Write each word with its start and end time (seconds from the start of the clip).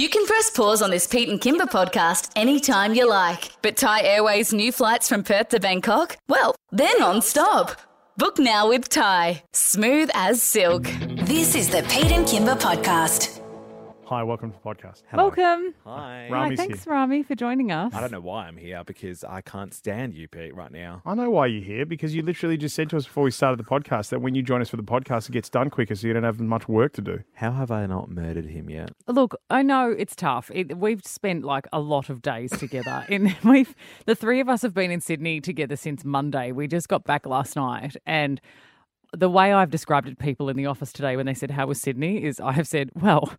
You 0.00 0.08
can 0.08 0.24
press 0.24 0.48
pause 0.48 0.80
on 0.80 0.88
this 0.88 1.06
Pete 1.06 1.28
and 1.28 1.38
Kymba 1.38 1.68
podcast 1.68 2.30
anytime 2.34 2.94
you 2.94 3.06
like. 3.06 3.50
But 3.60 3.76
Thai 3.76 4.00
Airways' 4.00 4.50
new 4.50 4.72
flights 4.72 5.10
from 5.10 5.22
Perth 5.22 5.50
to 5.50 5.60
Bangkok, 5.60 6.16
well, 6.26 6.54
they're 6.72 6.98
non-stop. 6.98 7.78
Book 8.16 8.38
now 8.38 8.70
with 8.70 8.88
Thai. 8.88 9.42
Smooth 9.52 10.08
as 10.14 10.40
silk. 10.42 10.84
This 11.26 11.54
is 11.54 11.68
the 11.68 11.82
Pete 11.90 12.12
and 12.12 12.24
Kymba 12.24 12.58
podcast. 12.58 13.39
Hi, 14.10 14.24
welcome 14.24 14.50
to 14.50 14.58
the 14.60 14.68
podcast. 14.68 15.04
Welcome. 15.12 15.72
Hi. 15.84 16.26
Right. 16.28 16.28
Hi, 16.28 16.28
Rami's 16.30 16.58
thanks, 16.58 16.82
here. 16.82 16.92
Rami, 16.94 17.22
for 17.22 17.36
joining 17.36 17.70
us. 17.70 17.94
I 17.94 18.00
don't 18.00 18.10
know 18.10 18.20
why 18.20 18.48
I'm 18.48 18.56
here 18.56 18.82
because 18.82 19.22
I 19.22 19.40
can't 19.40 19.72
stand 19.72 20.14
you, 20.14 20.26
Pete, 20.26 20.52
right 20.52 20.72
now. 20.72 21.00
I 21.06 21.14
know 21.14 21.30
why 21.30 21.46
you're 21.46 21.62
here 21.62 21.86
because 21.86 22.12
you 22.12 22.22
literally 22.22 22.56
just 22.56 22.74
said 22.74 22.90
to 22.90 22.96
us 22.96 23.04
before 23.04 23.22
we 23.22 23.30
started 23.30 23.60
the 23.60 23.70
podcast 23.70 24.08
that 24.08 24.20
when 24.20 24.34
you 24.34 24.42
join 24.42 24.62
us 24.62 24.68
for 24.68 24.76
the 24.76 24.82
podcast, 24.82 25.28
it 25.28 25.32
gets 25.32 25.48
done 25.48 25.70
quicker, 25.70 25.94
so 25.94 26.08
you 26.08 26.12
don't 26.12 26.24
have 26.24 26.40
much 26.40 26.68
work 26.68 26.92
to 26.94 27.00
do. 27.00 27.20
How 27.34 27.52
have 27.52 27.70
I 27.70 27.86
not 27.86 28.10
murdered 28.10 28.46
him 28.46 28.68
yet? 28.68 28.90
Look, 29.06 29.36
I 29.48 29.62
know 29.62 29.94
it's 29.96 30.16
tough. 30.16 30.50
It, 30.52 30.76
we've 30.76 31.06
spent 31.06 31.44
like 31.44 31.68
a 31.72 31.78
lot 31.78 32.10
of 32.10 32.20
days 32.20 32.50
together. 32.50 33.06
in 33.08 33.36
we've 33.44 33.76
the 34.06 34.16
three 34.16 34.40
of 34.40 34.48
us 34.48 34.62
have 34.62 34.74
been 34.74 34.90
in 34.90 35.00
Sydney 35.00 35.40
together 35.40 35.76
since 35.76 36.04
Monday. 36.04 36.50
We 36.50 36.66
just 36.66 36.88
got 36.88 37.04
back 37.04 37.26
last 37.26 37.54
night, 37.54 37.94
and 38.06 38.40
the 39.16 39.30
way 39.30 39.52
I've 39.52 39.70
described 39.70 40.08
it 40.08 40.10
to 40.10 40.16
people 40.16 40.48
in 40.48 40.56
the 40.56 40.66
office 40.66 40.92
today 40.92 41.16
when 41.16 41.26
they 41.26 41.34
said 41.34 41.52
how 41.52 41.68
was 41.68 41.80
Sydney 41.80 42.24
is 42.24 42.40
I 42.40 42.50
have 42.50 42.66
said, 42.66 42.90
well. 42.96 43.32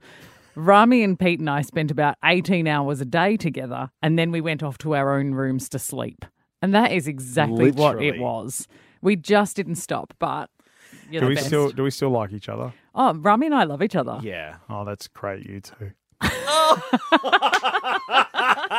Rami 0.55 1.04
and 1.04 1.20
Pete 1.20 1.40
and 1.40 1.50
I 1.50 1.62
spent 1.62 1.91
about 1.91 2.16
18 2.23 2.68
hours 2.68 3.02
a 3.02 3.05
day 3.05 3.38
together, 3.38 3.90
and 4.02 4.18
then 4.20 4.32
we 4.32 4.41
went 4.41 4.64
off 4.64 4.77
to 4.80 4.96
our 4.96 5.18
own 5.18 5.34
rooms 5.34 5.70
to 5.70 5.80
sleep. 5.80 6.26
And 6.62 6.74
that 6.76 6.91
is 6.91 7.08
exactly 7.08 7.72
what 7.72 8.02
it 8.02 8.20
was. 8.20 8.68
We 9.02 9.16
just 9.16 9.55
didn't 9.55 9.76
stop, 9.76 10.14
but 10.20 10.50
you're 11.10 11.22
Do 11.22 11.26
the 11.26 11.30
we 11.30 11.36
best. 11.36 11.48
still 11.48 11.70
do 11.72 11.84
we 11.84 11.91
still 11.91 12.10
like 12.12 12.34
each 12.34 12.50
other? 12.50 12.74
Oh, 12.94 13.14
Rami 13.14 13.48
and 13.48 13.55
I 13.55 13.64
love 13.64 13.82
each 13.82 13.96
other. 13.96 14.20
Yeah. 14.22 14.58
Oh, 14.70 14.84
that's 14.86 15.08
great, 15.08 15.46
you 15.48 15.62
two. 15.62 15.91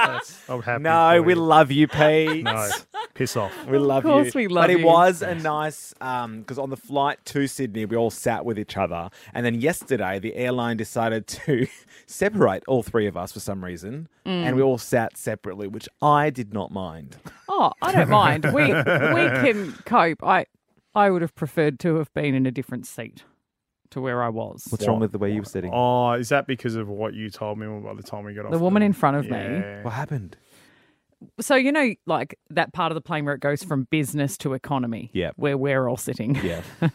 That's- 0.06 0.42
I'm 0.48 0.62
happy. 0.62 0.82
No, 0.82 1.12
for 1.16 1.22
we 1.22 1.34
you. 1.34 1.40
love 1.40 1.70
you, 1.70 1.88
Pete. 1.88 2.44
no. 2.44 2.68
Piss 3.14 3.36
off. 3.36 3.52
We 3.66 3.78
love 3.78 4.04
course 4.04 4.34
you. 4.34 4.38
we 4.42 4.48
love 4.48 4.62
but 4.62 4.70
it 4.70 4.80
you. 4.80 4.86
was 4.86 5.20
a 5.20 5.34
nice 5.34 5.92
um, 6.00 6.40
because 6.40 6.58
on 6.58 6.70
the 6.70 6.76
flight 6.78 7.22
to 7.26 7.46
Sydney, 7.46 7.84
we 7.84 7.94
all 7.96 8.10
sat 8.10 8.44
with 8.44 8.58
each 8.58 8.76
other, 8.76 9.10
and 9.34 9.44
then 9.44 9.60
yesterday 9.60 10.18
the 10.18 10.34
airline 10.34 10.78
decided 10.78 11.26
to 11.26 11.66
separate 12.06 12.62
all 12.66 12.82
three 12.82 13.06
of 13.06 13.16
us 13.16 13.32
for 13.32 13.40
some 13.40 13.62
reason, 13.62 14.08
mm. 14.24 14.30
and 14.30 14.56
we 14.56 14.62
all 14.62 14.78
sat 14.78 15.16
separately, 15.18 15.68
which 15.68 15.88
I 16.00 16.30
did 16.30 16.54
not 16.54 16.70
mind. 16.70 17.16
Oh, 17.48 17.72
I 17.82 17.92
don't 17.92 18.08
mind. 18.08 18.46
We 18.46 18.62
we 18.62 18.72
can 18.72 19.72
cope. 19.84 20.22
I 20.24 20.46
I 20.94 21.10
would 21.10 21.20
have 21.22 21.34
preferred 21.34 21.78
to 21.80 21.96
have 21.96 22.12
been 22.14 22.34
in 22.34 22.46
a 22.46 22.50
different 22.50 22.86
seat 22.86 23.24
to 23.92 24.00
where 24.00 24.22
I 24.22 24.28
was. 24.28 24.66
What's 24.68 24.86
wrong 24.86 25.00
with 25.00 25.12
the 25.12 25.18
way 25.18 25.32
you 25.32 25.40
were 25.40 25.44
sitting? 25.46 25.70
Oh, 25.72 26.12
is 26.12 26.28
that 26.30 26.46
because 26.46 26.74
of 26.76 26.88
what 26.88 27.14
you 27.14 27.30
told 27.30 27.58
me 27.58 27.66
by 27.80 27.94
the 27.94 28.02
time 28.02 28.24
we 28.24 28.34
got 28.34 28.46
off? 28.46 28.50
The 28.52 28.58
woman 28.58 28.82
in 28.82 28.92
front 28.92 29.16
of 29.16 29.24
me. 29.24 29.38
Yeah. 29.38 29.82
What 29.82 29.92
happened? 29.94 30.36
So 31.40 31.54
you 31.54 31.70
know, 31.70 31.94
like 32.06 32.36
that 32.50 32.72
part 32.72 32.90
of 32.90 32.94
the 32.94 33.00
plane 33.00 33.24
where 33.24 33.34
it 33.34 33.40
goes 33.40 33.62
from 33.62 33.86
business 33.90 34.36
to 34.38 34.54
economy. 34.54 35.10
Yeah. 35.12 35.30
Where 35.36 35.56
we're 35.56 35.88
all 35.88 35.96
sitting. 35.96 36.34
Yeah. 36.42 36.62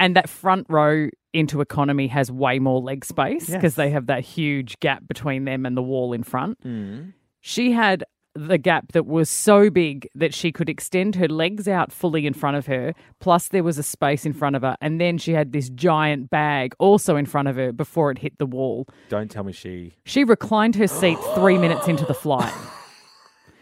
And 0.00 0.14
that 0.14 0.28
front 0.28 0.66
row 0.68 1.08
into 1.32 1.60
economy 1.60 2.06
has 2.06 2.30
way 2.30 2.60
more 2.60 2.80
leg 2.80 3.04
space 3.04 3.46
because 3.46 3.62
Yes. 3.72 3.74
they 3.74 3.90
have 3.90 4.06
that 4.06 4.22
huge 4.22 4.78
gap 4.78 5.02
between 5.08 5.44
them 5.44 5.66
and 5.66 5.76
the 5.76 5.82
wall 5.82 6.12
in 6.12 6.22
front. 6.22 6.60
Mm. 6.64 7.14
She 7.40 7.72
had 7.72 8.04
the 8.38 8.58
gap 8.58 8.92
that 8.92 9.06
was 9.06 9.28
so 9.28 9.68
big 9.68 10.08
that 10.14 10.32
she 10.32 10.52
could 10.52 10.68
extend 10.68 11.16
her 11.16 11.28
legs 11.28 11.66
out 11.66 11.90
fully 11.90 12.26
in 12.26 12.32
front 12.32 12.56
of 12.56 12.66
her, 12.66 12.94
plus 13.20 13.48
there 13.48 13.64
was 13.64 13.78
a 13.78 13.82
space 13.82 14.24
in 14.24 14.32
front 14.32 14.54
of 14.54 14.62
her. 14.62 14.76
And 14.80 15.00
then 15.00 15.18
she 15.18 15.32
had 15.32 15.52
this 15.52 15.68
giant 15.70 16.30
bag 16.30 16.74
also 16.78 17.16
in 17.16 17.26
front 17.26 17.48
of 17.48 17.56
her 17.56 17.72
before 17.72 18.10
it 18.10 18.18
hit 18.18 18.38
the 18.38 18.46
wall. 18.46 18.86
Don't 19.08 19.30
tell 19.30 19.44
me 19.44 19.52
she. 19.52 19.94
She 20.04 20.24
reclined 20.24 20.76
her 20.76 20.86
seat 20.86 21.18
three 21.34 21.58
minutes 21.58 21.88
into 21.88 22.04
the 22.04 22.14
flight. 22.14 22.54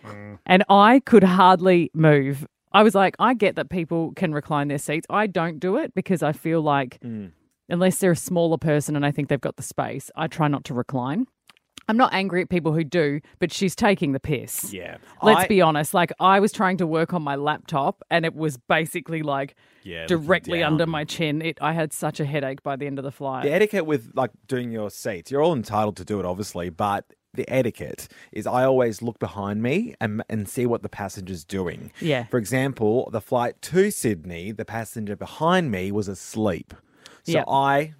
Mm. 0.04 0.38
And 0.44 0.64
I 0.68 1.00
could 1.00 1.24
hardly 1.24 1.90
move. 1.94 2.46
I 2.72 2.82
was 2.82 2.94
like, 2.94 3.16
I 3.18 3.34
get 3.34 3.56
that 3.56 3.70
people 3.70 4.12
can 4.14 4.34
recline 4.34 4.68
their 4.68 4.78
seats. 4.78 5.06
I 5.08 5.26
don't 5.26 5.58
do 5.58 5.76
it 5.76 5.94
because 5.94 6.22
I 6.22 6.32
feel 6.32 6.60
like, 6.60 7.00
mm. 7.00 7.32
unless 7.70 7.98
they're 7.98 8.10
a 8.10 8.16
smaller 8.16 8.58
person 8.58 8.94
and 8.94 9.06
I 9.06 9.10
think 9.10 9.28
they've 9.28 9.40
got 9.40 9.56
the 9.56 9.62
space, 9.62 10.10
I 10.14 10.26
try 10.26 10.48
not 10.48 10.64
to 10.64 10.74
recline. 10.74 11.26
I'm 11.88 11.96
not 11.96 12.12
angry 12.12 12.42
at 12.42 12.48
people 12.48 12.72
who 12.72 12.82
do, 12.84 13.20
but 13.38 13.52
she's 13.52 13.76
taking 13.76 14.12
the 14.12 14.20
piss. 14.20 14.72
Yeah. 14.72 14.96
Let's 15.22 15.44
I- 15.44 15.46
be 15.46 15.60
honest. 15.60 15.94
Like, 15.94 16.12
I 16.18 16.40
was 16.40 16.52
trying 16.52 16.78
to 16.78 16.86
work 16.86 17.14
on 17.14 17.22
my 17.22 17.36
laptop 17.36 18.02
and 18.10 18.24
it 18.24 18.34
was 18.34 18.56
basically 18.56 19.22
like 19.22 19.54
Yeah, 19.84 20.06
directly 20.06 20.62
under 20.62 20.86
my 20.86 21.04
chin. 21.04 21.40
It, 21.42 21.58
I 21.60 21.72
had 21.74 21.92
such 21.92 22.18
a 22.18 22.24
headache 22.24 22.62
by 22.62 22.76
the 22.76 22.86
end 22.86 22.98
of 22.98 23.04
the 23.04 23.12
flight. 23.12 23.44
The 23.44 23.52
etiquette 23.52 23.86
with 23.86 24.10
like 24.14 24.32
doing 24.48 24.70
your 24.72 24.90
seats, 24.90 25.30
you're 25.30 25.42
all 25.42 25.54
entitled 25.54 25.96
to 25.98 26.04
do 26.04 26.18
it, 26.18 26.26
obviously, 26.26 26.70
but 26.70 27.04
the 27.34 27.48
etiquette 27.48 28.08
is 28.32 28.46
I 28.46 28.64
always 28.64 29.02
look 29.02 29.18
behind 29.18 29.62
me 29.62 29.94
and, 30.00 30.22
and 30.28 30.48
see 30.48 30.64
what 30.66 30.82
the 30.82 30.88
passenger's 30.88 31.44
doing. 31.44 31.92
Yeah. 32.00 32.24
For 32.26 32.38
example, 32.38 33.10
the 33.12 33.20
flight 33.20 33.60
to 33.62 33.90
Sydney, 33.90 34.52
the 34.52 34.64
passenger 34.64 35.14
behind 35.16 35.70
me 35.70 35.92
was 35.92 36.08
asleep. 36.08 36.72
So 37.24 37.32
Yep. 37.32 37.44
I 37.48 37.94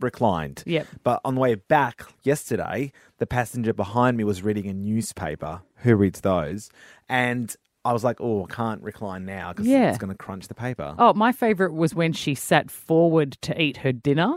reclined. 0.00 0.62
Yep. 0.66 0.86
But 1.04 1.20
on 1.24 1.34
the 1.36 1.40
way 1.40 1.54
back 1.54 2.02
yesterday, 2.22 2.92
the 3.18 3.26
passenger 3.26 3.72
behind 3.72 4.16
me 4.16 4.24
was 4.24 4.42
reading 4.42 4.66
a 4.66 4.72
newspaper. 4.72 5.62
Who 5.76 5.94
reads 5.96 6.20
those? 6.20 6.70
And 7.08 7.54
I 7.84 7.92
was 7.92 8.04
like, 8.04 8.20
oh, 8.20 8.44
I 8.48 8.52
can't 8.54 8.82
recline 8.82 9.24
now 9.24 9.52
because 9.52 9.66
Yeah. 9.66 9.88
it's 9.88 9.98
going 9.98 10.10
to 10.12 10.16
crunch 10.16 10.48
the 10.48 10.54
paper. 10.54 10.94
Oh, 10.98 11.14
my 11.14 11.32
favorite 11.32 11.72
was 11.72 11.94
when 11.94 12.12
she 12.12 12.34
sat 12.34 12.70
forward 12.70 13.32
to 13.42 13.60
eat 13.60 13.78
her 13.78 13.92
dinner. 13.92 14.36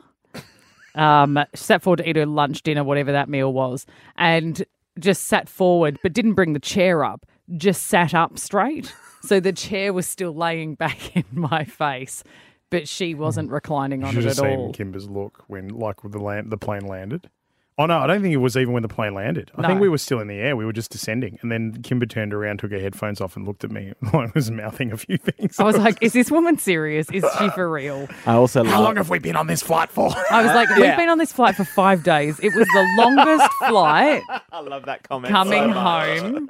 Um, 0.95 1.39
sat 1.55 1.81
forward 1.81 1.97
to 1.97 2.07
eat 2.09 2.15
her 2.17 2.25
lunch, 2.27 2.61
dinner, 2.61 2.83
whatever 2.83 3.11
that 3.11 3.27
meal 3.27 3.51
was, 3.51 3.87
and 4.15 4.63
just 4.99 5.23
sat 5.23 5.49
forward, 5.49 5.97
but 6.03 6.13
didn't 6.13 6.33
bring 6.35 6.53
the 6.53 6.59
chair 6.59 7.03
up. 7.03 7.25
Just 7.57 7.87
sat 7.87 8.13
up 8.13 8.37
straight, 8.37 8.93
so 9.23 9.39
the 9.39 9.51
chair 9.51 9.91
was 9.91 10.05
still 10.05 10.35
laying 10.35 10.75
back 10.83 11.15
in 11.17 11.25
my 11.31 11.65
face, 11.65 12.23
but 12.73 12.87
she 12.87 13.11
hmm. 13.11 13.21
wasn't 13.21 13.51
reclining 13.51 14.01
You 14.01 14.07
on 14.07 14.13
should 14.13 14.23
it 14.23 14.29
have 14.29 14.39
at 14.39 14.49
seen 14.49 14.59
all. 14.59 14.73
Kymba's 14.73 15.07
look 15.07 15.43
when, 15.47 15.69
like, 15.69 16.03
with 16.03 16.11
the 16.11 16.19
land, 16.19 16.51
the 16.51 16.57
plane 16.57 16.87
landed. 16.87 17.29
Oh 17.75 17.87
no, 17.87 17.97
I 17.97 18.05
don't 18.05 18.21
think 18.21 18.33
it 18.33 18.37
was 18.37 18.55
even 18.55 18.71
when 18.71 18.83
the 18.83 18.87
plane 18.87 19.15
landed. 19.15 19.51
I 19.57 19.65
think 19.65 19.81
we 19.81 19.89
were 19.89 19.97
still 19.97 20.19
in 20.19 20.27
the 20.27 20.35
air. 20.35 20.55
We 20.55 20.63
were 20.63 20.73
just 20.73 20.91
descending, 20.91 21.39
and 21.41 21.51
then 21.51 21.81
Kymba 21.81 22.07
turned 22.07 22.31
around, 22.31 22.59
took 22.59 22.71
her 22.71 22.79
headphones 22.79 23.19
off, 23.19 23.35
and 23.35 23.47
looked 23.47 23.63
at 23.63 23.71
me. 23.71 23.93
I 24.13 24.29
was 24.35 24.51
mouthing 24.51 24.91
a 24.91 24.97
few 24.97 25.17
things. 25.17 25.59
I 25.59 25.63
was 25.63 25.77
like, 25.79 25.97
"Is 25.99 26.13
this 26.13 26.29
woman 26.29 26.57
serious? 26.59 27.09
Is 27.09 27.25
she 27.39 27.49
for 27.49 27.67
real?" 27.71 28.07
I 28.27 28.33
also 28.33 28.63
"How 28.63 28.73
love- 28.73 28.83
long 28.83 28.97
have 28.97 29.09
we 29.09 29.17
been 29.17 29.35
on 29.35 29.47
this 29.47 29.63
flight 29.63 29.89
for?" 29.89 30.13
I 30.29 30.43
was 30.43 30.53
like, 30.53 30.69
"We've 30.77 30.95
been 30.95 31.09
on 31.09 31.17
this 31.17 31.33
flight 31.33 31.55
for 31.55 31.65
five 31.65 32.03
days. 32.03 32.39
It 32.41 32.53
was 32.55 32.67
the 32.67 32.95
longest 32.95 33.51
flight." 33.67 34.21
I 34.51 34.59
love 34.59 34.85
that 34.85 35.01
comment. 35.01 35.31
coming 35.31 35.73
so 35.73 35.79
home. 35.79 36.49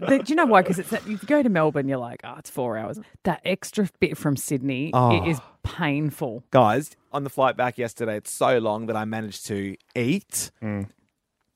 But 0.00 0.26
do 0.26 0.32
you 0.32 0.36
know 0.36 0.46
why? 0.46 0.62
Because 0.62 0.78
it's 0.78 0.90
that 0.90 1.06
you 1.06 1.18
go 1.18 1.42
to 1.42 1.48
Melbourne, 1.48 1.88
you're 1.88 1.98
like, 1.98 2.20
oh, 2.24 2.34
it's 2.38 2.50
four 2.50 2.76
hours. 2.76 2.98
That 3.24 3.40
extra 3.44 3.88
bit 4.00 4.16
from 4.16 4.36
Sydney 4.36 4.90
Oh. 4.92 5.16
it 5.16 5.28
is 5.28 5.40
painful. 5.62 6.44
Guys, 6.50 6.96
on 7.12 7.24
the 7.24 7.30
flight 7.30 7.56
back 7.56 7.78
yesterday, 7.78 8.16
it's 8.16 8.30
so 8.30 8.58
long 8.58 8.86
that 8.86 8.96
I 8.96 9.04
managed 9.04 9.46
to 9.46 9.76
eat, 9.94 10.50
mm. 10.62 10.88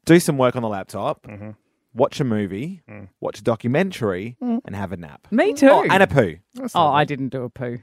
do 0.04 0.20
some 0.20 0.38
work 0.38 0.56
on 0.56 0.62
the 0.62 0.68
laptop, 0.68 1.26
mm-hmm. 1.26 1.50
watch 1.94 2.20
a 2.20 2.24
movie, 2.24 2.82
mm. 2.88 3.08
watch 3.20 3.40
a 3.40 3.42
documentary, 3.42 4.36
mm. 4.42 4.60
and 4.64 4.76
have 4.76 4.92
a 4.92 4.96
nap. 4.96 5.26
Me 5.30 5.52
too. 5.52 5.68
Oh, 5.68 5.84
and 5.88 6.02
a 6.02 6.06
poo. 6.06 6.36
oh, 6.74 6.88
I 6.88 7.04
didn't 7.04 7.28
do 7.28 7.42
a 7.44 7.50
poo. 7.50 7.78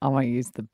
I 0.00 0.08
won't 0.08 0.26
use 0.28 0.50
the 0.50 0.66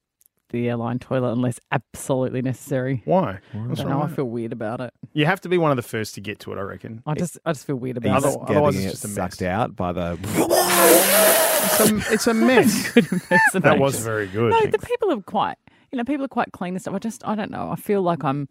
the 0.52 0.68
airline 0.68 0.98
toilet 1.00 1.32
unless 1.32 1.58
absolutely 1.72 2.40
necessary. 2.42 3.02
Why? 3.04 3.40
I 3.52 3.56
don't 3.56 3.88
know. 3.88 4.02
I 4.02 4.08
feel 4.08 4.24
weird 4.26 4.52
about 4.52 4.80
it. 4.80 4.94
You 5.12 5.26
have 5.26 5.40
to 5.42 5.48
be 5.48 5.58
one 5.58 5.70
of 5.70 5.76
the 5.76 5.82
first 5.82 6.14
to 6.14 6.20
get 6.20 6.38
to 6.40 6.52
it, 6.52 6.58
I 6.58 6.62
reckon. 6.62 7.02
I 7.06 7.14
just, 7.14 7.38
I 7.44 7.52
just 7.52 7.66
feel 7.66 7.76
weird 7.76 7.96
about 7.96 8.18
Other- 8.24 8.28
it. 8.28 8.38
otherwise 8.48 8.74
getting 8.74 8.88
it's 8.88 8.98
it 8.98 9.02
just 9.02 9.04
a 9.04 9.08
sucked 9.08 9.40
mess. 9.40 9.48
out 9.50 9.74
by 9.76 9.92
the. 9.92 10.18
It's 11.64 11.80
a, 11.80 12.12
it's 12.12 12.26
a 12.26 12.34
mess. 12.34 12.92
that 13.54 13.76
was 13.78 14.00
very 14.00 14.26
good. 14.26 14.50
No, 14.50 14.66
the 14.66 14.78
people 14.78 15.12
are 15.12 15.20
quite, 15.22 15.56
you 15.90 15.96
know, 15.98 16.04
people 16.04 16.24
are 16.24 16.28
quite 16.28 16.52
clean 16.52 16.74
and 16.74 16.80
stuff. 16.82 16.94
I 16.94 16.98
just, 16.98 17.26
I 17.26 17.34
don't 17.34 17.50
know. 17.50 17.70
I 17.70 17.76
feel 17.76 18.02
like 18.02 18.24
I'm, 18.24 18.48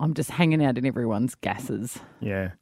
I'm 0.00 0.14
just 0.14 0.30
hanging 0.30 0.64
out 0.64 0.78
in 0.78 0.86
everyone's 0.86 1.34
gases. 1.34 1.98
yeah. 2.20 2.52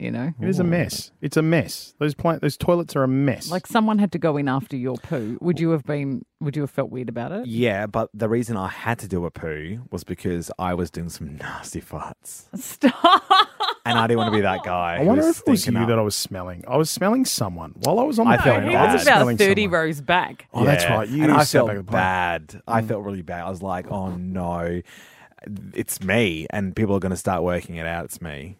You 0.00 0.10
know, 0.10 0.32
It 0.42 0.48
is 0.48 0.58
a 0.58 0.64
mess. 0.64 1.12
It's 1.20 1.36
a 1.36 1.42
mess. 1.42 1.94
Those 2.00 2.14
pla- 2.14 2.38
those 2.40 2.56
toilets 2.56 2.96
are 2.96 3.04
a 3.04 3.08
mess. 3.08 3.48
like 3.50 3.64
someone 3.66 3.98
had 4.00 4.10
to 4.12 4.18
go 4.18 4.36
in 4.36 4.48
after 4.48 4.76
your 4.76 4.96
poo. 4.96 5.38
Would 5.40 5.60
you 5.60 5.70
have 5.70 5.84
been? 5.84 6.24
Would 6.40 6.56
you 6.56 6.62
have 6.62 6.70
felt 6.72 6.90
weird 6.90 7.08
about 7.08 7.30
it? 7.30 7.46
Yeah, 7.46 7.86
but 7.86 8.10
the 8.12 8.28
reason 8.28 8.56
I 8.56 8.66
had 8.68 8.98
to 8.98 9.08
do 9.08 9.24
a 9.24 9.30
poo 9.30 9.84
was 9.92 10.02
because 10.02 10.50
I 10.58 10.74
was 10.74 10.90
doing 10.90 11.08
some 11.10 11.36
nasty 11.36 11.80
farts. 11.80 12.44
Stop. 12.58 13.22
And 13.86 13.96
I 13.98 14.06
didn't 14.08 14.18
want 14.18 14.32
to 14.32 14.36
be 14.38 14.40
that 14.42 14.64
guy. 14.64 14.96
I 14.96 14.98
who 15.00 15.06
wonder 15.06 15.26
was 15.26 15.36
if 15.38 15.42
it 15.46 15.50
was 15.50 15.60
stinking 15.62 15.78
you 15.78 15.84
up. 15.84 15.88
that 15.90 15.98
I 15.98 16.02
was 16.02 16.16
smelling. 16.16 16.64
I 16.66 16.76
was 16.76 16.90
smelling 16.90 17.24
someone 17.24 17.74
while 17.76 18.00
I 18.00 18.02
was 18.02 18.18
on 18.18 18.26
the 18.26 18.32
I 18.32 18.36
felt 18.38 18.56
plane. 18.62 18.70
he 18.70 18.74
I 18.76 18.80
bad. 18.86 18.92
was 18.92 19.00
was 19.00 19.02
about 19.06 19.16
smelling 19.18 19.36
thirty 19.36 19.62
someone. 19.64 19.80
rows 19.80 20.00
back. 20.00 20.48
Oh, 20.52 20.64
that's 20.64 20.82
Yeah. 20.84 20.94
right. 20.96 21.08
You 21.08 21.22
and 21.22 21.32
I 21.32 21.44
sat 21.44 21.58
felt 21.58 21.68
back 21.68 21.76
at 21.76 21.86
the 21.86 21.90
plane. 21.92 22.00
bad. 22.02 22.62
I 22.66 22.82
mm. 22.82 22.88
felt 22.88 23.04
really 23.04 23.22
bad. 23.22 23.44
I 23.44 23.50
was 23.50 23.62
like, 23.62 23.90
oh 23.92 24.10
no, 24.16 24.80
it's 25.74 26.02
me. 26.02 26.46
And 26.50 26.74
people 26.74 26.96
are 26.96 27.00
going 27.00 27.10
to 27.10 27.16
start 27.16 27.42
working 27.44 27.76
it 27.76 27.86
out. 27.86 28.06
It's 28.06 28.20
me. 28.20 28.56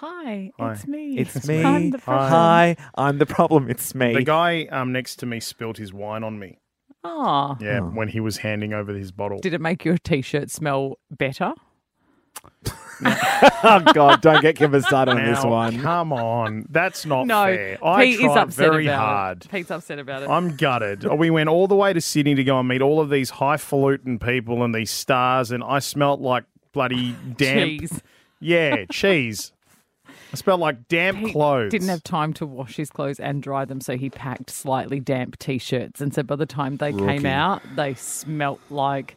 Hi, 0.00 0.52
Hi. 0.58 0.72
it's 0.72 0.86
me. 0.86 1.16
It's 1.18 1.48
me. 1.48 1.64
I'm 1.64 1.88
the 1.90 1.98
problem. 1.98 2.28
Hi, 2.30 2.76
I'm 2.96 3.16
the 3.16 3.24
problem. 3.24 3.70
It's 3.70 3.94
me. 3.94 4.12
The 4.12 4.22
guy 4.24 4.66
um, 4.66 4.92
next 4.92 5.16
to 5.20 5.26
me 5.26 5.40
spilled 5.40 5.78
his 5.78 5.92
wine 5.94 6.22
on 6.22 6.38
me. 6.38 6.58
Ah. 7.02 7.56
Yeah, 7.60 7.80
when 7.80 8.08
he 8.08 8.20
was 8.20 8.36
handing 8.38 8.74
over 8.74 8.92
his 8.92 9.10
bottle. 9.10 9.38
Did 9.38 9.54
it 9.54 9.60
make 9.60 9.84
your 9.86 9.96
t-shirt 9.96 10.50
smell 10.50 10.98
better? 11.10 11.54
oh 13.04 13.82
God, 13.94 14.20
don't 14.20 14.42
get 14.42 14.56
Kymba 14.56 14.82
started 14.84 15.12
on 15.12 15.24
this 15.24 15.42
Now, 15.42 15.50
one. 15.50 15.80
Come 15.80 16.12
on, 16.12 16.66
that's 16.68 17.06
not 17.06 17.26
No, 17.26 17.44
fair. 17.46 17.78
I 17.82 18.04
Pete 18.04 18.20
tried 18.20 18.30
is 18.30 18.36
upset 18.36 18.56
very 18.70 18.86
about 18.86 18.98
hard. 19.06 19.44
it. 19.46 19.50
Pete's 19.50 19.70
upset 19.70 19.98
about 19.98 20.22
it. 20.24 20.28
I'm 20.28 20.56
gutted. 20.56 21.04
We 21.04 21.30
went 21.30 21.48
all 21.48 21.66
the 21.68 21.74
way 21.76 21.92
to 21.94 22.00
Sydney 22.02 22.34
to 22.34 22.44
go 22.44 22.58
and 22.58 22.68
meet 22.68 22.82
all 22.82 23.00
of 23.00 23.08
these 23.08 23.30
highfalutin 23.30 24.18
people 24.18 24.62
and 24.62 24.74
these 24.74 24.90
stars, 24.90 25.50
and 25.52 25.64
I 25.64 25.78
smelt 25.78 26.20
like 26.20 26.44
bloody 26.72 27.12
damp. 27.36 27.80
Cheese. 27.80 28.02
Yeah, 28.40 28.84
cheese. 28.90 29.52
I 30.36 30.38
smelled 30.38 30.60
like 30.60 30.88
damp 30.88 31.18
Pete 31.18 31.32
clothes. 31.32 31.70
didn't 31.70 31.88
have 31.88 32.02
time 32.02 32.34
to 32.34 32.44
wash 32.44 32.76
his 32.76 32.90
clothes 32.90 33.18
and 33.18 33.42
dry 33.42 33.64
them, 33.64 33.80
so 33.80 33.96
he 33.96 34.10
packed 34.10 34.50
slightly 34.50 35.00
damp 35.00 35.38
t-shirts. 35.38 36.02
And 36.02 36.12
so 36.12 36.22
by 36.22 36.36
the 36.36 36.44
time 36.44 36.76
they 36.76 36.92
Rookie. 36.92 37.06
came 37.06 37.24
out, 37.26 37.62
they 37.74 37.94
smelt 37.94 38.60
like 38.68 39.16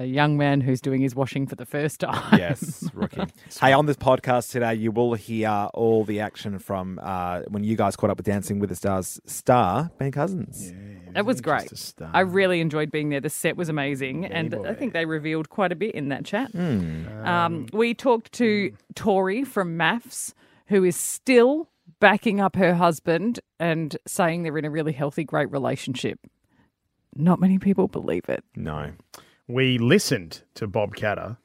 a 0.00 0.04
young 0.04 0.36
man 0.36 0.60
who's 0.60 0.80
doing 0.80 1.00
his 1.00 1.14
washing 1.14 1.46
for 1.46 1.54
the 1.54 1.66
first 1.66 2.00
time. 2.00 2.38
Yes, 2.38 2.88
rookie. 2.94 3.22
hey, 3.60 3.72
on 3.72 3.86
this 3.86 3.96
podcast 3.96 4.50
today, 4.50 4.74
you 4.74 4.90
will 4.90 5.14
hear 5.14 5.68
all 5.74 6.04
the 6.04 6.20
action 6.20 6.58
from 6.58 6.98
uh, 7.02 7.40
when 7.48 7.64
you 7.64 7.76
guys 7.76 7.96
caught 7.96 8.10
up 8.10 8.16
with 8.16 8.26
Dancing 8.26 8.58
with 8.58 8.70
the 8.70 8.76
Stars 8.76 9.20
star 9.26 9.90
Ben 9.98 10.10
Cousins. 10.12 10.72
Yeah, 10.72 11.20
It 11.20 11.26
was 11.26 11.40
great. 11.40 11.70
a 11.72 11.76
star. 11.76 12.10
I 12.12 12.20
really 12.20 12.60
enjoyed 12.60 12.90
being 12.90 13.08
there. 13.10 13.20
The 13.20 13.30
set 13.30 13.56
was 13.56 13.68
amazing, 13.68 14.24
and 14.26 14.54
I 14.66 14.74
think 14.74 14.92
they 14.92 15.04
revealed 15.04 15.48
quite 15.48 15.72
a 15.72 15.76
bit 15.76 15.94
in 15.94 16.08
that 16.08 16.24
chat. 16.24 16.54
Um, 16.54 17.66
we 17.72 17.94
talked 17.94 18.32
to 18.32 18.72
Tori 18.94 19.44
from 19.44 19.76
MAFS, 19.76 20.34
who 20.66 20.84
is 20.84 20.96
still 20.96 21.68
backing 22.00 22.40
up 22.40 22.56
her 22.56 22.74
husband 22.74 23.38
and 23.60 23.96
saying 24.06 24.42
they're 24.42 24.58
in 24.58 24.64
a 24.64 24.70
really 24.70 24.92
healthy, 24.92 25.22
great 25.24 25.50
relationship. 25.50 26.18
Not 27.14 27.38
many 27.40 27.58
people 27.58 27.88
believe 27.88 28.24
it. 28.28 28.42
No, 28.56 28.92
We 29.52 29.78
listened 29.78 30.42
to 30.54 30.66
Bob 30.66 30.94
Katter. 30.96 31.36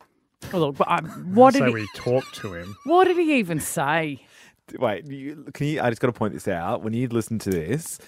Oh, 0.53 0.59
look, 0.59 0.77
but, 0.77 0.89
um, 0.89 1.05
what 1.35 1.53
so 1.53 1.59
did 1.61 1.67
he, 1.69 1.73
we 1.73 1.87
talked 1.95 2.35
to 2.35 2.53
him. 2.53 2.75
what 2.85 3.05
did 3.05 3.17
he 3.17 3.37
even 3.39 3.59
say? 3.59 4.25
wait. 4.77 5.05
You, 5.07 5.45
can 5.53 5.67
you? 5.67 5.81
I 5.81 5.89
just 5.89 6.01
got 6.01 6.07
to 6.07 6.13
point 6.13 6.33
this 6.33 6.47
out. 6.47 6.83
When 6.83 6.93
you 6.93 7.07
listen 7.07 7.39
to 7.39 7.49
this, 7.49 7.99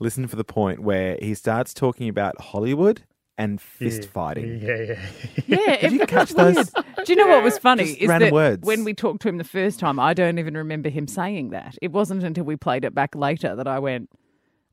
listen 0.00 0.26
for 0.26 0.36
the 0.36 0.44
point 0.44 0.80
where 0.82 1.16
he 1.20 1.34
starts 1.34 1.72
talking 1.74 2.08
about 2.08 2.40
Hollywood 2.40 3.02
and 3.36 3.60
fist 3.60 4.08
fighting. 4.08 4.60
Yeah, 4.60 4.76
yeah. 4.76 5.06
Yeah, 5.46 5.76
Did 5.80 5.92
you 5.92 6.00
it, 6.00 6.02
it 6.02 6.08
catch 6.08 6.30
those? 6.30 6.54
weird. 6.56 6.68
Do 7.04 7.12
you 7.12 7.16
know 7.16 7.28
what 7.28 7.42
was 7.44 7.56
funny? 7.58 7.84
Just 7.84 7.98
is 8.00 8.08
random 8.08 8.28
that 8.30 8.34
words. 8.34 8.66
when 8.66 8.82
we 8.84 8.94
talked 8.94 9.22
to 9.22 9.28
him 9.28 9.38
the 9.38 9.44
first 9.44 9.78
time, 9.78 9.98
I 10.00 10.12
don't 10.12 10.38
even 10.38 10.56
remember 10.56 10.88
him 10.88 11.06
saying 11.06 11.50
that. 11.50 11.76
It 11.80 11.92
wasn't 11.92 12.24
until 12.24 12.44
we 12.44 12.56
played 12.56 12.84
it 12.84 12.94
back 12.94 13.14
later 13.14 13.54
that 13.56 13.66
I 13.68 13.78
went, 13.78 14.10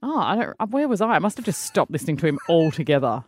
"Oh, 0.03 0.17
I 0.19 0.35
don't. 0.35 0.55
uh, 0.59 0.65
Where 0.65 0.87
was 0.87 0.99
I? 0.99 1.09
I 1.11 1.19
must 1.19 1.37
have 1.37 1.45
just 1.45 1.61
stopped 1.61 1.91
listening 1.91 2.17
to 2.17 2.27
him 2.27 2.39
altogether." 2.49 3.23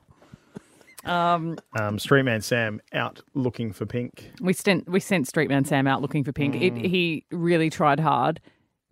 Um, 1.07 1.55
Streetman 1.75 2.43
Sam 2.43 2.81
out 2.93 3.21
looking 3.33 3.71
for 3.73 3.85
pink. 3.85 4.31
We 4.41 4.53
sent 4.53 4.89
we 4.89 4.99
sent 4.99 5.25
Streetman 5.27 5.65
Sam 5.67 5.87
out 5.87 6.01
looking 6.01 6.23
for 6.23 6.31
Pink. 6.33 6.55
It, 6.55 6.73
Mm. 6.75 6.85
he 6.85 7.25
really 7.31 7.69
tried 7.69 7.99
hard. 7.99 8.39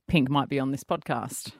Pink 0.07 0.29
might 0.29 0.49
be 0.49 0.59
on 0.59 0.71
this 0.71 0.83
podcast. 0.83 1.51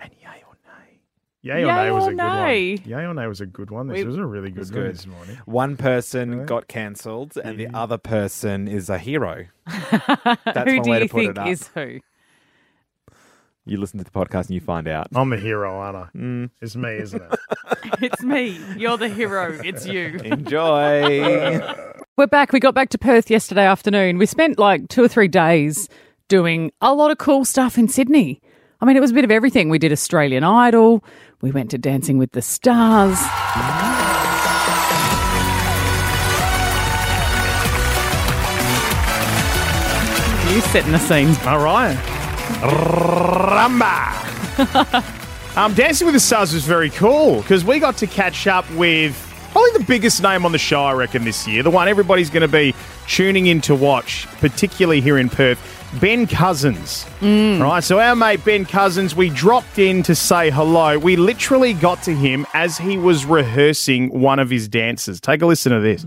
And 0.00 0.12
yay 0.20 0.42
or 0.46 0.56
nay? 0.66 1.00
Yay 1.42 1.54
or 1.64 1.66
Yay 1.66 1.66
nay 1.66 1.90
was 1.90 2.04
or 2.04 2.10
a 2.10 2.14
good 2.14 2.18
one. 2.24 2.48
Yay 2.48 3.04
or 3.04 3.14
nay 3.14 3.26
was 3.26 3.40
a 3.40 3.46
good 3.46 3.70
one. 3.70 3.86
This 3.88 3.98
We- 3.98 4.04
was 4.04 4.16
a 4.16 4.26
really 4.26 4.50
good 4.50 4.74
one 4.74 4.84
this 4.88 5.06
morning. 5.06 5.36
One 5.44 5.76
person 5.76 6.46
got 6.46 6.68
cancelled, 6.68 7.36
and 7.42 7.58
the 7.58 7.68
other 7.74 7.98
person 7.98 8.66
is 8.68 8.88
a 8.88 8.98
hero. 8.98 9.46
That's 9.66 10.70
who 10.70 10.76
one 10.76 10.82
do 10.82 10.90
way 10.90 10.98
you 11.02 11.08
to 11.08 11.08
put 11.12 11.18
think 11.20 11.30
it 11.30 11.38
up. 11.38 11.48
is 11.48 11.68
who? 11.68 11.98
You 13.68 13.76
listen 13.78 13.98
to 13.98 14.04
the 14.04 14.10
podcast 14.10 14.46
and 14.46 14.50
you 14.52 14.60
find 14.60 14.88
out. 14.88 15.08
I'm 15.14 15.30
a 15.32 15.36
hero, 15.36 15.78
aren't 15.78 15.96
I? 15.96 16.08
Mm. 16.16 16.50
It's 16.62 16.74
me, 16.74 16.96
isn't 16.96 17.22
it? 17.22 17.38
It's 18.00 18.22
me. 18.22 18.58
You're 18.76 18.96
the 18.96 19.08
hero. 19.08 19.58
It's 19.64 19.84
you. 19.84 20.20
Enjoy. 20.24 21.60
We're 22.16 22.26
back. 22.28 22.52
We 22.52 22.60
got 22.60 22.74
back 22.74 22.90
to 22.90 22.98
Perth 22.98 23.28
yesterday 23.28 23.66
afternoon. 23.66 24.18
We 24.18 24.26
spent 24.26 24.58
like 24.58 24.88
two 24.88 25.02
or 25.02 25.08
three 25.08 25.26
days 25.26 25.88
doing 26.28 26.70
a 26.80 26.94
lot 26.94 27.10
of 27.10 27.18
cool 27.18 27.44
stuff 27.44 27.76
in 27.76 27.88
Sydney. 27.88 28.40
I 28.80 28.84
mean, 28.84 28.96
it 28.96 29.00
was 29.00 29.10
a 29.10 29.14
bit 29.14 29.24
of 29.24 29.30
everything. 29.32 29.68
We 29.68 29.78
did 29.78 29.90
Australian 29.90 30.44
Idol. 30.44 31.02
We 31.40 31.50
went 31.50 31.70
to 31.72 31.78
Dancing 31.78 32.18
with 32.18 32.32
the 32.32 32.42
Stars. 32.42 33.18
You 40.54 40.60
setting 40.62 40.92
the 40.92 40.98
scene. 40.98 41.34
All 41.46 41.62
right. 41.62 42.17
Rumba. 42.60 44.16
um, 45.56 45.74
Dancing 45.74 46.06
with 46.06 46.14
the 46.14 46.20
Stars 46.20 46.52
was 46.52 46.64
very 46.64 46.90
cool 46.90 47.42
because 47.42 47.64
we 47.64 47.78
got 47.78 47.96
to 47.98 48.06
catch 48.06 48.46
up 48.46 48.68
with 48.72 49.16
probably 49.52 49.70
the 49.78 49.84
biggest 49.84 50.22
name 50.22 50.44
on 50.44 50.52
the 50.52 50.58
show, 50.58 50.82
I 50.82 50.92
reckon, 50.92 51.24
this 51.24 51.46
year. 51.46 51.62
The 51.62 51.70
one 51.70 51.88
everybody's 51.88 52.30
going 52.30 52.42
to 52.42 52.48
be 52.48 52.74
tuning 53.06 53.46
in 53.46 53.60
to 53.62 53.74
watch, 53.74 54.26
particularly 54.40 55.00
here 55.00 55.18
in 55.18 55.28
Perth. 55.28 55.58
Ben 56.00 56.26
Cousins. 56.26 57.06
Right, 57.60 57.82
so 57.82 57.98
our 57.98 58.14
mate 58.14 58.44
Ben 58.44 58.66
Cousins, 58.66 59.16
we 59.16 59.30
dropped 59.30 59.78
in 59.78 60.02
to 60.02 60.14
say 60.14 60.50
hello. 60.50 60.98
We 60.98 61.16
literally 61.16 61.72
got 61.72 62.02
to 62.02 62.14
him 62.14 62.46
as 62.52 62.76
he 62.76 62.98
was 62.98 63.24
rehearsing 63.24 64.10
one 64.20 64.38
of 64.38 64.50
his 64.50 64.68
dances. 64.68 65.20
Take 65.20 65.40
a 65.42 65.46
listen 65.46 65.72
to 65.72 65.80
this. 65.80 66.04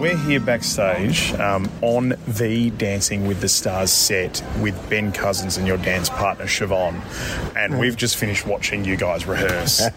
We're 0.00 0.16
here 0.18 0.40
backstage 0.40 1.32
um, 1.34 1.70
on 1.80 2.14
the 2.26 2.70
Dancing 2.70 3.26
with 3.26 3.40
the 3.40 3.48
Stars 3.48 3.90
set 3.90 4.44
with 4.60 4.90
Ben 4.90 5.12
Cousins 5.12 5.56
and 5.56 5.66
your 5.66 5.78
dance 5.78 6.10
partner 6.10 6.44
Siobhan, 6.44 7.00
and 7.56 7.78
we've 7.78 7.96
just 7.96 8.16
finished 8.16 8.46
watching 8.46 8.84
you 8.84 8.96
guys 8.96 9.24
rehearse. 9.24 9.80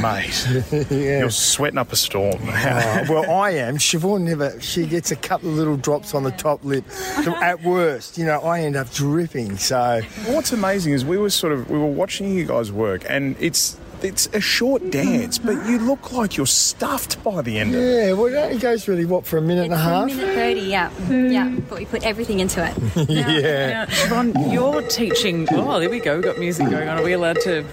Mate, 0.00 0.90
you're 0.90 1.30
sweating 1.30 1.78
up 1.78 1.92
a 1.92 1.96
storm. 1.96 2.40
Oh, 2.68 3.04
well, 3.08 3.30
I 3.30 3.50
am. 3.50 3.76
Siobhan 3.76 4.22
never. 4.22 4.60
She 4.60 4.86
gets 4.86 5.10
a 5.10 5.16
couple 5.16 5.50
of 5.50 5.56
little 5.56 5.76
drops 5.76 6.14
on 6.14 6.22
the 6.24 6.30
top 6.32 6.64
lip. 6.64 6.88
So 6.90 7.34
at 7.36 7.62
worst, 7.62 8.18
you 8.18 8.24
know, 8.24 8.40
I 8.40 8.60
end 8.60 8.76
up 8.76 8.90
dripping. 8.92 9.56
So 9.58 10.00
What's 10.26 10.52
amazing 10.52 10.92
is 10.94 11.04
we 11.04 11.16
were 11.18 11.30
sort 11.30 11.52
of 11.52 11.70
we 11.70 11.78
were 11.78 11.86
watching 11.86 12.34
you 12.34 12.44
guys 12.44 12.72
work, 12.72 13.04
and 13.08 13.36
it's 13.38 13.78
it's 14.04 14.28
a 14.32 14.40
short 14.40 14.90
dance, 14.90 15.38
but 15.38 15.52
you 15.66 15.78
look 15.78 16.12
like 16.12 16.36
you're 16.36 16.46
stuffed 16.46 17.22
by 17.24 17.42
the 17.42 17.58
end 17.58 17.74
of 17.74 17.80
it. 17.80 18.06
yeah, 18.06 18.12
well, 18.12 18.26
it 18.26 18.34
only 18.36 18.58
goes 18.58 18.86
really 18.88 19.04
what 19.04 19.26
for 19.26 19.38
a 19.38 19.42
minute 19.42 19.64
and 19.64 19.72
a 19.72 19.76
It's 19.76 19.82
half. 19.84 20.06
minute 20.08 20.34
30, 20.34 20.60
yeah. 20.60 20.90
Hmm. 20.90 21.26
Yeah, 21.30 21.48
but 21.68 21.78
we 21.78 21.84
put 21.86 22.02
everything 22.04 22.40
into 22.40 22.64
it. 22.64 23.08
yeah. 23.08 23.70
Now, 23.70 23.84
Siobhan, 23.86 24.52
you're 24.52 24.82
teaching. 24.82 25.46
Oh, 25.52 25.78
there 25.80 25.90
we 25.90 26.00
go. 26.00 26.16
We've 26.16 26.24
got 26.24 26.38
music 26.38 26.68
going 26.70 26.88
on. 26.88 26.98
Are 26.98 27.04
we 27.04 27.12
allowed 27.12 27.40
to? 27.42 27.64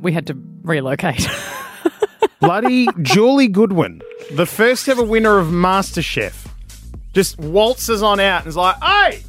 We 0.00 0.12
had 0.12 0.26
to 0.28 0.36
relocate. 0.62 1.28
Bloody 2.40 2.88
Julie 3.02 3.48
Goodwin, 3.48 4.00
the 4.32 4.46
first 4.46 4.88
ever 4.88 5.02
winner 5.02 5.38
of 5.38 5.48
MasterChef, 5.48 6.48
just 7.12 7.38
waltzes 7.38 8.02
on 8.02 8.18
out 8.18 8.40
and 8.42 8.48
is 8.48 8.56
like, 8.56 8.76
"Hey, 8.82 9.22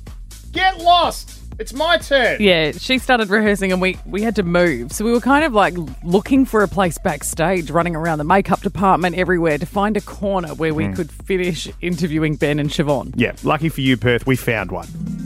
get 0.53 0.77
lost! 0.79 1.40
It's 1.61 1.73
my 1.73 1.97
turn." 1.97 2.41
yeah, 2.41 2.71
she 2.71 2.97
started 2.97 3.29
rehearsing 3.29 3.71
and 3.71 3.79
we, 3.79 3.97
we 4.05 4.23
had 4.23 4.35
to 4.37 4.43
move. 4.43 4.91
So 4.91 5.05
we 5.05 5.11
were 5.11 5.21
kind 5.21 5.45
of 5.45 5.53
like 5.53 5.75
looking 6.03 6.43
for 6.43 6.63
a 6.63 6.67
place 6.67 6.97
backstage, 6.97 7.69
running 7.69 7.95
around 7.95 8.17
the 8.17 8.23
makeup 8.23 8.61
department 8.61 9.15
everywhere 9.15 9.59
to 9.59 9.65
find 9.67 9.95
a 9.95 10.01
corner 10.01 10.55
where 10.55 10.73
we 10.73 10.85
hmm. 10.85 10.93
could 10.93 11.11
finish 11.11 11.67
interviewing 11.79 12.35
Ben 12.35 12.57
and 12.57 12.71
Siobhan. 12.71 13.13
Yeah, 13.15 13.33
lucky 13.43 13.69
for 13.69 13.81
you, 13.81 13.95
Perth, 13.95 14.25
we 14.25 14.35
found 14.35 14.71
one. 14.71 15.20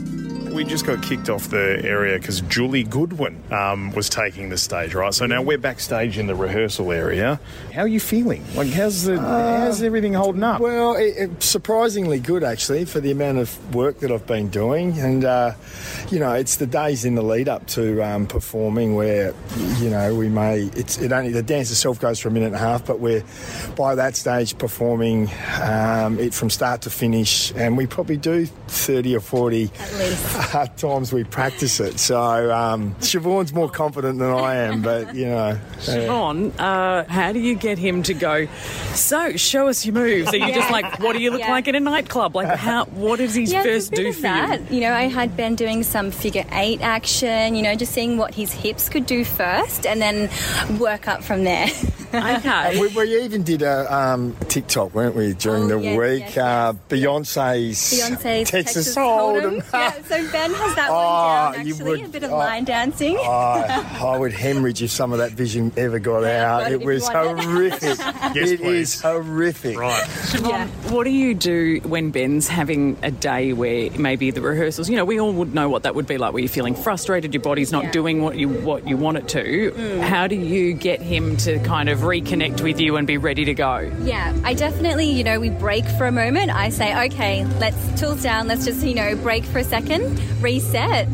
We 0.56 0.64
just 0.64 0.86
got 0.86 1.02
kicked 1.02 1.28
off 1.28 1.50
the 1.50 1.82
area 1.84 2.18
because 2.18 2.40
Julie 2.40 2.82
Goodwin 2.82 3.42
um, 3.52 3.92
was 3.92 4.08
taking 4.08 4.48
the 4.48 4.56
stage, 4.56 4.94
right? 4.94 5.12
So 5.12 5.26
now 5.26 5.42
we're 5.42 5.58
backstage 5.58 6.16
in 6.16 6.28
the 6.28 6.34
rehearsal 6.34 6.92
area. 6.92 7.38
How 7.74 7.82
are 7.82 7.86
you 7.86 8.00
feeling? 8.00 8.42
Like, 8.54 8.70
how's 8.70 9.04
the 9.04 9.18
how's 9.18 9.82
everything 9.82 10.14
holding 10.14 10.42
up? 10.42 10.62
Well, 10.62 10.94
it, 10.94 11.14
it, 11.18 11.42
surprisingly 11.42 12.20
good 12.20 12.42
actually 12.42 12.86
for 12.86 13.00
the 13.00 13.10
amount 13.10 13.36
of 13.36 13.74
work 13.74 13.98
that 13.98 14.10
I've 14.10 14.26
been 14.26 14.48
doing, 14.48 14.98
and 14.98 15.26
uh, 15.26 15.52
you 16.10 16.18
know, 16.18 16.32
it's 16.32 16.56
the 16.56 16.66
days 16.66 17.04
in 17.04 17.16
the 17.16 17.22
lead 17.22 17.50
up 17.50 17.66
to 17.68 18.02
um, 18.02 18.26
performing 18.26 18.94
where 18.94 19.34
you 19.76 19.90
know 19.90 20.14
we 20.14 20.30
may 20.30 20.70
it's 20.74 20.96
it 20.96 21.12
only 21.12 21.32
the 21.32 21.42
dance 21.42 21.70
itself 21.70 22.00
goes 22.00 22.18
for 22.18 22.28
a 22.28 22.32
minute 22.32 22.46
and 22.46 22.54
a 22.54 22.60
half, 22.60 22.86
but 22.86 22.98
we're 22.98 23.22
by 23.76 23.94
that 23.94 24.16
stage 24.16 24.56
performing 24.56 25.28
um, 25.60 26.18
it 26.18 26.32
from 26.32 26.48
start 26.48 26.80
to 26.80 26.88
finish, 26.88 27.52
and 27.56 27.76
we 27.76 27.86
probably 27.86 28.16
do 28.16 28.46
thirty 28.46 29.14
or 29.14 29.20
forty 29.20 29.70
At 29.78 29.92
least. 29.98 30.45
Uh, 30.54 30.66
times 30.66 31.12
we 31.12 31.24
practice 31.24 31.80
it. 31.80 31.98
So 31.98 32.52
um, 32.52 32.94
Siobhan's 32.96 33.52
more 33.52 33.68
confident 33.68 34.18
than 34.18 34.30
I 34.30 34.56
am, 34.56 34.82
but 34.82 35.14
you 35.14 35.26
know. 35.26 35.58
Siobhan, 35.78 36.52
uh, 36.58 37.04
how 37.08 37.32
do 37.32 37.38
you 37.38 37.54
get 37.54 37.78
him 37.78 38.02
to 38.04 38.14
go, 38.14 38.46
so 38.94 39.36
show 39.36 39.68
us 39.68 39.84
your 39.84 39.94
moves? 39.94 40.32
Are 40.32 40.36
you 40.36 40.52
just 40.54 40.70
like, 40.70 40.98
what 41.00 41.12
do 41.14 41.20
you 41.20 41.30
look 41.30 41.40
Yeah. 41.40 41.50
like 41.50 41.68
in 41.68 41.74
a 41.74 41.80
nightclub? 41.80 42.34
Like, 42.36 42.48
how? 42.58 42.84
what 42.86 43.18
does 43.18 43.34
he 43.34 43.44
Yeah, 43.44 43.62
first 43.62 43.90
bit 43.90 43.96
do 43.96 44.08
of 44.08 44.16
for 44.16 44.22
that. 44.22 44.60
you? 44.70 44.76
You 44.76 44.80
know, 44.82 44.92
I 44.92 45.02
had 45.04 45.36
Ben 45.36 45.54
doing 45.54 45.82
some 45.82 46.10
figure 46.10 46.44
eight 46.52 46.80
action, 46.80 47.54
you 47.54 47.62
know, 47.62 47.74
just 47.74 47.92
seeing 47.92 48.16
what 48.18 48.34
his 48.34 48.52
hips 48.52 48.88
could 48.88 49.06
do 49.06 49.24
first 49.24 49.86
and 49.86 50.00
then 50.00 50.30
work 50.78 51.08
up 51.08 51.22
from 51.22 51.44
there. 51.44 51.68
Okay. 52.14 52.80
We, 52.80 52.86
we 52.96 53.24
even 53.24 53.42
did 53.42 53.60
a 53.62 53.92
um, 53.94 54.34
TikTok, 54.48 54.94
weren't 54.94 55.14
we, 55.16 55.34
during 55.34 55.64
Oh, 55.64 55.76
the 55.76 55.80
yes, 55.80 55.98
week? 55.98 56.20
yes, 56.20 56.36
uh, 56.38 56.72
yes. 56.72 56.80
Beyonce's, 56.88 57.78
Beyonce's 58.00 58.50
Texas, 58.50 58.96
Hold'em. 58.96 59.62
Yeah, 59.74 59.92
so 60.02 60.26
Ben 60.36 60.52
has 60.52 60.74
that 60.74 60.88
ah, 60.90 60.94
Oh, 60.94 61.44
one 61.46 61.52
down 61.56 61.66
you 61.66 61.72
actually, 61.74 61.90
would- 62.02 62.04
a 62.04 62.08
bit 62.08 62.22
of 62.24 62.30
oh. 62.32 62.36
line 62.36 62.64
dancing. 62.64 63.16
I, 63.18 63.98
I 64.02 64.18
would 64.18 64.32
hemorrhage 64.32 64.82
if 64.82 64.90
some 64.90 65.12
of 65.12 65.18
that 65.18 65.32
vision 65.32 65.72
ever 65.78 65.98
got 65.98 66.24
out. 66.40 66.64
it 66.70 66.72
It 66.72 66.74
if 66.76 66.80
you 66.82 66.86
was 66.88 67.02
want 67.04 67.38
it. 67.40 67.44
horrific. 67.44 67.98
Yes, 68.36 68.50
It 68.50 68.60
please. 68.60 68.94
is 68.96 69.00
horrific. 69.00 69.78
Right. 69.78 70.06
Yeah. 70.42 70.66
What 70.90 71.04
do 71.04 71.10
you 71.10 71.32
do 71.34 71.80
when 71.84 72.10
Ben's 72.10 72.48
having 72.48 72.98
a 73.02 73.10
day 73.10 73.54
where 73.54 73.90
maybe 73.92 74.30
the 74.30 74.42
rehearsals, 74.42 74.90
you 74.90 74.96
know, 74.96 75.04
we 75.06 75.18
all 75.18 75.32
would 75.32 75.54
know 75.54 75.70
what 75.70 75.84
that 75.84 75.94
would 75.94 76.06
be 76.06 76.18
like 76.18 76.34
where 76.34 76.40
you're 76.42 76.48
feeling 76.50 76.74
frustrated, 76.74 77.32
your 77.32 77.42
body's 77.42 77.72
not 77.72 77.84
Yeah. 77.84 77.90
doing 77.92 78.20
what 78.22 78.36
you 78.36 78.48
what 78.48 78.86
you 78.86 78.96
want 78.98 79.16
it 79.16 79.28
to. 79.28 79.72
Mm. 79.72 80.00
How 80.00 80.26
do 80.26 80.34
you 80.36 80.74
get 80.74 81.00
him 81.00 81.36
to 81.38 81.58
kind 81.60 81.88
of 81.88 82.00
reconnect 82.00 82.60
with 82.62 82.78
you 82.78 82.96
and 82.96 83.06
be 83.06 83.16
ready 83.16 83.46
to 83.46 83.54
go? 83.54 83.90
Yeah, 84.02 84.34
I 84.44 84.52
definitely, 84.52 85.06
you 85.10 85.24
know, 85.24 85.40
we 85.40 85.48
break 85.50 85.86
for 85.96 86.06
a 86.06 86.12
moment. 86.12 86.50
I 86.54 86.68
say, 86.68 87.06
okay, 87.06 87.44
let's 87.58 87.98
tools 88.00 88.22
down, 88.22 88.48
let's 88.48 88.64
just, 88.66 88.84
you 88.84 88.94
know, 88.94 89.16
break 89.16 89.44
for 89.44 89.58
a 89.60 89.64
second, 89.64 90.15
reset. 90.40 91.08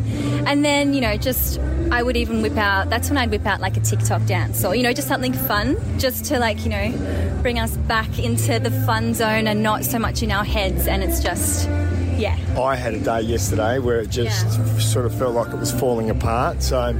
And 0.47 0.65
then, 0.65 0.95
you 0.95 1.01
know, 1.01 1.17
just, 1.17 1.59
I 1.91 2.03
would 2.03 2.17
even 2.17 2.43
whip 2.43 2.57
out, 2.57 2.91
that's 2.91 3.09
when 3.09 3.19
I'd 3.19 3.31
whip 3.31 3.47
out 3.47 3.61
like 3.61 3.77
a 3.77 3.81
TikTok 3.81 4.25
dance 4.27 4.65
or, 4.65 4.75
you 4.75 4.83
know, 4.83 4.93
just 4.93 5.09
something 5.09 5.33
fun, 5.33 5.77
just 5.99 6.25
to 6.27 6.39
like, 6.39 6.65
you 6.65 6.71
know, 6.71 7.39
bring 7.43 7.59
us 7.59 7.77
back 7.77 8.19
into 8.19 8.59
the 8.59 8.71
fun 8.87 9.15
zone 9.15 9.47
and 9.47 9.63
not 9.63 9.85
so 9.85 9.99
much 9.99 10.23
in 10.23 10.31
our 10.31 10.45
heads. 10.45 10.87
And 10.87 11.03
it's 11.03 11.23
just, 11.23 11.69
yeah. 12.17 12.37
I 12.61 12.77
had 12.77 12.95
a 12.95 13.01
day 13.01 13.21
yesterday 13.23 13.79
where 13.79 14.01
it 14.01 14.11
just 14.11 14.47
Yeah. 14.47 14.79
sort 14.79 15.07
of 15.07 15.15
felt 15.15 15.35
like 15.35 15.53
it 15.53 15.59
was 15.59 15.73
falling 15.73 16.11
apart. 16.11 16.63
So, 16.63 16.95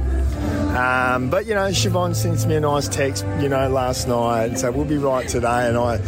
um, 0.75 1.29
but 1.29 1.45
you 1.45 1.53
know, 1.53 1.67
Siobhan 1.69 2.15
sent 2.15 2.45
me 2.47 2.55
a 2.55 2.59
nice 2.59 2.87
text, 2.87 3.25
you 3.39 3.49
know, 3.49 3.69
last 3.69 4.07
night 4.07 4.45
and 4.45 4.59
said 4.59 4.75
we'll 4.75 4.85
be 4.85 4.97
right 4.97 5.27
today. 5.27 5.67
And 5.67 5.77
I, 5.77 5.99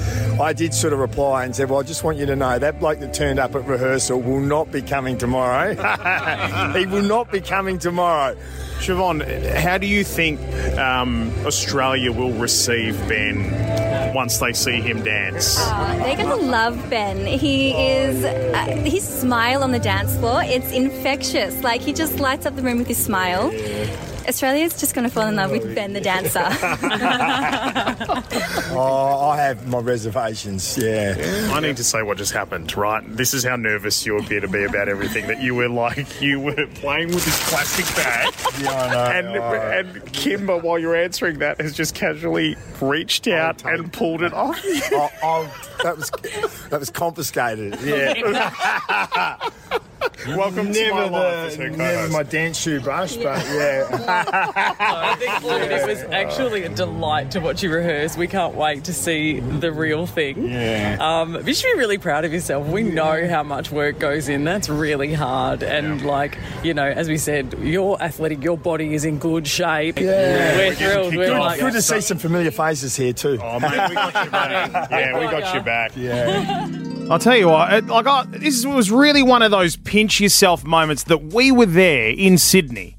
I 0.42 0.54
did 0.54 0.74
sort 0.74 0.94
of 0.94 1.00
reply 1.00 1.46
and 1.46 1.56
said, 1.56 1.70
well, 1.70 1.80
I 1.80 1.84
just 1.84 2.04
want 2.04 2.18
you 2.18 2.26
to 2.26 2.36
know 2.36 2.58
that 2.60 2.80
bloke 2.80 3.00
that 3.00 3.14
turned 3.14 3.40
up 3.40 3.54
at 3.56 3.66
rehearsal 3.68 4.22
will 4.22 4.40
not 4.40 4.72
be 4.72 4.82
coming 4.82 5.18
tomorrow. 5.18 5.74
he 6.78 6.86
will 6.88 7.04
not 7.04 7.32
be 7.32 7.42
coming 7.42 7.78
tomorrow. 7.78 8.36
Siobhan, 8.80 9.54
how 9.56 9.78
do 9.78 9.88
you 9.88 10.04
think 10.04 10.40
um, 10.78 11.32
Australia 11.46 12.12
will 12.12 12.34
receive 12.34 12.98
Ben 13.08 13.44
once 14.16 14.40
they 14.40 14.54
see 14.54 14.80
him 14.80 15.04
dance? 15.04 15.60
Uh, 15.60 15.96
they're 15.98 16.16
going 16.16 16.40
to 16.40 16.46
love 16.46 16.90
Ben. 16.90 17.26
He 17.26 17.72
is, 17.72 18.24
uh, 18.24 18.66
his 18.86 19.04
smile 19.04 19.62
on 19.62 19.72
the 19.72 19.80
dance 19.80 20.16
floor, 20.16 20.42
it's 20.44 20.72
infectious. 20.72 21.62
Like, 21.62 21.82
he 21.82 21.92
just 21.92 22.20
lights 22.20 22.46
up 22.46 22.56
the 22.56 22.64
room 22.64 22.78
with 22.78 22.88
his 22.88 22.98
smile. 22.98 23.52
Australia's 24.28 24.80
just 24.80 24.96
going 24.96 25.08
to 25.08 25.14
fall 25.14 25.28
in 25.28 25.36
love 25.36 25.52
with 25.52 25.76
Ben 25.76 25.94
the 25.94 26.02
dancer. 26.02 26.40
Oh, 28.78 29.30
I 29.30 29.38
have 29.38 29.68
my 29.68 29.78
reservations. 29.80 30.78
Yeah. 30.78 31.50
I 31.54 31.60
need 31.62 31.78
to 31.78 31.84
say 31.84 32.02
what 32.04 32.18
just 32.18 32.34
happened, 32.34 32.76
right? 32.76 33.02
This 33.08 33.34
is 33.34 33.44
how 33.46 33.56
nervous 33.56 34.06
you 34.06 34.18
appear 34.18 34.42
to 34.42 34.48
be 34.50 34.64
about 34.66 34.90
everything. 34.90 35.28
That 35.28 35.42
you 35.42 35.56
were 35.56 35.70
like, 35.70 36.20
you 36.22 36.40
were 36.42 36.68
playing 36.76 37.08
with 37.10 37.24
this 37.24 37.50
plastic 37.50 37.86
bag, 37.96 38.34
Yeah, 38.62 38.72
I 38.72 39.22
know. 39.22 39.32
and 39.32 39.38
Oh. 39.38 39.54
and 39.54 40.06
Kymba, 40.12 40.62
while 40.62 40.78
you're 40.78 40.96
answering 40.96 41.40
that, 41.40 41.62
has 41.62 41.74
just 41.74 41.96
casually 41.96 42.58
reached 42.82 43.28
out 43.28 43.60
totally. 43.60 43.84
and 43.84 43.94
pulled 43.94 44.22
it 44.22 44.34
off. 44.34 44.60
Oh, 44.92 45.10
oh, 45.24 45.68
that 45.84 45.98
was 45.98 46.10
that 46.70 46.80
was 46.80 46.90
confiscated. 46.90 47.78
Yeah. 47.82 49.38
Welcome 50.28 50.74
to 50.74 50.92
my 50.92 51.00
never 51.00 51.10
life 51.12 51.58
the, 51.58 51.70
never 51.70 51.78
co-host. 51.78 52.14
my 52.14 52.24
dance 52.24 52.58
shoe 52.60 52.80
brush, 52.80 53.16
but 53.16 53.46
yeah. 53.46 53.88
I 54.80 55.16
think 55.18 55.44
it 55.44 55.88
was 55.88 56.04
actually 56.12 56.64
a 56.64 56.70
delight 56.70 57.32
to 57.32 57.40
watch 57.40 57.62
you 57.64 57.72
rehearse. 57.72 58.18
We 58.18 58.28
can't 58.28 58.56
wait 58.56 58.86
to 58.86 58.94
see 58.94 59.40
the 59.40 59.72
real 59.72 60.06
thing. 60.08 60.48
Yeah. 60.50 60.98
Um, 61.00 61.46
you 61.48 61.54
should 61.54 61.74
be 61.74 61.80
really 61.80 61.98
proud 61.98 62.26
of 62.26 62.34
yourself. 62.34 62.68
We 62.68 62.84
know 62.84 63.28
how 63.28 63.44
much 63.44 63.72
work 63.72 64.00
goes 64.00 64.28
in. 64.30 64.44
That's 64.44 64.68
really 64.70 65.14
hard. 65.14 65.64
And 65.64 66.04
like, 66.06 66.38
you 66.64 66.74
know, 66.74 66.86
as 66.88 67.08
we 67.08 67.18
said, 67.18 67.54
you're 67.60 68.02
athletic, 68.02 68.44
your 68.44 68.58
body 68.58 68.94
is 68.96 69.06
in 69.06 69.20
good 69.20 69.48
shape. 69.48 70.00
Yeah. 70.00 70.56
We're 70.58 70.70
We're 70.70 70.76
thrilled. 70.76 71.16
We're 71.16 71.34
off. 71.34 71.40
like, 71.40 71.60
Good 71.60 71.74
to 71.74 71.82
see 71.82 72.02
some 72.02 72.18
familiar 72.18 72.52
faces 72.52 72.96
here 72.96 73.14
too. 73.14 73.40
Oh 73.42 73.60
mate, 73.60 73.90
we 73.90 73.96
got 73.96 74.26
you 74.26 74.32
back. 74.32 74.90
Yeah, 74.92 75.20
we 75.20 75.26
got 75.26 75.54
you 75.56 75.62
back. 75.62 75.92
Yeah. 75.96 76.68
I'll 77.10 77.20
tell 77.20 77.38
you 77.38 77.50
what, 77.50 77.72
it, 77.72 77.86
like 77.86 78.08
I, 78.08 78.26
this 78.26 78.66
was 78.66 78.90
really 78.90 79.22
one 79.22 79.42
of 79.42 79.52
those 79.52 79.76
pinch 79.76 80.20
yourself 80.20 80.64
moments 80.64 81.04
that 81.04 81.22
we 81.34 81.52
were 81.52 81.68
there 81.68 82.10
in 82.10 82.38
Sydney 82.38 82.96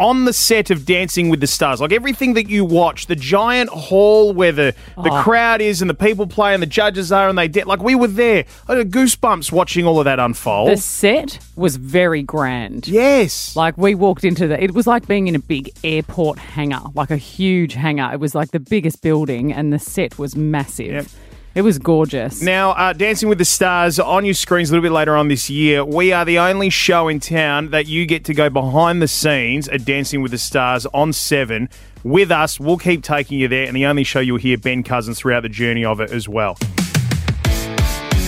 on 0.00 0.24
the 0.24 0.32
set 0.32 0.70
of 0.70 0.86
Dancing 0.86 1.28
with 1.28 1.40
the 1.40 1.46
Stars. 1.46 1.78
Like 1.78 1.92
everything 1.92 2.32
that 2.34 2.48
you 2.48 2.64
watch, 2.64 3.06
the 3.06 3.14
giant 3.14 3.68
hall 3.68 4.32
where 4.32 4.50
the, 4.50 4.74
the 4.96 5.10
oh. 5.10 5.22
crowd 5.22 5.60
is 5.60 5.82
and 5.82 5.90
the 5.90 5.94
people 5.94 6.26
play 6.26 6.54
and 6.54 6.62
the 6.62 6.66
judges 6.66 7.12
are 7.12 7.28
and 7.28 7.36
they 7.36 7.48
de- 7.48 7.64
like 7.64 7.82
we 7.82 7.94
were 7.94 8.08
there. 8.08 8.46
I 8.66 8.76
had 8.76 8.90
goosebumps 8.90 9.52
watching 9.52 9.84
all 9.84 9.98
of 9.98 10.06
that 10.06 10.18
unfold. 10.18 10.70
The 10.70 10.78
set 10.78 11.38
was 11.54 11.76
very 11.76 12.22
grand. 12.22 12.88
yes. 12.88 13.54
Like 13.54 13.76
we 13.76 13.94
walked 13.94 14.24
into 14.24 14.48
the, 14.48 14.60
it 14.62 14.72
was 14.72 14.86
like 14.86 15.06
being 15.06 15.28
in 15.28 15.34
a 15.34 15.40
big 15.40 15.70
airport 15.84 16.38
hangar, 16.38 16.80
like 16.94 17.10
a 17.10 17.18
huge 17.18 17.74
hangar. 17.74 18.10
It 18.14 18.20
was 18.20 18.34
like 18.34 18.52
the 18.52 18.60
biggest 18.60 19.02
building, 19.02 19.52
and 19.52 19.70
the 19.70 19.78
set 19.78 20.18
was 20.18 20.34
massive. 20.34 20.92
Yep. 20.92 21.06
It 21.52 21.62
was 21.62 21.78
gorgeous. 21.78 22.40
Now, 22.42 22.70
uh, 22.70 22.92
Dancing 22.92 23.28
with 23.28 23.38
the 23.38 23.44
Stars 23.44 23.98
on 23.98 24.24
your 24.24 24.34
screens 24.34 24.70
a 24.70 24.72
little 24.72 24.82
bit 24.88 24.92
later 24.92 25.16
on 25.16 25.26
this 25.26 25.50
year. 25.50 25.84
We 25.84 26.12
are 26.12 26.24
the 26.24 26.38
only 26.38 26.70
show 26.70 27.08
in 27.08 27.18
town 27.18 27.70
that 27.70 27.86
you 27.86 28.06
get 28.06 28.24
to 28.26 28.34
go 28.34 28.48
behind 28.48 29.02
the 29.02 29.08
scenes 29.08 29.68
at 29.68 29.84
Dancing 29.84 30.22
with 30.22 30.30
the 30.30 30.38
Stars 30.38 30.86
on 30.94 31.12
Seven 31.12 31.68
with 32.04 32.30
us. 32.30 32.60
We'll 32.60 32.78
keep 32.78 33.02
taking 33.02 33.40
you 33.40 33.48
there, 33.48 33.66
and 33.66 33.74
the 33.74 33.86
only 33.86 34.04
show 34.04 34.20
you'll 34.20 34.38
hear 34.38 34.58
Ben 34.58 34.84
Cousins 34.84 35.18
throughout 35.18 35.42
the 35.42 35.48
journey 35.48 35.84
of 35.84 36.00
it 36.00 36.12
as 36.12 36.28
well. 36.28 36.56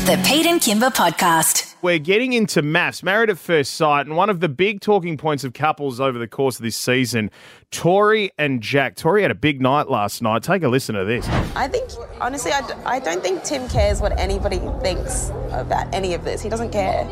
The 0.02 0.21
Pete 0.26 0.47
and 0.47 0.61
Kymba 0.61 0.92
Podcast. 0.92 1.76
We're 1.80 2.00
getting 2.00 2.32
into 2.32 2.61
MAFS, 2.61 3.04
married 3.04 3.30
at 3.30 3.38
first 3.38 3.75
sight, 3.75 4.04
and 4.04 4.16
one 4.16 4.30
of 4.30 4.40
the 4.40 4.49
big 4.49 4.80
talking 4.80 5.16
points 5.16 5.44
of 5.44 5.52
couples 5.52 6.00
over 6.00 6.18
the 6.18 6.26
course 6.26 6.56
of 6.56 6.64
this 6.64 6.76
season, 6.76 7.30
Tori 7.71 8.32
and 8.37 8.61
Jack. 8.61 8.97
Tori 8.97 9.23
had 9.23 9.30
a 9.30 9.37
big 9.37 9.61
night 9.61 9.88
last 9.88 10.21
night. 10.21 10.42
Take 10.42 10.64
a 10.64 10.68
listen 10.68 10.97
to 10.97 11.04
this. 11.04 11.28
I 11.54 11.68
think, 11.68 11.88
honestly, 12.21 12.50
I, 12.50 12.66
d- 12.66 12.75
I 12.85 12.99
don't 12.99 13.23
think 13.23 13.44
Tim 13.44 13.68
cares 13.68 14.00
what 14.00 14.18
anybody 14.18 14.59
thinks 14.82 15.30
about 15.52 15.94
any 15.94 16.14
of 16.14 16.25
this. 16.25 16.42
He 16.42 16.49
doesn't 16.49 16.73
care. 16.73 17.06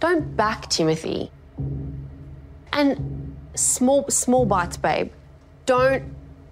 Don't 0.00 0.34
back 0.34 0.70
Timothy. 0.70 1.30
And 2.72 3.36
small 3.54 4.08
small 4.08 4.46
bites, 4.46 4.78
babe. 4.78 5.12
Don't 5.66 6.04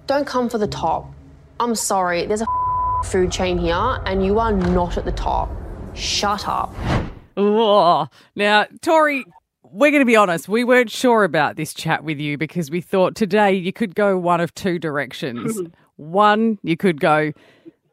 don't 0.06 0.26
come 0.26 0.50
for 0.50 0.58
the 0.58 0.68
top. 0.68 1.10
I'm 1.58 1.75
sorry. 1.75 2.26
There's 2.26 2.42
a 2.42 2.46
food 3.04 3.30
chain 3.30 3.58
here 3.58 4.00
and 4.04 4.24
you 4.24 4.38
are 4.38 4.52
not 4.52 4.96
at 4.96 5.04
the 5.04 5.12
top. 5.12 5.50
Shut 5.94 6.46
up. 6.48 6.74
Now, 8.34 8.66
Tori, 8.82 9.24
we're 9.62 9.90
going 9.90 10.00
to 10.00 10.06
be 10.06 10.16
honest. 10.16 10.48
We 10.48 10.64
weren't 10.64 10.90
sure 10.90 11.24
about 11.24 11.56
this 11.56 11.74
chat 11.74 12.04
with 12.04 12.18
you 12.18 12.38
because 12.38 12.70
we 12.70 12.80
thought 12.80 13.14
today 13.14 13.52
you 13.52 13.72
could 13.72 13.94
go 13.94 14.18
one 14.18 14.40
of 14.40 14.54
two 14.54 14.78
directions. 14.78 15.60
one, 15.96 16.58
you 16.62 16.76
could 16.76 17.00
go, 17.00 17.32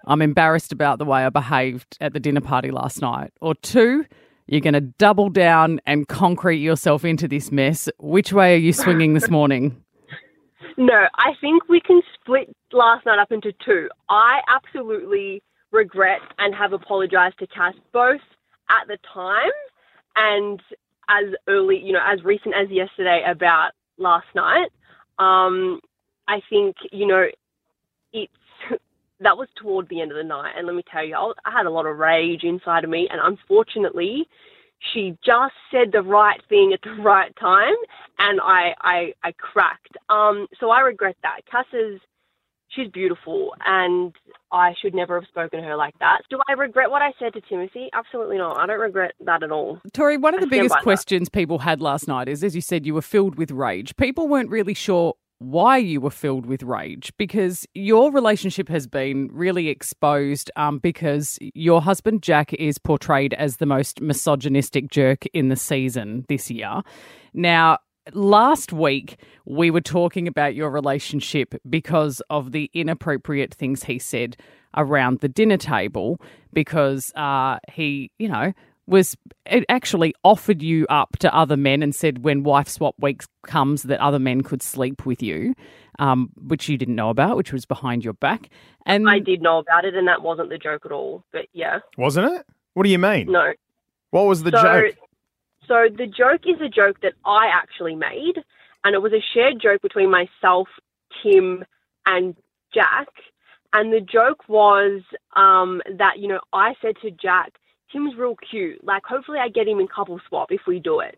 I'm 0.06 0.22
embarrassed 0.22 0.72
about 0.72 1.00
the 1.00 1.06
way 1.06 1.26
I 1.26 1.30
behaved 1.30 1.98
at 2.00 2.14
the 2.14 2.20
dinner 2.20 2.42
party 2.42 2.72
last 2.72 3.02
night. 3.02 3.32
Or 3.42 3.56
two, 3.56 4.06
you're 4.48 4.62
going 4.62 4.74
to 4.74 4.82
double 4.82 5.30
down 5.30 5.80
and 5.86 6.08
concrete 6.08 6.60
yourself 6.60 7.06
into 7.06 7.28
this 7.28 7.52
mess. 7.52 7.90
Which 8.00 8.34
way 8.34 8.56
are 8.56 8.60
you 8.60 8.74
swinging 8.74 9.14
this 9.14 9.30
morning? 9.32 9.83
No, 10.78 11.08
I 11.16 11.34
think 11.42 11.68
we 11.70 11.80
can 11.80 12.02
split 12.16 12.50
last 12.72 13.06
night 13.06 13.20
up 13.20 13.32
into 13.32 13.54
two. 13.66 13.90
I 14.10 14.40
absolutely 14.48 15.42
regret 15.72 16.20
and 16.38 16.54
have 16.56 16.74
apologised 16.74 17.40
to 17.40 17.48
Cass 17.48 17.74
both 17.92 18.22
at 18.70 18.88
the 18.88 18.98
time 19.14 19.52
and 20.16 20.62
as 21.10 21.26
early, 21.48 21.78
you 21.78 21.94
know, 21.94 22.04
as 22.06 22.24
recent 22.24 22.56
as 22.56 22.70
yesterday 22.70 23.24
about 23.28 23.72
last 23.98 24.28
night. 24.36 24.70
Um, 25.20 25.80
I 26.28 26.42
think, 26.50 26.76
you 26.92 27.08
know, 27.08 27.26
it's 28.14 28.32
that 29.20 29.38
was 29.38 29.48
toward 29.56 29.90
the 29.90 30.02
end 30.02 30.12
of 30.12 30.18
the 30.18 30.24
night, 30.24 30.54
and 30.58 30.68
let 30.68 30.76
me 30.76 30.84
tell 30.92 31.06
you, 31.06 31.16
I 31.16 31.52
had 31.52 31.66
a 31.66 31.72
lot 31.72 31.86
of 31.86 31.98
rage 31.98 32.44
inside 32.44 32.84
of 32.84 32.90
me, 32.90 33.08
and 33.12 33.20
unfortunately, 33.24 34.28
she 34.94 35.18
just 35.26 35.54
said 35.72 35.92
the 35.92 36.02
right 36.02 36.42
thing 36.50 36.72
at 36.74 36.82
the 36.82 37.02
right 37.04 37.34
time, 37.40 37.76
and 38.20 38.40
I 38.42 38.74
I, 38.82 39.14
I 39.24 39.32
cracked. 39.34 39.98
Um, 40.10 40.48
so 40.60 40.70
I 40.70 40.82
regret 40.82 41.16
that. 41.24 41.42
Cass 41.50 41.66
is 41.74 42.00
she's 42.76 42.90
beautiful, 42.90 43.54
and 43.66 44.14
I 44.52 44.74
should 44.82 44.94
never 44.94 45.20
have 45.20 45.28
spoken 45.28 45.62
to 45.62 45.66
her 45.66 45.76
like 45.76 45.98
that. 46.00 46.22
Do 46.30 46.40
I 46.48 46.54
regret 46.54 46.90
what 46.90 47.02
I 47.02 47.12
said 47.20 47.34
to 47.34 47.42
Timothy? 47.42 47.90
Absolutely 47.94 48.38
not. 48.38 48.58
I 48.58 48.66
don't 48.66 48.80
regret 48.80 49.14
that 49.26 49.44
at 49.44 49.52
all. 49.52 49.80
Tori, 49.94 50.18
one 50.18 50.34
of 50.34 50.40
I 50.40 50.46
the 50.46 50.48
biggest 50.50 50.70
by 50.70 50.80
that. 50.80 50.84
questions 50.84 51.30
people 51.30 51.60
had 51.60 51.82
last 51.82 52.08
night 52.08 52.28
is, 52.28 52.44
as 52.44 52.56
you 52.56 52.62
said, 52.62 52.86
you 52.86 52.94
were 52.94 53.02
filled 53.02 53.36
with 53.36 53.52
rage. 53.52 53.96
People 53.96 54.28
weren't 54.28 54.50
really 54.50 54.74
sure 54.74 55.16
why 55.40 55.78
you 55.78 56.00
were 56.00 56.10
filled 56.10 56.46
with 56.46 56.64
rage 56.64 57.12
because 57.18 57.66
your 57.74 58.12
relationship 58.12 58.70
has 58.70 58.88
been 58.88 59.30
really 59.32 59.68
exposed 59.68 60.50
um, 60.56 60.80
because 60.80 61.38
your 61.54 61.82
husband 61.82 62.24
Jack 62.24 62.54
is 62.54 62.78
portrayed 62.78 63.34
as 63.34 63.58
the 63.58 63.66
most 63.66 64.02
misogynistic 64.02 64.90
jerk 64.90 65.26
in 65.28 65.50
the 65.50 65.56
season 65.56 66.26
this 66.30 66.50
year. 66.50 66.82
Now, 67.34 67.80
last 68.14 68.74
week 68.74 69.18
we 69.46 69.72
were 69.72 69.82
talking 69.82 70.28
about 70.28 70.56
your 70.56 70.70
relationship 70.70 71.56
because 71.70 72.22
of 72.30 72.52
the 72.52 72.70
inappropriate 72.74 73.54
things 73.54 73.84
he 73.84 74.00
said 74.00 74.38
around 74.76 75.20
the 75.20 75.30
dinner 75.30 75.58
table 75.58 76.20
because 76.52 77.12
uh, 77.16 77.58
he, 77.72 78.12
you 78.18 78.28
know, 78.28 78.54
was 78.88 79.16
it 79.46 79.64
actually 79.70 80.14
offered 80.24 80.62
you 80.62 80.86
up 80.90 81.18
to 81.20 81.34
other 81.34 81.56
men 81.58 81.82
and 81.82 81.96
said 81.96 82.24
when 82.24 82.44
wife 82.44 82.68
swap 82.68 82.96
weeks 83.00 83.28
comes 83.46 83.84
that 83.84 84.00
other 84.00 84.20
men 84.20 84.42
could 84.42 84.62
sleep 84.62 85.06
with 85.06 85.22
you, 85.24 85.54
um, 86.00 86.30
which 86.36 86.68
you 86.68 86.78
didn't 86.78 86.96
know 86.96 87.10
about, 87.10 87.38
which 87.38 87.54
was 87.54 87.66
behind 87.66 88.04
your 88.04 88.14
back. 88.14 88.50
And 88.86 89.10
I 89.10 89.20
did 89.20 89.42
know 89.42 89.60
about 89.60 89.86
it, 89.86 89.96
and 89.96 90.08
that 90.08 90.22
wasn't 90.22 90.50
the 90.50 90.58
joke 90.58 90.86
at 90.86 90.92
all. 90.92 91.24
But 91.32 91.46
yeah, 91.54 91.80
Wasn't 91.98 92.32
it? 92.32 92.46
What 92.74 92.84
do 92.84 92.90
you 92.90 93.00
mean? 93.00 93.32
no. 93.32 93.54
What 94.12 94.28
was 94.28 94.44
the 94.44 94.52
so, 94.52 94.62
joke? 94.62 94.96
So 95.68 95.88
the 95.96 96.06
joke 96.06 96.42
is 96.46 96.62
a 96.62 96.70
joke 96.70 97.02
that 97.02 97.14
I 97.26 97.48
actually 97.48 97.96
made, 97.96 98.36
and 98.84 98.94
it 98.94 99.02
was 99.02 99.14
a 99.14 99.24
shared 99.34 99.60
joke 99.62 99.82
between 99.82 100.12
myself, 100.12 100.68
Tim, 101.24 101.64
and 102.06 102.36
Jack. 102.74 103.08
And 103.72 103.92
the 103.92 104.02
joke 104.02 104.48
was 104.48 105.02
um, 105.36 105.82
that 105.98 106.20
you 106.20 106.28
know 106.28 106.42
I 106.52 106.76
said 106.82 106.96
to 107.02 107.10
Jack, 107.10 107.54
Tim's 107.94 108.16
real 108.18 108.36
cute. 108.50 108.84
Like 108.84 109.04
hopefully 109.08 109.40
I 109.40 109.48
get 109.50 109.68
him 109.68 109.80
in 109.80 109.88
couple 109.88 110.20
swap 110.28 110.52
if 110.52 110.62
we 110.68 110.80
do 110.80 111.00
it. 111.00 111.18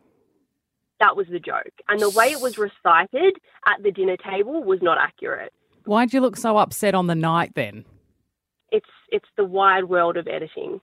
That 0.99 1.15
was 1.17 1.27
the 1.29 1.39
joke, 1.39 1.73
and 1.89 1.99
the 1.99 2.09
way 2.11 2.27
it 2.31 2.39
was 2.41 2.57
recited 2.57 3.35
at 3.67 3.83
the 3.83 3.91
dinner 3.91 4.15
table 4.17 4.63
was 4.63 4.79
not 4.81 4.97
accurate. 4.97 5.51
why'd 5.85 6.13
you 6.13 6.21
look 6.21 6.37
so 6.37 6.57
upset 6.57 6.95
on 6.95 7.07
the 7.07 7.15
night 7.15 7.53
then? 7.55 7.85
It's 8.71 8.85
it's 9.09 9.27
the 9.37 9.45
wide 9.45 9.85
world 9.85 10.17
of 10.17 10.27
editing. 10.27 10.79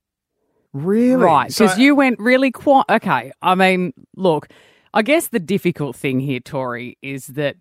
Really? 0.75 1.23
Right, 1.23 1.53
So- 1.53 1.65
because 1.65 1.79
you 1.79 1.95
went 1.95 2.19
really 2.19 2.51
quiet. 2.51 2.87
Okay, 2.91 3.33
I 3.43 3.55
mean, 3.55 3.93
look, 4.17 4.49
I 4.95 5.03
guess 5.03 5.29
the 5.29 5.41
difficult 5.41 5.97
thing 5.97 6.21
here, 6.21 6.41
Tori, 6.41 6.97
is 7.03 7.27
that 7.29 7.57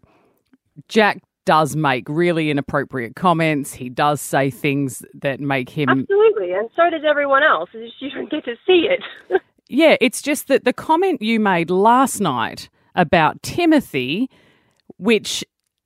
Jack 0.88 1.22
does 1.46 1.76
make 1.76 2.08
really 2.08 2.50
inappropriate 2.50 3.16
comments. 3.16 3.74
He 3.74 3.90
does 3.90 4.22
say 4.22 4.50
things 4.50 5.04
that 5.14 5.40
make 5.40 5.70
him. 5.70 5.90
Absolutely, 5.90 6.54
and 6.54 6.70
so 6.76 6.90
does 6.90 7.04
everyone 7.08 7.44
else. 7.44 7.70
It's 7.74 7.92
just 8.00 8.02
you 8.02 8.10
don't 8.12 8.30
get 8.32 8.46
to 8.46 8.56
see 8.66 8.88
it. 8.90 9.42
Yeah, 9.74 9.96
it's 10.02 10.22
just 10.22 10.50
that 10.50 10.66
the 10.66 10.74
comment 10.74 11.22
you 11.22 11.40
made 11.40 11.70
last 11.70 12.20
night 12.20 12.68
about 12.94 13.42
Timothy, 13.42 14.30
which 14.98 15.46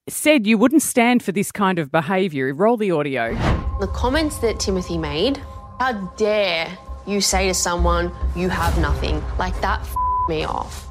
said 0.09 0.47
you 0.47 0.57
wouldn't 0.57 0.81
stand 0.81 1.21
for 1.21 1.31
this 1.31 1.51
kind 1.51 1.77
of 1.77 1.91
behaviour. 1.91 2.51
Roll 2.51 2.77
the 2.77 2.89
audio. 2.89 3.35
The 3.79 3.87
comments 3.93 4.39
that 4.39 4.59
Timothy 4.59 4.97
made, 4.97 5.37
how 5.79 6.11
dare 6.17 6.75
you 7.05 7.21
say 7.21 7.47
to 7.49 7.53
someone, 7.53 8.11
you 8.35 8.49
have 8.49 8.75
nothing? 8.79 9.23
Like 9.37 9.61
that 9.61 9.81
f- 9.81 9.95
me 10.27 10.45
off. 10.45 10.87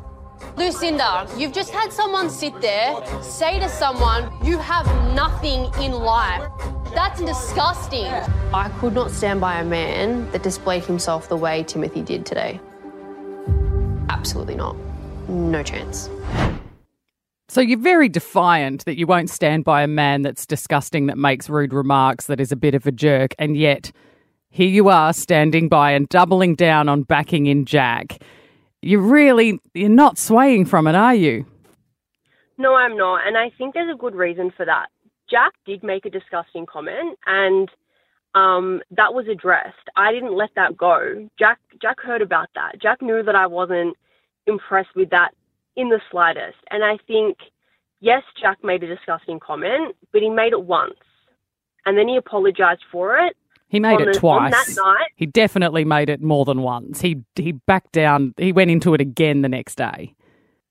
Lucinda, 0.56 1.26
you've 1.36 1.52
just 1.52 1.70
had 1.70 1.92
someone 1.92 2.30
sit 2.30 2.60
there 2.60 2.94
say 3.22 3.58
to 3.58 3.68
someone, 3.68 4.30
you 4.44 4.58
have 4.58 4.86
nothing 5.14 5.70
in 5.82 5.92
life. 5.92 6.48
That's 6.94 7.20
disgusting. 7.20 8.06
I 8.52 8.70
could 8.78 8.94
not 8.94 9.10
stand 9.10 9.40
by 9.40 9.60
a 9.60 9.64
man 9.64 10.30
that 10.30 10.42
displayed 10.42 10.84
himself 10.84 11.28
the 11.28 11.36
way 11.36 11.64
Timothy 11.64 12.02
did 12.02 12.24
today. 12.24 12.60
Absolutely 14.08 14.54
not. 14.54 14.76
No 15.28 15.62
chance. 15.62 16.08
So 17.48 17.60
you're 17.60 17.78
very 17.78 18.08
defiant 18.08 18.84
that 18.84 18.96
you 18.96 19.06
won't 19.06 19.30
stand 19.30 19.64
by 19.64 19.82
a 19.82 19.86
man 19.86 20.22
that's 20.22 20.46
disgusting, 20.46 21.06
that 21.06 21.18
makes 21.18 21.48
rude 21.48 21.72
remarks, 21.72 22.26
that 22.26 22.40
is 22.40 22.50
a 22.50 22.56
bit 22.56 22.74
of 22.74 22.86
a 22.86 22.92
jerk, 22.92 23.34
and 23.38 23.56
yet 23.56 23.92
here 24.50 24.68
you 24.68 24.88
are 24.88 25.12
standing 25.12 25.68
by 25.68 25.90
and 25.90 26.08
doubling 26.08 26.54
down 26.54 26.88
on 26.88 27.02
backing 27.02 27.46
in 27.46 27.64
Jack. 27.64 28.18
You 28.84 29.00
really, 29.00 29.58
you're 29.72 29.88
not 29.88 30.18
swaying 30.18 30.66
from 30.66 30.86
it, 30.86 30.94
are 30.94 31.14
you? 31.14 31.46
No, 32.58 32.74
I'm 32.74 32.98
not, 32.98 33.26
and 33.26 33.34
I 33.34 33.50
think 33.56 33.72
there's 33.72 33.92
a 33.92 33.96
good 33.96 34.14
reason 34.14 34.52
for 34.54 34.66
that. 34.66 34.88
Jack 35.30 35.52
did 35.64 35.82
make 35.82 36.04
a 36.04 36.10
disgusting 36.10 36.66
comment, 36.66 37.18
and 37.24 37.70
um, 38.34 38.82
that 38.90 39.14
was 39.14 39.26
addressed. 39.26 39.88
I 39.96 40.12
didn't 40.12 40.36
let 40.36 40.50
that 40.56 40.76
go. 40.76 41.30
Jack 41.38 41.60
Jack 41.80 41.98
heard 41.98 42.20
about 42.20 42.48
that. 42.56 42.78
Jack 42.80 43.00
knew 43.00 43.22
that 43.22 43.34
I 43.34 43.46
wasn't 43.46 43.96
impressed 44.46 44.94
with 44.94 45.08
that 45.10 45.30
in 45.76 45.88
the 45.88 46.00
slightest, 46.10 46.58
and 46.70 46.84
I 46.84 46.98
think 47.06 47.38
yes, 48.00 48.22
Jack 48.38 48.62
made 48.62 48.82
a 48.82 48.94
disgusting 48.94 49.40
comment, 49.40 49.96
but 50.12 50.20
he 50.20 50.28
made 50.28 50.52
it 50.52 50.62
once, 50.62 51.00
and 51.86 51.96
then 51.96 52.06
he 52.06 52.18
apologized 52.18 52.84
for 52.92 53.16
it. 53.16 53.34
He 53.74 53.80
made 53.80 54.00
it 54.00 54.12
the- 54.12 54.18
twice. 54.18 54.44
on 54.44 54.50
that 54.50 54.82
night. 54.82 55.08
He 55.16 55.26
definitely 55.26 55.84
made 55.84 56.08
it 56.08 56.22
more 56.22 56.44
than 56.44 56.62
once. 56.62 57.00
He 57.00 57.22
he 57.34 57.52
backed 57.52 57.92
down. 57.92 58.34
He 58.36 58.52
went 58.52 58.70
into 58.70 58.94
it 58.94 59.00
again 59.00 59.42
the 59.42 59.48
next 59.48 59.74
day. 59.76 60.14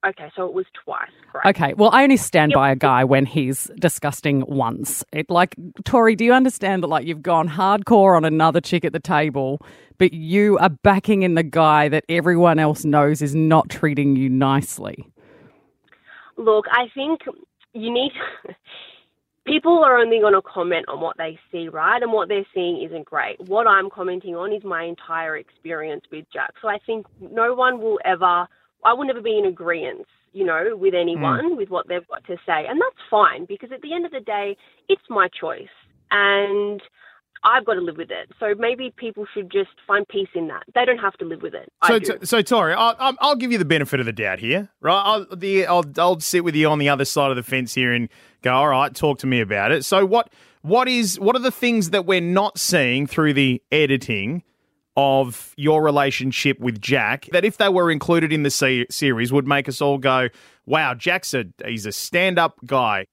Okay, 0.06 0.30
so 0.36 0.45
it 0.45 0.54
was 0.54 0.65
twice. 0.84 1.10
Correct. 1.32 1.47
Okay, 1.47 1.73
well, 1.75 1.89
I 1.93 2.04
only 2.04 2.17
stand 2.17 2.51
by 2.54 2.69
a 2.71 2.75
guy 2.75 3.06
when 3.06 3.25
he's 3.25 3.71
disgusting 3.80 4.43
once. 4.47 5.01
It 5.13 5.30
like 5.30 5.56
Tori, 5.86 6.15
do 6.15 6.25
you 6.25 6.34
understand 6.34 6.84
that 6.84 6.88
like 6.88 7.06
you've 7.08 7.21
gone 7.21 7.47
hardcore 7.47 8.17
on 8.17 8.25
another 8.25 8.60
chick 8.60 8.84
at 8.84 8.91
the 8.91 8.99
table, 8.99 9.62
but 9.97 10.12
you 10.13 10.58
are 10.58 10.69
backing 10.69 11.23
in 11.23 11.36
the 11.36 11.43
guy 11.43 11.88
that 11.88 12.04
everyone 12.10 12.60
else 12.60 12.84
knows 12.84 13.21
is 13.21 13.34
not 13.34 13.69
treating 13.69 14.17
you 14.17 14.28
nicely? 14.30 15.08
Look, 16.38 16.65
I 16.71 16.88
think 16.93 17.21
you 17.73 17.91
need. 17.93 18.12
People 19.45 19.84
are 19.84 19.97
only 19.97 20.19
going 20.19 20.34
to 20.34 20.41
comment 20.41 20.86
on 20.88 21.01
what 21.01 21.17
they 21.17 21.38
see, 21.51 21.67
right? 21.67 22.01
And 22.01 22.13
what 22.13 22.29
they're 22.29 22.45
seeing 22.53 22.82
isn't 22.82 23.06
great. 23.06 23.39
What 23.41 23.67
I'm 23.67 23.89
commenting 23.89 24.36
on 24.36 24.53
is 24.53 24.63
my 24.63 24.84
entire 24.84 25.36
experience 25.36 26.06
with 26.12 26.25
Jack. 26.32 26.53
So 26.62 26.69
I 26.69 26.77
think 26.86 27.06
no 27.19 27.53
one 27.53 27.82
will 27.82 27.99
ever, 28.06 28.47
I 28.86 28.93
will 28.93 29.06
never 29.06 29.21
be 29.21 29.38
in 29.38 29.45
agreement, 29.45 30.08
you 30.32 30.45
know, 30.45 30.77
with 30.77 30.93
anyone 30.93 31.53
mm. 31.53 31.58
with 31.58 31.69
what 31.69 31.89
they've 31.89 32.08
got 32.08 32.25
to 32.27 32.38
say. 32.45 32.65
And 32.69 32.79
that's 32.79 33.10
fine 33.12 33.45
because 33.45 33.71
at 33.73 33.82
the 33.82 33.93
end 33.93 34.06
of 34.06 34.12
the 34.12 34.21
day, 34.21 34.56
it's 34.88 35.03
my 35.10 35.27
choice. 35.27 35.67
And 36.12 36.82
I've 37.43 37.65
got 37.65 37.73
to 37.73 37.82
live 37.82 37.97
with 37.97 38.10
it. 38.10 38.32
So 38.39 38.53
maybe 38.58 38.93
people 38.95 39.25
should 39.34 39.51
just 39.51 39.69
find 39.86 40.08
peace 40.08 40.29
in 40.34 40.47
that. 40.47 40.63
They 40.73 40.86
don't 40.86 40.97
have 40.99 41.13
to 41.17 41.25
live 41.25 41.41
with 41.41 41.53
it. 41.53 41.69
So, 41.86 41.99
do. 41.99 42.19
so 42.23 42.41
Tori, 42.41 42.73
I'll, 42.73 42.95
I'll- 42.99 43.17
I'll 43.19 43.36
give 43.36 43.51
you 43.51 43.58
the 43.58 43.65
benefit 43.65 43.99
of 43.99 44.06
the 44.06 44.13
doubt 44.13 44.39
here, 44.39 44.69
right? 44.82 45.01
I'll, 45.01 45.25
the, 45.36 45.65
I'll, 45.67 45.84
I'll 45.97 46.19
sit 46.19 46.43
with 46.43 46.56
you 46.56 46.69
on 46.69 46.79
the 46.79 46.89
other 46.89 47.06
side 47.06 47.32
of 47.32 47.36
the 47.36 47.43
fence 47.43 47.73
here 47.73 47.91
and 47.91 48.08
go, 48.41 48.53
all 48.53 48.69
right, 48.69 48.93
talk 48.93 49.19
to 49.19 49.27
me 49.27 49.41
about 49.41 49.71
it. 49.71 49.84
So, 49.84 50.06
what, 50.06 50.32
what 50.62 50.88
is, 50.88 51.19
what 51.19 51.36
are 51.36 51.39
the 51.39 51.51
things 51.51 51.89
that 51.89 52.06
we're 52.06 52.21
not 52.21 52.58
seeing 52.58 53.08
through 53.08 53.34
the 53.34 53.62
editing 53.71 54.43
of 54.95 55.53
your 55.58 55.82
relationship 55.84 56.60
with 56.60 56.79
Jack 56.79 57.27
that, 57.32 57.43
if 57.43 57.58
they 57.58 57.67
were 57.69 57.89
included 57.91 58.32
in 58.32 58.43
the 58.43 58.51
se- 58.51 58.86
series, 58.91 59.34
would 59.34 59.47
make 59.47 59.67
us 59.67 59.82
all 59.82 59.97
go, 59.97 60.29
wow, 60.65 60.93
Jack's 60.93 61.34
a, 61.34 61.45
he's 61.65 61.86
a 61.86 61.91
stand-up 61.91 62.58
guy. 62.65 63.08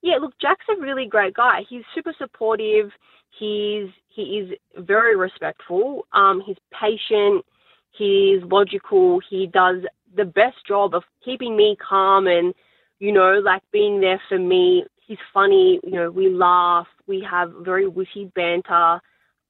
Yeah, 0.00 0.18
look, 0.20 0.34
Jack's 0.40 0.64
a 0.70 0.80
really 0.80 1.06
great 1.06 1.34
guy. 1.34 1.62
He's 1.68 1.82
super 1.94 2.14
supportive. 2.16 2.92
He's 3.38 3.88
he 4.08 4.22
is 4.22 4.58
very 4.76 5.16
respectful. 5.16 6.06
Um, 6.12 6.42
he's 6.44 6.56
patient. 6.72 7.44
He's 7.90 8.42
logical. 8.42 9.20
He 9.28 9.46
does 9.46 9.82
the 10.16 10.24
best 10.24 10.56
job 10.66 10.94
of 10.94 11.04
keeping 11.24 11.56
me 11.56 11.76
calm 11.76 12.26
and 12.26 12.54
you 12.98 13.12
know 13.12 13.40
like 13.44 13.62
being 13.72 14.00
there 14.00 14.20
for 14.28 14.38
me. 14.38 14.84
He's 15.06 15.18
funny. 15.32 15.80
You 15.84 15.92
know, 15.92 16.10
we 16.10 16.28
laugh. 16.28 16.86
We 17.06 17.26
have 17.30 17.52
very 17.60 17.86
witty 17.86 18.30
banter. 18.34 19.00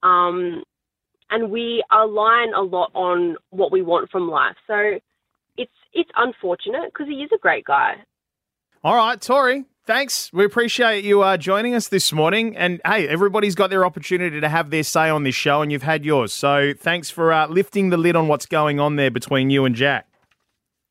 Um, 0.02 0.62
and 1.30 1.50
we 1.50 1.82
align 1.92 2.54
a 2.54 2.62
lot 2.62 2.90
on 2.94 3.36
what 3.50 3.72
we 3.72 3.82
want 3.82 4.10
from 4.10 4.28
life. 4.28 4.56
So 4.66 4.98
it's 5.56 5.72
it's 5.92 6.10
unfortunate 6.16 6.92
because 6.92 7.08
he 7.08 7.22
is 7.22 7.30
a 7.34 7.38
great 7.38 7.64
guy. 7.64 7.96
All 8.84 8.96
right, 8.96 9.20
Tori, 9.20 9.64
thanks. 9.88 10.30
We 10.34 10.44
appreciate 10.44 11.02
you 11.02 11.22
uh, 11.22 11.38
joining 11.38 11.74
us 11.74 11.88
this 11.88 12.12
morning. 12.12 12.54
And 12.58 12.78
hey, 12.84 13.08
everybody's 13.08 13.54
got 13.54 13.70
their 13.70 13.86
opportunity 13.86 14.38
to 14.38 14.48
have 14.48 14.68
their 14.68 14.82
say 14.82 15.08
on 15.08 15.22
this 15.22 15.34
show, 15.34 15.62
and 15.62 15.72
you've 15.72 15.82
had 15.82 16.04
yours. 16.04 16.30
So 16.32 16.74
thanks 16.78 17.08
for 17.08 17.32
uh, 17.32 17.48
lifting 17.48 17.88
the 17.88 17.96
lid 17.96 18.14
on 18.14 18.28
what's 18.28 18.44
going 18.44 18.78
on 18.78 18.96
there 18.96 19.10
between 19.10 19.48
you 19.48 19.64
and 19.64 19.74
Jack. 19.74 20.07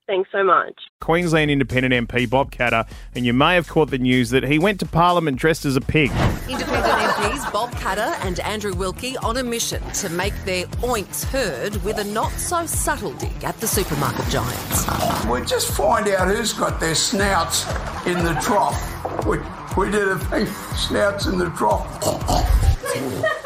Thanks 0.07 0.29
so 0.31 0.41
much. 0.41 0.73
Queensland 1.01 1.51
Independent 1.51 2.09
MP 2.09 2.29
Bob 2.29 2.49
Katter, 2.49 2.87
and 3.13 3.25
you 3.25 3.33
may 3.33 3.55
have 3.55 3.67
caught 3.67 3.89
the 3.89 3.97
news 3.97 4.29
that 4.29 4.43
he 4.43 4.57
went 4.57 4.79
to 4.79 4.85
Parliament 4.85 5.37
dressed 5.37 5.65
as 5.65 5.75
a 5.75 5.81
pig. 5.81 6.11
Independent 6.49 6.93
MPs 6.93 7.51
Bob 7.51 7.71
Katter 7.71 8.13
and 8.25 8.39
Andrew 8.39 8.73
Wilkie 8.73 9.17
on 9.17 9.35
a 9.35 9.43
mission 9.43 9.83
to 9.91 10.09
make 10.09 10.33
their 10.45 10.65
oinks 10.77 11.25
heard 11.25 11.75
with 11.83 11.97
a 11.97 12.05
not 12.05 12.31
so 12.31 12.65
subtle 12.65 13.11
dig 13.13 13.43
at 13.43 13.59
the 13.59 13.67
supermarket 13.67 14.27
giants. 14.29 14.87
We 15.29 15.41
just 15.45 15.75
find 15.75 16.07
out 16.07 16.33
who's 16.33 16.53
got 16.53 16.79
their 16.79 16.95
snouts 16.95 17.65
in 18.05 18.23
the 18.23 18.33
trough. 18.41 19.25
We, 19.25 19.39
we 19.75 19.91
did 19.91 20.07
a 20.07 20.17
thing, 20.17 20.45
snouts 20.77 21.25
in 21.25 21.37
the 21.37 21.49
trough. 21.49 23.33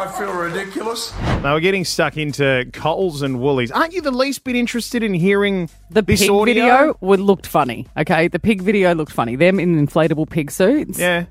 I 0.00 0.10
feel 0.10 0.32
ridiculous. 0.32 1.10
They 1.42 1.50
were 1.50 1.60
getting 1.60 1.84
stuck 1.84 2.16
into 2.16 2.64
Coles 2.72 3.20
and 3.20 3.38
Woolies. 3.38 3.70
Aren't 3.70 3.92
you 3.92 4.00
the 4.00 4.10
least 4.10 4.44
bit 4.44 4.56
interested 4.56 5.02
in 5.02 5.12
hearing 5.12 5.68
The 5.90 6.00
this 6.00 6.20
pig 6.22 6.30
audio? 6.30 6.54
video 6.54 6.96
would 7.02 7.20
looked 7.20 7.46
funny. 7.46 7.86
Okay, 7.98 8.28
the 8.28 8.38
pig 8.38 8.62
video 8.62 8.94
looked 8.94 9.12
funny. 9.12 9.36
Them 9.36 9.60
in 9.60 9.76
inflatable 9.86 10.30
pig 10.30 10.50
suits. 10.50 10.98
Yeah. 10.98 11.26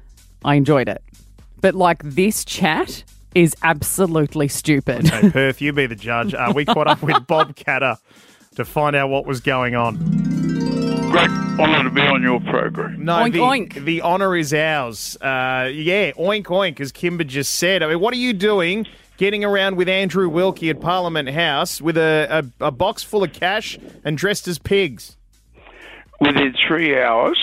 I 0.45 0.53
enjoyed 0.53 0.87
it. 0.87 1.01
But 1.61 1.73
like 1.73 2.03
this 2.03 2.45
chat 2.45 3.03
is 3.33 3.55
absolutely 3.63 4.47
stupid. 4.47 5.07
Okay, 5.11 5.31
Perth, 5.31 5.61
you 5.61 5.73
be 5.73 5.87
the 5.87 5.95
judge. 5.95 6.35
Uh, 6.35 6.51
we 6.55 6.63
caught 6.63 6.87
up 6.87 7.01
with 7.01 7.25
Bob 7.27 7.55
Katter 7.55 7.97
to 8.55 8.65
find 8.65 8.95
out 8.95 9.09
what 9.09 9.25
was 9.25 9.39
going 9.39 9.73
on. 9.75 9.97
Great 11.09 11.31
honour 11.59 11.83
to 11.83 11.89
be 11.89 12.01
on 12.01 12.21
your 12.21 12.39
program. 12.41 13.03
No, 13.03 13.27
the, 13.27 13.79
the 13.79 14.01
honour 14.03 14.35
is 14.35 14.53
ours. 14.53 15.17
Uh, 15.19 15.67
yeah, 15.73 16.11
oink 16.11 16.43
oink, 16.43 16.79
as 16.79 16.91
Kymba 16.91 17.25
just 17.25 17.55
said. 17.55 17.81
I 17.81 17.87
mean, 17.87 17.99
what 17.99 18.13
are 18.13 18.17
you 18.17 18.31
doing 18.31 18.85
getting 19.17 19.43
around 19.43 19.75
with 19.75 19.89
Andrew 19.89 20.29
Wilkie 20.29 20.69
at 20.69 20.79
Parliament 20.79 21.29
House 21.29 21.81
with 21.81 21.97
a, 21.97 22.43
a, 22.61 22.67
a 22.67 22.71
box 22.71 23.01
full 23.01 23.23
of 23.23 23.33
cash 23.33 23.79
and 24.03 24.19
dressed 24.19 24.47
as 24.47 24.59
pigs? 24.59 25.17
Within 26.21 26.53
three 26.67 27.01
hours 27.01 27.39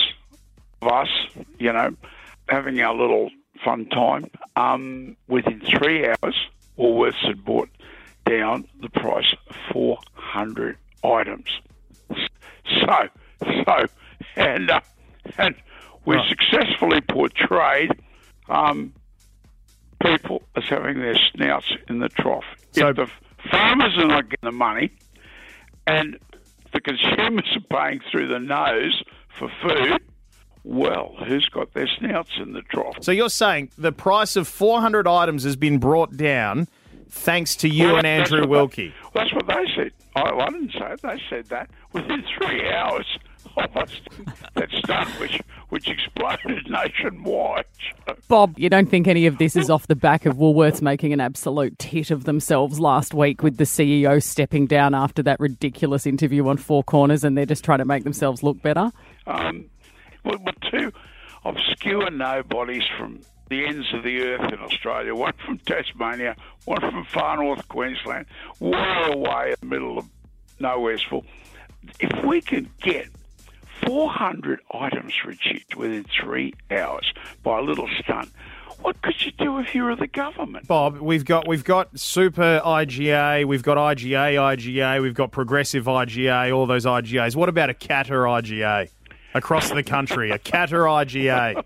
of 0.81 0.87
us, 0.87 1.09
you 1.59 1.73
know, 1.73 1.93
having 2.47 2.79
our 2.79 2.95
little 2.95 3.29
fun 3.65 3.85
time, 3.87 4.29
um, 4.55 5.17
within 5.27 5.59
three 5.59 6.07
hours, 6.07 6.35
Woolworths 6.77 7.15
had 7.25 7.43
brought 7.43 7.69
down 8.25 8.65
the 8.81 8.89
price 8.89 9.35
of 9.49 9.55
400 9.73 10.77
items. 11.03 11.49
So, 12.79 13.09
so, 13.65 13.85
and 14.35 14.69
uh, 14.69 14.79
and 15.37 15.55
we 16.05 16.15
Right. 16.15 16.29
successfully 16.29 17.01
portrayed 17.01 17.91
um, 18.49 18.93
people 20.01 20.43
as 20.55 20.63
having 20.65 20.99
their 20.99 21.17
snouts 21.33 21.71
in 21.89 21.99
the 21.99 22.09
trough. 22.09 22.45
So- 22.71 22.89
if 22.89 22.95
the 22.95 23.07
farmers 23.51 23.97
are 23.97 24.07
not 24.07 24.29
getting 24.29 24.43
the 24.47 24.51
money, 24.51 24.91
and 25.85 26.17
the 26.73 26.81
consumers 26.81 27.55
are 27.55 27.77
paying 27.77 27.99
through 28.11 28.27
the 28.27 28.39
nose 28.39 29.03
for 29.37 29.49
food, 29.61 30.01
well, 30.63 31.15
who's 31.25 31.47
got 31.49 31.73
their 31.73 31.87
snouts 31.87 32.31
in 32.41 32.53
the 32.53 32.61
trough? 32.61 32.97
So 33.01 33.11
you're 33.11 33.29
saying 33.29 33.71
the 33.77 33.91
price 33.91 34.35
of 34.35 34.47
400 34.47 35.07
items 35.07 35.43
has 35.43 35.55
been 35.55 35.77
brought 35.77 36.17
down 36.17 36.67
thanks 37.09 37.55
to 37.57 37.69
you 37.69 37.87
Well, 37.87 37.97
and 37.97 38.07
Andrew 38.07 38.45
Wilkie. 38.47 38.89
They, 38.89 38.93
that's 39.13 39.33
what 39.33 39.47
they 39.47 39.65
said. 39.75 39.91
I, 40.15 40.21
I 40.29 40.49
didn't 40.49 40.71
say 40.73 40.91
it. 40.91 41.01
They 41.01 41.21
said 41.29 41.45
that 41.45 41.69
within 41.93 42.23
three 42.37 42.69
hours. 42.69 43.05
That's, 43.73 43.91
that 44.55 44.69
stunt 44.71 45.09
which 45.19 45.41
which 45.69 45.87
exploded 45.89 46.69
nationwide. 46.69 47.65
Bob, 48.27 48.57
you 48.57 48.69
don't 48.69 48.89
think 48.89 49.07
any 49.07 49.25
of 49.25 49.37
this 49.37 49.55
is 49.55 49.69
off 49.69 49.87
the 49.87 49.95
back 49.95 50.25
of 50.25 50.35
Woolworths 50.35 50.81
making 50.81 51.11
an 51.11 51.19
absolute 51.19 51.77
tit 51.77 52.09
of 52.09 52.23
themselves 52.23 52.79
last 52.79 53.13
week 53.13 53.43
with 53.43 53.57
the 53.57 53.65
CEO 53.65 54.21
stepping 54.23 54.65
down 54.65 54.93
after 54.93 55.21
that 55.23 55.39
ridiculous 55.39 56.05
interview 56.05 56.47
on 56.47 56.57
Four 56.57 56.83
Corners 56.83 57.23
and 57.23 57.37
they're 57.37 57.45
just 57.45 57.65
trying 57.65 57.79
to 57.79 57.85
make 57.85 58.03
themselves 58.03 58.43
look 58.43 58.61
better? 58.61 58.91
Um, 59.25 59.65
well, 60.23 60.37
but 60.37 60.55
two 60.71 60.93
obscure 61.43 62.09
nobodies 62.11 62.83
from 62.97 63.21
the 63.49 63.65
ends 63.65 63.87
of 63.93 64.03
the 64.03 64.21
earth 64.21 64.53
in 64.53 64.59
Australia, 64.59 65.15
one 65.15 65.33
from 65.45 65.57
Tasmania, 65.59 66.35
one 66.65 66.81
from 66.81 67.05
far 67.05 67.37
north 67.37 67.67
Queensland, 67.67 68.25
way 68.59 69.09
away 69.11 69.49
in 69.49 69.55
the 69.61 69.65
middle 69.65 69.97
of 69.97 70.09
nowheresville. 70.59 71.25
If 71.99 72.25
we 72.25 72.41
can 72.41 72.69
get 72.81 73.07
400 73.97 74.59
items 74.71 75.11
reduced 75.25 75.75
within 75.75 76.05
three 76.21 76.53
hours 76.69 77.11
by 77.41 77.57
a 77.57 77.61
little 77.63 77.89
stunt, 77.99 78.29
what 78.83 79.01
could 79.01 79.15
you 79.25 79.31
do 79.31 79.57
if 79.57 79.73
you 79.73 79.85
were 79.85 79.95
the 79.95 80.05
government? 80.05 80.67
Bob, 80.67 80.99
we've 80.99 81.25
got 81.25 81.47
we've 81.47 81.63
got 81.63 81.97
super 81.99 82.61
IGA, 82.63 83.45
we've 83.45 83.63
got 83.63 83.77
IGA 83.77 84.35
IGA, 84.35 85.01
we've 85.01 85.15
got 85.15 85.31
progressive 85.31 85.85
IGA, 85.85 86.55
all 86.55 86.67
those 86.67 86.85
IGAs. 86.85 87.35
What 87.35 87.49
about 87.49 87.71
a 87.71 87.73
Katter 87.73 88.27
IGA 88.27 88.91
across 89.33 89.71
the 89.71 89.81
country? 89.81 90.29
a 90.29 90.37
Katter 90.37 90.85
IGA. 90.85 91.63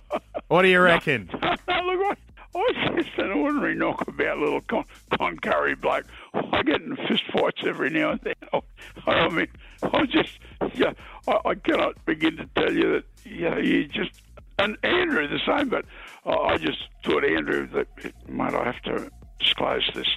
What 0.47 0.61
do 0.61 0.69
you 0.69 0.79
reckon? 0.79 1.29
Look, 1.33 1.43
I, 1.67 2.15
I 2.55 2.57
was 2.57 3.03
just 3.03 3.17
an 3.17 3.31
ordinary 3.33 3.75
knockabout 3.75 4.37
little 4.37 4.61
con, 4.61 4.85
Cloncurry 5.11 5.75
bloke. 5.81 6.05
I 6.33 6.63
get 6.63 6.81
in 6.81 6.95
fist 6.95 7.23
fights 7.33 7.61
every 7.65 7.89
now 7.89 8.11
and 8.11 8.19
then. 8.21 8.35
Oh, 8.53 8.63
I, 9.05 9.11
I 9.11 9.29
mean, 9.29 9.47
I 9.83 10.05
just, 10.05 10.39
yeah, 10.75 10.93
I, 11.27 11.39
I 11.45 11.55
cannot 11.55 12.03
begin 12.05 12.37
to 12.37 12.45
tell 12.55 12.71
you 12.71 12.91
that, 12.93 13.03
yeah, 13.25 13.57
you 13.57 13.87
just, 13.87 14.11
and 14.59 14.77
Andrew 14.83 15.27
the 15.27 15.39
same, 15.45 15.69
but 15.69 15.85
I 16.25 16.31
I 16.31 16.57
just 16.57 16.87
thought, 17.03 17.25
Andrew, 17.25 17.67
that, 17.67 17.87
mate, 18.29 18.53
I 18.53 18.63
have 18.63 18.81
to 18.83 19.09
disclose 19.39 19.89
this. 19.93 20.07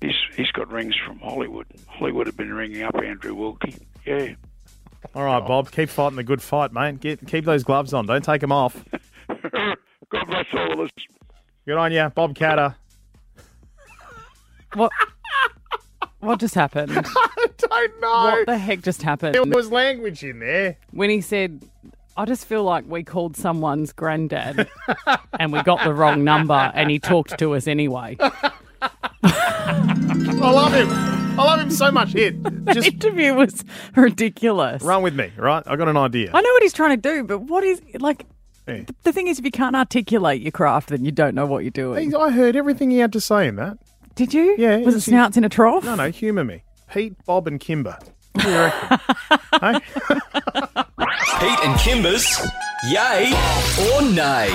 He's, 0.00 0.16
he's 0.36 0.50
got 0.50 0.70
rings 0.70 0.96
from 0.96 1.18
Hollywood. 1.20 1.66
Hollywood 1.86 2.26
have 2.26 2.36
been 2.36 2.52
ringing 2.52 2.82
up 2.82 2.96
Andrew 2.96 3.34
Wilkie. 3.34 3.76
Yeah. 4.04 4.34
All 5.14 5.24
right, 5.24 5.46
Bob, 5.46 5.70
keep 5.70 5.88
fighting 5.88 6.16
the 6.16 6.22
good 6.22 6.42
fight, 6.42 6.72
mate. 6.72 7.00
Get 7.00 7.26
keep 7.26 7.44
those 7.44 7.64
gloves 7.64 7.92
on. 7.92 8.06
Don't 8.06 8.24
take 8.24 8.40
them 8.40 8.52
off. 8.52 8.84
God 9.28 10.26
bless 10.26 10.46
all 10.54 10.72
of 10.72 10.80
us. 10.80 10.90
Good 11.66 11.76
on 11.76 11.92
you, 11.92 12.08
Bob 12.14 12.34
Katter. 12.34 12.74
What? 14.74 14.92
What 16.22 16.38
just 16.38 16.54
happened? 16.54 16.92
I 17.04 17.36
don't 17.58 18.00
know. 18.00 18.08
What 18.08 18.46
the 18.46 18.56
heck 18.56 18.82
just 18.82 19.02
happened? 19.02 19.34
There 19.34 19.44
was 19.44 19.72
language 19.72 20.22
in 20.22 20.38
there. 20.38 20.76
When 20.92 21.10
he 21.10 21.20
said, 21.20 21.64
I 22.16 22.26
just 22.26 22.46
feel 22.46 22.62
like 22.62 22.84
we 22.86 23.02
called 23.02 23.36
someone's 23.36 23.92
granddad 23.92 24.68
and 25.40 25.52
we 25.52 25.60
got 25.64 25.82
the 25.82 25.92
wrong 25.92 26.22
number 26.22 26.70
and 26.74 26.92
he 26.92 27.00
talked 27.00 27.38
to 27.40 27.54
us 27.56 27.66
anyway. 27.66 28.16
I 29.24 29.90
love 30.40 30.72
him. 30.72 30.88
I 31.40 31.44
love 31.44 31.60
him 31.60 31.70
so 31.70 31.90
much. 31.90 32.12
The 32.62 32.74
just 32.74 32.86
interview 32.86 33.34
was 33.34 33.64
ridiculous. 33.96 34.80
run 34.84 35.02
with 35.02 35.16
me, 35.16 35.32
right? 35.36 35.64
I 35.66 35.74
got 35.74 35.88
an 35.88 35.96
idea. 35.96 36.30
I 36.32 36.40
know 36.40 36.52
what 36.52 36.62
he's 36.62 36.72
trying 36.72 36.90
to 37.00 37.08
do, 37.08 37.24
but 37.24 37.40
what 37.40 37.64
is 37.64 37.82
like? 37.98 38.26
Yeah. 38.68 38.84
The 39.02 39.12
thing 39.12 39.26
is, 39.26 39.40
if 39.40 39.44
you 39.44 39.50
can't 39.50 39.74
articulate 39.74 40.40
your 40.40 40.52
craft, 40.52 40.90
then 40.90 41.04
you 41.04 41.10
don't 41.10 41.34
know 41.34 41.46
what 41.46 41.64
you're 41.64 41.72
doing. 41.72 42.14
I 42.14 42.30
heard 42.30 42.54
everything 42.54 42.92
he 42.92 42.98
had 42.98 43.12
to 43.14 43.20
say 43.20 43.48
in 43.48 43.56
that. 43.56 43.78
Did 44.14 44.34
you? 44.34 44.54
Yeah. 44.58 44.78
Was 44.78 44.94
it 44.94 44.96
was- 44.96 45.04
snouts 45.04 45.36
in 45.36 45.44
a 45.44 45.48
trough? 45.48 45.84
No, 45.84 45.94
no, 45.94 46.10
humour 46.10 46.44
me. 46.44 46.62
Pete, 46.92 47.14
Bob, 47.24 47.46
and 47.46 47.58
Kymba. 47.58 47.98
What 48.32 48.44
do 48.44 48.50
you 48.50 48.56
reckon? 48.58 48.98
Hey? 49.62 49.78
Pete 51.38 51.58
and 51.64 51.74
Kymba's 51.78 52.46
Yay 52.90 53.32
or 53.94 54.02
Nay? 54.12 54.48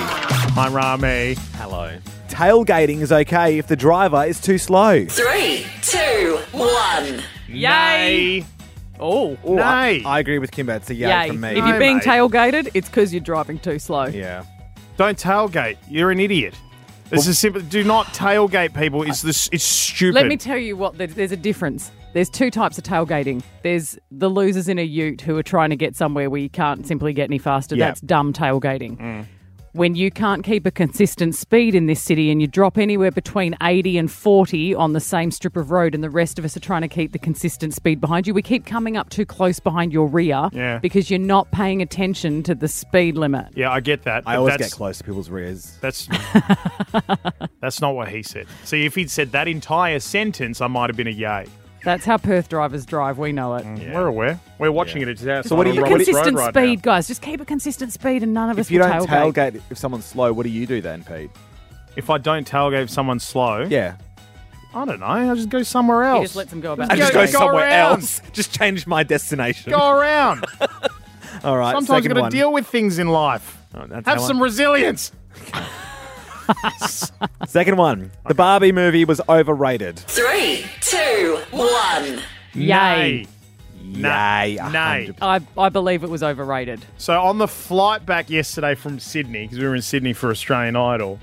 I'm 0.56 0.72
Rami. 0.74 1.34
Hello. 1.54 1.96
Tailgating 2.28 3.00
is 3.00 3.10
okay 3.12 3.58
if 3.58 3.68
the 3.68 3.76
driver 3.76 4.24
is 4.24 4.40
too 4.40 4.58
slow. 4.58 5.04
Three, 5.06 5.64
two, 5.82 6.38
one. 6.52 7.22
Yay! 7.48 8.44
Oh, 9.00 9.36
Ooh, 9.48 9.58
I, 9.58 9.98
Nay. 9.98 10.04
I 10.04 10.18
agree 10.18 10.38
with 10.38 10.50
Kymba. 10.50 10.76
It's 10.76 10.90
a 10.90 10.94
yay, 10.94 11.08
yay! 11.08 11.28
from 11.28 11.40
me. 11.40 11.50
If 11.58 11.66
you're 11.66 11.78
being 11.78 11.96
mate. 11.98 12.04
tailgated, 12.04 12.70
it's 12.74 12.88
because 12.88 13.12
you're 13.14 13.20
driving 13.20 13.58
too 13.58 13.78
slow. 13.78 14.06
yeah. 14.06 14.44
Don't 14.96 15.16
tailgate. 15.18 15.78
You're 15.88 16.10
an 16.10 16.20
idiot. 16.20 16.54
This 17.10 17.26
is 17.26 17.38
simple. 17.38 17.60
Do 17.62 17.84
not 17.84 18.06
tailgate 18.08 18.74
people. 18.76 19.02
It's 19.02 19.22
this. 19.22 19.48
It's 19.52 19.64
stupid. 19.64 20.14
Let 20.14 20.26
me 20.26 20.36
tell 20.36 20.58
you 20.58 20.76
what. 20.76 20.98
there- 20.98 21.06
There's 21.06 21.32
a 21.32 21.36
difference. 21.36 21.90
There's 22.14 22.30
two 22.30 22.50
types 22.50 22.78
of 22.78 22.84
tailgating. 22.84 23.42
There's 23.62 23.98
the 24.10 24.28
losers 24.30 24.68
in 24.68 24.78
a 24.78 24.82
ute 24.82 25.20
who 25.20 25.36
are 25.36 25.42
trying 25.42 25.70
to 25.70 25.76
get 25.76 25.94
somewhere 25.94 26.30
where 26.30 26.40
you 26.40 26.48
can't 26.50 26.86
simply 26.86 27.12
get 27.12 27.24
any 27.24 27.38
faster. 27.38 27.76
Yeah. 27.76 27.86
That's 27.88 28.00
dumb 28.00 28.32
tailgating. 28.32 28.96
Mm. 28.98 29.26
When 29.72 29.94
you 29.94 30.10
can't 30.10 30.42
keep 30.44 30.66
a 30.66 30.70
consistent 30.70 31.34
speed 31.34 31.74
in 31.74 31.86
this 31.86 32.02
city 32.02 32.30
and 32.30 32.40
you 32.40 32.46
drop 32.48 32.78
anywhere 32.78 33.10
between 33.10 33.54
80 33.62 33.98
and 33.98 34.10
40 34.10 34.74
on 34.74 34.92
the 34.92 35.00
same 35.00 35.30
strip 35.30 35.56
of 35.56 35.70
road, 35.70 35.94
and 35.94 36.02
the 36.02 36.10
rest 36.10 36.38
of 36.38 36.44
us 36.44 36.56
are 36.56 36.60
trying 36.60 36.82
to 36.82 36.88
keep 36.88 37.12
the 37.12 37.18
consistent 37.18 37.74
speed 37.74 38.00
behind 38.00 38.26
you, 38.26 38.34
we 38.34 38.42
keep 38.42 38.64
coming 38.66 38.96
up 38.96 39.10
too 39.10 39.26
close 39.26 39.60
behind 39.60 39.92
your 39.92 40.06
rear 40.08 40.48
Yeah. 40.52 40.78
because 40.78 41.10
you're 41.10 41.18
not 41.20 41.50
paying 41.52 41.82
attention 41.82 42.42
to 42.44 42.54
the 42.54 42.66
speed 42.68 43.16
limit. 43.16 43.48
yeah, 43.54 43.70
I 43.70 43.80
get 43.80 44.02
that. 44.04 44.22
I 44.26 44.36
always 44.36 44.56
get 44.56 44.70
close 44.72 44.98
to 44.98 45.04
people's 45.04 45.30
rears. 45.30 45.76
That's 45.80 46.08
that's 47.60 47.80
not 47.80 47.94
what 47.94 48.08
he 48.08 48.22
said. 48.22 48.46
See, 48.64 48.84
if 48.84 48.94
he'd 48.94 49.10
said 49.10 49.32
that 49.32 49.48
entire 49.48 50.00
sentence, 50.00 50.60
I 50.60 50.66
might 50.66 50.88
have 50.90 50.96
been 50.96 51.06
a 51.06 51.10
yay. 51.10 51.46
That's 51.88 52.04
how 52.04 52.18
Perth 52.18 52.50
drivers 52.50 52.84
drive. 52.84 53.16
We 53.16 53.32
know 53.32 53.54
it. 53.54 53.64
Mm. 53.64 53.94
We're 53.94 54.08
aware. 54.08 54.38
We're 54.58 54.70
watching 54.70 55.00
it. 55.00 55.08
It's 55.08 55.24
our 55.26 55.42
So 55.42 55.56
what 55.56 55.64
do 55.64 55.70
you- 55.70 55.76
Keep 55.76 55.86
a 55.86 55.90
what 55.90 55.98
do 55.98 56.04
you- 56.04 56.04
consistent 56.04 56.36
road 56.36 56.42
right 56.44 56.54
speed, 56.54 56.76
now. 56.84 56.92
guys. 56.92 57.08
Just 57.08 57.22
keep 57.22 57.40
a 57.40 57.46
consistent 57.46 57.92
speed, 57.94 58.22
and 58.22 58.34
none 58.34 58.50
of 58.50 58.58
us 58.58 58.66
If 58.66 58.70
you 58.70 58.80
will 58.80 58.88
don't 58.88 59.06
tailgate. 59.08 59.52
tailgate 59.54 59.60
if 59.70 59.78
someone's 59.78 60.04
slow, 60.04 60.30
what 60.34 60.42
do 60.42 60.50
you 60.50 60.66
do 60.66 60.82
then, 60.82 61.02
Pete? 61.02 61.30
If 61.96 62.10
I 62.10 62.18
don't 62.18 62.46
tailgate 62.46 62.82
if 62.82 62.90
someone's 62.90 63.24
slow, 63.24 63.60
Yeah. 63.68 63.94
I 64.74 64.84
don't 64.84 65.00
know. 65.00 65.06
I 65.06 65.34
just 65.34 65.48
go 65.48 65.62
somewhere 65.62 66.02
He 66.02 66.08
else. 66.10 66.22
just 66.24 66.36
let 66.36 66.50
them 66.50 66.60
go 66.60 66.74
about 66.74 66.92
I 66.92 66.96
their 66.96 67.06
just 67.06 67.12
go- 67.14 67.20
go 67.20 67.26
day. 67.26 67.32
go 67.32 67.38
somewhere 67.38 67.64
around. 67.64 67.90
else. 68.00 68.20
Just 68.34 68.52
change 68.56 68.86
my 68.86 69.02
destination. 69.02 69.72
Go 69.72 69.90
around. 69.90 70.44
All 71.42 71.56
right. 71.56 71.72
Sometimes 71.72 71.86
second 71.86 72.02
you 72.04 72.08
got 72.10 72.14
to 72.16 72.20
one. 72.20 72.30
deal 72.32 72.52
with 72.52 72.66
things 72.66 72.98
in 72.98 73.08
life. 73.08 73.56
Oh, 73.74 73.86
that's 73.88 74.06
Have 74.06 74.18
how 74.18 74.26
some 74.26 74.38
I- 74.40 74.42
resilience. 74.44 75.10
Second 77.46 77.76
one. 77.76 78.10
The 78.26 78.34
Barbie 78.34 78.72
movie 78.72 79.04
was 79.04 79.20
overrated. 79.28 79.98
Three, 79.98 80.64
two, 80.80 81.40
one. 81.50 82.20
Yay. 82.54 83.26
Yay. 83.82 84.56
a 84.58 84.70
Nay. 84.70 85.14
I, 85.22 85.40
I 85.56 85.68
believe 85.68 86.04
it 86.04 86.10
was 86.10 86.22
overrated. 86.22 86.84
So 86.98 87.20
on 87.20 87.38
the 87.38 87.48
flight 87.48 88.04
back 88.04 88.28
yesterday 88.30 88.74
from 88.74 88.98
Sydney, 88.98 89.44
because 89.44 89.58
we 89.58 89.66
were 89.66 89.74
in 89.74 89.82
Sydney 89.82 90.12
for 90.12 90.30
Australian 90.30 90.76
Idol, 90.76 91.18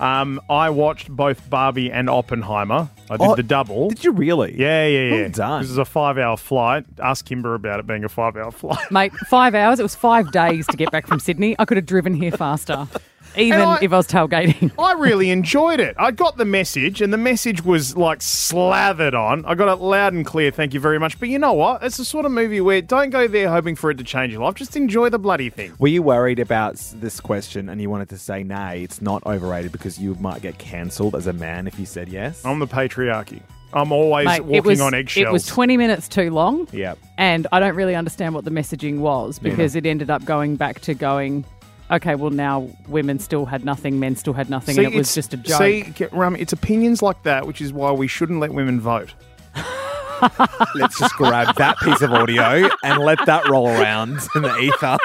um, 0.00 0.40
I 0.50 0.70
watched 0.70 1.08
both 1.08 1.48
Barbie 1.48 1.90
and 1.90 2.08
Oppenheimer. 2.10 2.88
I 3.10 3.16
did 3.16 3.26
Oh, 3.28 3.36
the 3.36 3.42
double. 3.44 3.88
Did 3.90 4.04
you 4.04 4.10
really? 4.12 4.58
yeah, 4.58 4.86
yeah, 4.86 5.00
yeah. 5.08 5.20
Well 5.22 5.28
done. 5.30 5.62
This 5.62 5.70
is 5.70 5.78
a 5.78 5.84
five-hour 5.84 6.36
flight. 6.36 6.84
Ask 7.00 7.26
Kymba 7.26 7.54
about 7.54 7.78
it 7.80 7.86
being 7.86 8.02
a 8.04 8.08
five-hour 8.08 8.50
flight. 8.52 8.90
Mate, 8.90 9.12
five 9.28 9.54
hours. 9.54 9.78
It 9.78 9.84
was 9.84 9.94
five 9.94 10.30
days 10.32 10.66
to 10.68 10.76
get 10.76 10.90
back 10.90 11.06
from 11.06 11.20
Sydney. 11.20 11.54
I 11.58 11.64
could 11.64 11.76
have 11.76 11.86
driven 11.86 12.14
here 12.14 12.32
faster. 12.32 12.86
even 13.36 13.60
I- 13.60 13.78
if 13.82 13.92
I 13.92 13.96
was 13.96 14.06
tailgating. 14.06 14.72
I 14.78 14.92
really 14.94 15.30
enjoyed 15.30 15.80
it. 15.80 15.94
I 15.98 16.10
got 16.10 16.36
the 16.36 16.44
message, 16.44 17.00
and 17.00 17.12
the 17.12 17.18
message 17.18 17.64
was 17.64 17.96
like 17.96 18.22
slathered 18.22 19.14
on. 19.14 19.44
I 19.46 19.54
got 19.54 19.72
it 19.72 19.80
loud 19.82 20.12
and 20.12 20.24
clear. 20.24 20.50
Thank 20.50 20.74
you 20.74 20.80
very 20.80 20.98
much. 20.98 21.18
But 21.18 21.28
you 21.28 21.38
know 21.38 21.52
what? 21.52 21.82
It's 21.82 21.96
the 21.96 22.04
sort 22.04 22.26
of 22.26 22.32
movie 22.32 22.60
where 22.60 22.80
don't 22.82 23.10
go 23.10 23.26
there 23.26 23.48
hoping 23.50 23.76
for 23.76 23.90
it 23.90 23.98
to 23.98 24.04
change 24.04 24.32
your 24.32 24.42
life. 24.42 24.54
Just 24.54 24.76
enjoy 24.76 25.08
the 25.08 25.18
bloody 25.18 25.50
thing. 25.50 25.72
Were 25.78 25.88
you 25.88 26.02
worried 26.02 26.38
about 26.38 26.76
this 26.94 27.20
question 27.20 27.68
and 27.68 27.80
you 27.80 27.90
wanted 27.90 28.08
to 28.10 28.18
say 28.18 28.42
nay, 28.42 28.82
it's 28.82 29.00
not 29.00 29.24
overrated 29.26 29.72
because 29.72 29.98
you 29.98 30.14
might 30.16 30.42
get 30.42 30.58
cancelled 30.58 31.14
as 31.14 31.26
a 31.26 31.32
man 31.32 31.66
if 31.66 31.78
you 31.78 31.86
said 31.86 32.08
yes? 32.08 32.44
I'm 32.44 32.58
the 32.58 32.66
patriarchy. 32.66 33.40
I'm 33.72 33.90
always 33.90 34.24
Mate, 34.26 34.42
walking 34.42 34.54
it 34.56 34.64
was, 34.64 34.80
on 34.80 34.94
eggshells. 34.94 35.26
It 35.26 35.32
was 35.32 35.46
20 35.46 35.76
minutes 35.76 36.06
too 36.06 36.30
long. 36.30 36.68
Yep. 36.70 36.96
And 37.18 37.48
I 37.50 37.58
don't 37.58 37.74
really 37.74 37.96
understand 37.96 38.32
what 38.32 38.44
the 38.44 38.52
messaging 38.52 38.98
was 38.98 39.40
Yeah. 39.42 39.50
because 39.50 39.74
it 39.74 39.84
ended 39.84 40.10
up 40.10 40.24
going 40.24 40.54
back 40.54 40.78
to 40.82 40.94
going, 40.94 41.44
okay, 41.90 42.14
well, 42.14 42.30
now 42.30 42.68
women 42.88 43.18
still 43.18 43.46
had 43.46 43.64
nothing, 43.64 44.00
men 44.00 44.16
still 44.16 44.32
had 44.32 44.50
nothing, 44.50 44.78
and 44.78 44.86
it 44.86 44.96
was 44.96 45.14
just 45.14 45.34
a 45.34 45.36
joke. 45.36 45.58
See, 45.58 45.82
get- 45.82 46.12
it's 46.12 46.52
opinions 46.52 47.02
like 47.02 47.22
that, 47.24 47.46
which 47.46 47.60
is 47.60 47.72
why 47.72 47.92
we 47.92 48.06
shouldn't 48.06 48.40
let 48.40 48.52
women 48.52 48.80
vote. 48.80 49.14
Let's 50.74 50.98
just 50.98 51.14
grab 51.16 51.56
that 51.56 51.76
piece 51.80 52.00
of 52.00 52.12
audio 52.12 52.68
and 52.82 53.02
let 53.02 53.18
that 53.26 53.48
roll 53.48 53.68
around 53.68 54.18
in 54.34 54.42
the 54.42 54.56
ether. 54.58 54.96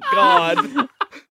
God. 0.12 0.88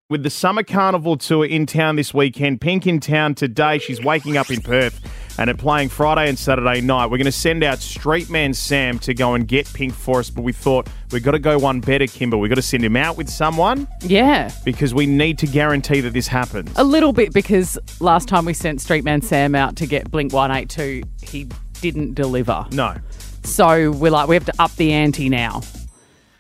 With 0.09 0.23
the 0.23 0.31
Summer 0.31 0.63
Carnival 0.63 1.17
tour 1.17 1.45
in 1.45 1.67
town 1.67 1.97
this 1.97 2.15
weekend, 2.15 2.61
Pink 2.61 2.87
in 2.87 3.01
town 3.01 3.35
today. 3.35 3.79
She's 3.79 4.03
waking 4.03 4.37
up 4.37 4.51
in 4.51 4.61
Perth 4.61 5.01
and 5.38 5.51
it 5.51 5.59
playing 5.59 5.88
Friday 5.88 6.29
and 6.29 6.38
Saturday 6.38 6.81
night. 6.81 7.07
We're 7.07 7.18
going 7.18 7.25
to 7.27 7.33
send 7.33 7.64
out 7.64 7.79
Street 7.81 8.31
Man 8.31 8.55
Sam 8.55 8.99
to 9.01 9.14
go 9.14 9.35
and 9.35 9.47
get 9.47 9.73
Pink 9.73 9.92
for 9.92 10.20
us, 10.20 10.31
but 10.31 10.42
we 10.42 10.53
thought 10.53 10.88
we've 11.11 11.23
got 11.23 11.33
to 11.33 11.38
go 11.38 11.59
one 11.59 11.81
better, 11.81 12.05
Kymba. 12.05 12.38
We've 12.38 12.49
got 12.49 12.57
to 12.57 12.62
send 12.62 12.85
him 12.85 12.97
out 12.97 13.16
with 13.16 13.29
someone 13.29 13.88
yeah. 14.03 14.51
because 14.64 14.94
we 14.94 15.07
need 15.07 15.38
to 15.38 15.47
guarantee 15.47 16.01
that 16.01 16.12
this 16.12 16.29
happens. 16.29 16.70
A 16.77 16.85
little 16.85 17.12
bit 17.12 17.33
because 17.33 17.79
last 18.01 18.29
time 18.29 18.44
we 18.44 18.55
sent 18.55 18.81
Streetman 18.81 19.25
Sam 19.25 19.55
out 19.55 19.77
to 19.77 19.87
get 19.87 20.11
Blink 20.11 20.33
182, 20.33 21.03
he 21.23 21.49
didn't 21.81 22.14
deliver. 22.14 22.66
No. 22.73 22.97
So 23.42 23.90
we're 23.90 24.11
like, 24.11 24.29
we 24.29 24.37
have 24.37 24.47
to 24.47 24.55
up 24.59 24.75
the 24.77 24.92
ante 24.92 25.29
now. 25.29 25.62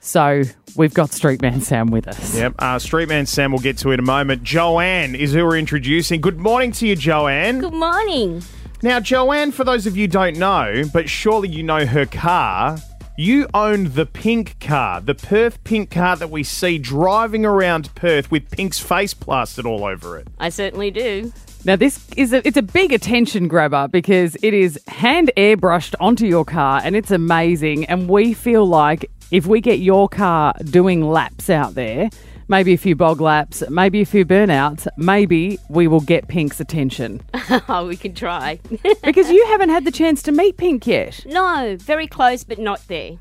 So 0.00 0.42
we've 0.76 0.92
got 0.92 1.10
Streetman 1.10 1.62
Sam 1.62 1.90
with 1.90 2.06
us. 2.08 2.36
Yep. 2.36 2.54
Uh, 2.58 2.78
Street 2.78 3.08
Man 3.08 3.26
Sam 3.26 3.52
we'll 3.52 3.60
get 3.60 3.78
to 3.78 3.90
in 3.90 3.98
a 3.98 4.02
moment. 4.02 4.42
Joanne 4.42 5.14
is 5.14 5.32
who 5.32 5.44
we're 5.44 5.56
introducing. 5.56 6.20
Good 6.20 6.38
morning 6.38 6.72
to 6.72 6.86
you, 6.86 6.94
Joanne. 6.94 7.60
Good 7.60 7.72
morning. 7.72 8.42
Now, 8.84 9.00
Joanne, 9.00 9.50
for 9.50 9.64
those 9.64 9.86
of 9.86 9.96
you 9.96 10.06
don't 10.06 10.36
know, 10.36 10.82
but 10.92 11.08
surely 11.08 11.48
you 11.48 11.62
know 11.62 11.86
her 11.86 12.04
car, 12.04 12.76
you 13.16 13.48
own 13.54 13.84
the 13.94 14.04
pink 14.04 14.60
car, 14.60 15.00
the 15.00 15.14
Perth 15.14 15.64
pink 15.64 15.90
car 15.90 16.16
that 16.16 16.28
we 16.28 16.42
see 16.42 16.76
driving 16.76 17.46
around 17.46 17.94
Perth 17.94 18.30
with 18.30 18.50
Pink's 18.50 18.78
face 18.78 19.14
plastered 19.14 19.64
all 19.64 19.86
over 19.86 20.18
it. 20.18 20.28
I 20.38 20.50
certainly 20.50 20.90
do. 20.90 21.32
Now 21.64 21.76
this 21.76 22.06
is 22.14 22.34
a, 22.34 22.46
it's 22.46 22.58
a 22.58 22.62
big 22.62 22.92
attention 22.92 23.48
grabber 23.48 23.88
because 23.88 24.36
it 24.42 24.52
is 24.52 24.78
hand 24.86 25.32
airbrushed 25.34 25.94
onto 25.98 26.26
your 26.26 26.44
car 26.44 26.82
and 26.84 26.94
it's 26.94 27.10
amazing 27.10 27.86
and 27.86 28.06
we 28.06 28.34
feel 28.34 28.66
like 28.66 29.10
if 29.30 29.46
we 29.46 29.62
get 29.62 29.78
your 29.78 30.10
car 30.10 30.52
doing 30.62 31.08
laps 31.08 31.48
out 31.48 31.74
there, 31.74 32.10
maybe 32.48 32.72
a 32.74 32.78
few 32.78 32.94
bog 32.96 33.20
laps, 33.20 33.62
maybe 33.68 34.00
a 34.00 34.06
few 34.06 34.24
burnouts, 34.24 34.86
maybe 34.96 35.58
we 35.68 35.86
will 35.88 36.00
get 36.00 36.28
Pink's 36.28 36.60
attention. 36.60 37.20
oh, 37.68 37.86
we 37.88 37.96
can 37.96 38.14
try. 38.14 38.58
because 39.02 39.30
you 39.30 39.44
haven't 39.46 39.70
had 39.70 39.84
the 39.84 39.90
chance 39.90 40.22
to 40.24 40.32
meet 40.32 40.56
Pink 40.56 40.86
yet. 40.86 41.24
no, 41.26 41.76
very 41.78 42.06
close, 42.06 42.44
but 42.44 42.58
not 42.58 42.86
there. 42.88 43.12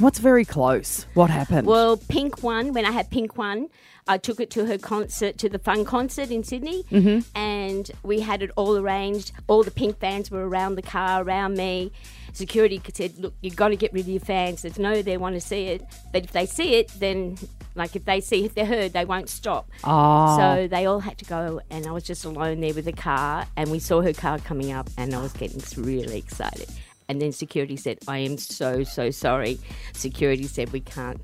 What's 0.00 0.18
very 0.18 0.44
close? 0.44 1.06
What 1.14 1.30
happened? 1.30 1.66
Well, 1.66 1.96
Pink 2.08 2.42
won. 2.42 2.72
When 2.72 2.84
I 2.86 2.90
had 2.92 3.10
Pink 3.10 3.36
won, 3.36 3.68
I 4.08 4.16
took 4.18 4.40
it 4.40 4.50
to 4.52 4.66
her 4.66 4.78
concert, 4.78 5.36
to 5.38 5.48
the 5.48 5.58
Fun 5.58 5.84
concert 5.84 6.30
in 6.30 6.42
Sydney, 6.44 6.84
Mhm. 6.90 7.24
and 7.34 7.90
we 8.02 8.20
had 8.20 8.42
it 8.42 8.50
all 8.56 8.76
arranged. 8.78 9.32
All 9.48 9.62
the 9.62 9.70
Pink 9.70 9.98
fans 10.00 10.30
were 10.30 10.48
around 10.48 10.76
the 10.76 10.82
car, 10.82 11.22
around 11.22 11.56
me. 11.56 11.92
Security 12.36 12.78
said, 12.92 13.18
"Look, 13.18 13.32
you've 13.40 13.56
got 13.56 13.68
to 13.68 13.76
get 13.76 13.94
rid 13.94 14.02
of 14.02 14.08
your 14.08 14.20
fans. 14.20 14.60
There's 14.60 14.78
no, 14.78 15.00
they 15.00 15.16
want 15.16 15.36
to 15.36 15.40
see 15.40 15.68
it, 15.68 15.82
but 16.12 16.24
if 16.24 16.32
they 16.32 16.44
see 16.44 16.74
it, 16.74 16.88
then." 16.98 17.38
Like 17.74 17.94
if 17.94 18.06
they 18.06 18.20
see, 18.22 18.46
if 18.46 18.54
they're 18.54 18.64
heard, 18.64 18.94
they 18.94 19.04
won't 19.04 19.28
stop. 19.28 19.70
Ah. 19.84 20.36
So 20.38 20.66
they 20.66 20.86
all 20.86 21.00
had 21.00 21.18
to 21.18 21.26
go, 21.26 21.60
and 21.70 21.86
I 21.86 21.92
was 21.92 22.04
just 22.04 22.24
alone 22.24 22.60
there 22.60 22.72
with 22.72 22.86
the 22.86 22.92
car, 22.92 23.46
and 23.54 23.70
we 23.70 23.78
saw 23.78 24.00
her 24.00 24.14
car 24.14 24.38
coming 24.38 24.72
up, 24.72 24.88
and 24.96 25.14
I 25.14 25.20
was 25.20 25.32
getting 25.34 25.62
really 25.82 26.16
excited. 26.18 26.70
And 27.08 27.20
then 27.20 27.32
security 27.32 27.76
said, 27.76 27.98
"I 28.08 28.18
am 28.18 28.38
so 28.38 28.82
so 28.84 29.10
sorry." 29.10 29.58
Security 29.92 30.44
said, 30.44 30.72
"We 30.72 30.80
can't." 30.80 31.20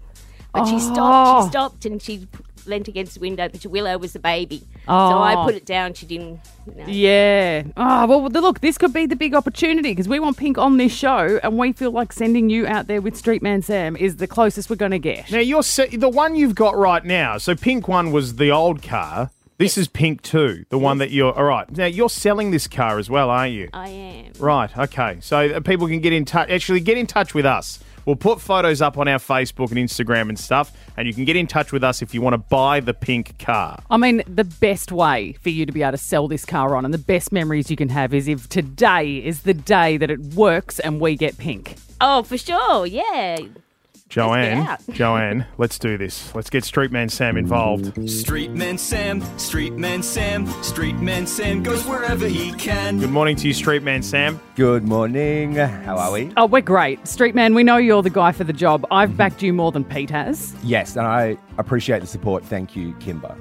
But 0.53 0.67
she 0.67 0.79
stopped. 0.79 0.99
Oh. 1.01 1.45
She 1.45 1.51
stopped, 1.51 1.85
and 1.85 2.03
she 2.03 2.29
leant 2.67 2.89
against 2.89 3.15
the 3.15 3.21
window. 3.21 3.49
But 3.49 3.65
Willow 3.67 3.99
was 3.99 4.13
the 4.13 4.19
baby, 4.19 4.63
oh. 4.87 5.11
so 5.11 5.17
Oh. 5.19 5.23
I 5.23 5.45
put 5.45 5.55
it 5.55 5.65
down. 5.65 5.95
She 5.95 6.07
didn't. 6.07 6.41
No. 6.77 6.85
Yeah. 6.87 7.65
Oh, 7.77 8.07
well, 8.07 8.23
look, 8.29 8.61
this 8.61 8.79
could 8.79 8.93
be 8.93 9.07
the 9.07 9.17
big 9.17 9.35
opportunity 9.35 9.91
because 9.91 10.09
we 10.09 10.21
want 10.21 10.37
Pink 10.37 10.59
on 10.59 10.77
this 10.77 10.93
show 10.93 11.41
and 11.43 11.59
we 11.59 11.73
feel 11.73 11.91
like 11.91 12.13
sending 12.13 12.51
you 12.51 12.67
out 12.67 12.87
there 12.87 13.01
with 13.01 13.17
Street 13.17 13.43
Man 13.43 13.63
Sam 13.63 13.97
is 13.97 14.17
the 14.17 14.27
closest 14.27 14.71
we're 14.71 14.77
going 14.77 14.93
to 14.93 14.99
get. 14.99 15.31
Now, 15.31 15.39
you're 15.39 15.63
the 15.63 16.11
one 16.13 16.37
you've 16.37 16.55
got 16.55 16.77
right 16.77 17.05
now. 17.05 17.39
So, 17.39 17.55
Pink 17.57 17.89
one 17.89 18.13
was 18.13 18.37
the 18.37 18.51
old 18.51 18.83
car. 18.83 19.31
This 19.59 19.79
is 19.79 19.87
Pink 19.87 20.23
two, 20.23 20.65
the 20.71 20.79
one 20.79 20.99
that 20.99 21.11
you're. 21.13 21.33
All 21.33 21.45
right. 21.45 21.71
Now, 21.71 21.87
you're 21.87 22.11
selling 22.11 22.51
this 22.51 22.67
car 22.67 22.99
as 22.99 23.09
well, 23.09 23.31
aren't 23.31 23.53
you? 23.53 23.69
I 23.73 23.89
am. 23.89 24.33
Right. 24.41 24.77
Okay. 24.77 25.19
So 25.21 25.39
uh, 25.39 25.61
people 25.61 25.87
can 25.87 26.01
get 26.01 26.13
in 26.13 26.25
touch. 26.25 26.51
Actually, 26.51 26.81
get 26.81 26.99
in 26.99 27.07
touch 27.07 27.33
with 27.33 27.47
us. 27.47 27.79
We'll 28.05 28.17
put 28.17 28.41
photos 28.41 28.83
up 28.83 28.99
on 28.99 29.09
our 29.09 29.19
Facebook 29.19 29.71
and 29.71 29.79
Instagram 29.79 30.29
and 30.29 30.39
stuff, 30.39 30.73
and 30.97 31.07
you 31.07 31.15
can 31.15 31.25
get 31.25 31.37
in 31.37 31.47
touch 31.47 31.73
with 31.73 31.85
us 31.85 32.03
if 32.03 32.15
you 32.15 32.21
want 32.21 32.35
to 32.35 32.39
buy 32.39 32.81
the 32.81 32.95
pink 32.95 33.39
car. 33.39 33.83
I 33.91 33.97
mean, 33.97 34.23
the 34.27 34.45
best 34.45 34.93
way 34.93 35.33
for 35.35 35.51
you 35.51 35.67
to 35.67 35.73
be 35.73 35.83
able 35.83 35.93
to 35.93 35.99
sell 35.99 36.29
this 36.29 36.45
car 36.45 36.75
on 36.75 36.85
and 36.85 36.93
the 36.93 36.99
best 36.99 37.33
memories 37.33 37.71
you 37.71 37.77
can 37.77 37.89
have 37.89 38.13
is 38.13 38.29
if 38.29 38.49
today 38.49 39.19
is 39.19 39.43
the 39.43 39.55
day 39.55 39.97
that 39.97 40.11
it 40.11 40.21
works 40.35 40.79
and 40.81 41.01
we 41.01 41.17
get 41.17 41.39
Pink. 41.39 41.77
Oh, 42.01 42.23
for 42.23 42.37
sure. 42.37 42.87
Yeah. 42.87 43.39
Joanne. 44.13 44.77
Joanne, 44.91 45.47
let's 45.57 45.79
do 45.79 45.97
this. 45.97 46.35
Let's 46.35 46.51
get 46.51 46.65
Streetman 46.65 47.11
Sam 47.11 47.39
involved. 47.39 47.95
Streetman 47.95 48.79
Sam, 48.79 49.23
Streetman 49.23 50.05
Sam, 50.05 50.47
Streetman 50.47 51.27
Sam 51.27 51.63
goes 51.63 51.87
wherever 51.87 52.29
he 52.29 52.53
can. 52.53 52.99
Good 52.99 53.09
morning 53.09 53.37
to 53.37 53.49
you, 53.49 53.55
Streetman 53.55 54.05
Sam. 54.05 54.39
Good 54.55 54.85
morning. 54.85 55.55
How 55.55 55.97
are 55.97 56.13
we? 56.13 56.31
Oh, 56.37 56.45
we're 56.45 56.61
great. 56.61 57.03
Streetman, 57.05 57.55
we 57.55 57.65
know 57.65 57.79
you're 57.79 58.03
the 58.03 58.11
guy 58.11 58.33
for 58.33 58.45
the 58.45 58.53
job. 58.53 58.87
I've 58.91 59.13
mhm. 59.13 59.17
backed 59.17 59.43
you 59.43 59.55
more 59.55 59.73
than 59.73 59.83
Pete 59.83 60.11
has. 60.11 60.55
Yes, 60.63 60.95
and 60.97 61.07
I 61.07 61.39
appreciate 61.57 62.01
the 62.01 62.07
support. 62.07 62.45
Thank 62.45 62.77
you, 62.77 62.93
Kymba. 62.97 63.35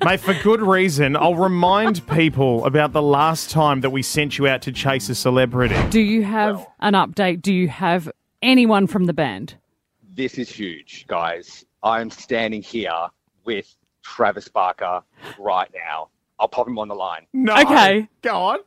Mate, 0.06 0.20
for 0.20 0.32
good 0.42 0.62
reason. 0.62 1.16
I'll 1.16 1.34
remind 1.34 2.06
people 2.08 2.64
about 2.64 2.94
the 2.94 3.02
last 3.02 3.50
time 3.50 3.82
that 3.82 3.90
we 3.90 4.00
sent 4.00 4.38
you 4.38 4.48
out 4.48 4.62
to 4.62 4.72
chase 4.72 5.10
a 5.10 5.14
celebrity. 5.14 5.76
Do 5.90 6.00
you 6.00 6.22
have 6.22 6.66
an 6.80 6.94
update? 6.94 7.42
Do 7.42 7.52
you 7.52 7.68
have 7.68 8.10
anyone 8.42 8.86
from 8.86 9.04
the 9.04 9.12
band? 9.12 9.54
This 10.14 10.34
is 10.38 10.48
huge, 10.48 11.06
guys. 11.08 11.64
I'm 11.82 12.10
standing 12.10 12.62
here 12.62 12.92
with 13.44 13.72
Travis 14.02 14.48
Barker 14.48 15.02
right 15.38 15.70
now. 15.74 16.08
I'll 16.40 16.48
pop 16.48 16.66
him 16.68 16.78
on 16.78 16.88
the 16.88 16.94
line. 16.94 17.26
No. 17.32 17.54
Okay. 17.56 18.08
Go 18.22 18.34
on. 18.36 18.58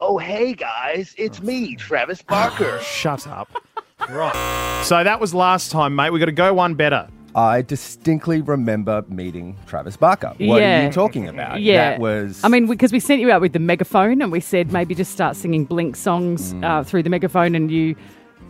Oh, 0.00 0.18
hey, 0.18 0.52
guys. 0.54 1.14
It's 1.16 1.40
me, 1.42 1.76
Travis 1.76 2.22
Barker. 2.28 2.80
Shut 2.80 3.26
up. 3.26 3.50
right. 4.10 4.82
So 4.84 5.02
that 5.04 5.20
was 5.20 5.32
last 5.34 5.70
time, 5.70 5.94
mate. 5.94 6.10
we 6.10 6.18
got 6.18 6.26
to 6.26 6.32
go 6.32 6.54
one 6.54 6.74
better. 6.74 7.08
I 7.34 7.62
distinctly 7.62 8.42
remember 8.42 9.04
meeting 9.08 9.56
Travis 9.66 9.96
Barker. 9.96 10.34
What 10.38 10.60
Yeah. 10.60 10.82
are 10.82 10.86
you 10.86 10.92
talking 10.92 11.28
about? 11.28 11.60
Yeah. 11.62 11.92
That 11.92 12.00
was. 12.00 12.40
I 12.44 12.48
mean, 12.48 12.66
because 12.66 12.92
we 12.92 13.00
sent 13.00 13.20
you 13.22 13.30
out 13.30 13.40
with 13.40 13.54
the 13.54 13.58
megaphone 13.58 14.20
and 14.20 14.30
we 14.30 14.40
said 14.40 14.70
maybe 14.70 14.94
just 14.94 15.12
start 15.12 15.34
singing 15.36 15.64
Blink 15.64 15.96
songs 15.96 16.52
Mm. 16.52 16.64
uh, 16.64 16.84
through 16.84 17.04
the 17.04 17.10
megaphone 17.10 17.54
and 17.54 17.70
you 17.70 17.96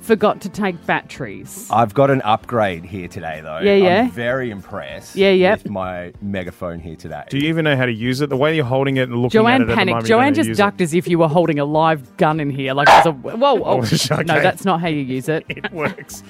forgot 0.03 0.41
to 0.43 0.49
take 0.49 0.85
batteries. 0.87 1.69
I've 1.71 1.95
got 1.95 2.11
an 2.11 2.21
upgrade 2.23 2.85
here 2.85 3.09
today, 3.09 3.41
though. 3.43 3.59
Yeah, 3.61 3.75
yeah. 3.75 4.01
I'm 4.03 4.11
very 4.11 4.51
impressed. 4.51 5.17
Yeah, 5.17 5.31
yeah. 5.31 5.53
With 5.55 5.71
my 5.71 6.13
megaphone 6.21 6.81
here 6.81 6.97
today. 6.97 7.25
Do 7.31 7.39
you 7.39 7.49
even 7.49 7.65
know 7.65 7.77
how 7.77 7.87
to 7.87 7.93
use 7.93 8.21
it? 8.21 8.29
The 8.29 8.37
way 8.37 8.55
you're 8.57 8.65
holding 8.65 8.97
it 8.99 9.09
and 9.09 9.17
looking 9.17 9.31
Joanne 9.41 9.55
at 9.55 9.61
it 9.61 9.63
at 9.63 9.69
the 9.69 9.75
panicked. 9.77 9.91
moment, 9.95 10.05
you 10.09 10.15
don't 10.15 10.21
Joanne 10.21 10.35
just 10.35 10.49
use 10.49 10.59
ducked 10.59 10.81
as 10.81 10.95
if 10.95 11.09
you 11.09 11.19
were 11.19 11.29
holding 11.29 11.59
a 11.59 11.65
live 11.65 12.17
gun 12.17 12.41
in 12.41 12.51
here. 12.51 12.75
Like, 12.75 12.89
it 12.89 12.93
was 12.93 13.07
a, 13.07 13.13
whoa, 13.13 13.63
oh, 13.65 13.83
okay. 13.83 14.23
no, 14.25 14.41
that's 14.43 14.65
not 14.65 14.81
how 14.81 14.89
you 14.89 15.01
use 15.03 15.29
it. 15.29 15.45
It 15.51 15.71
works. 15.73 16.23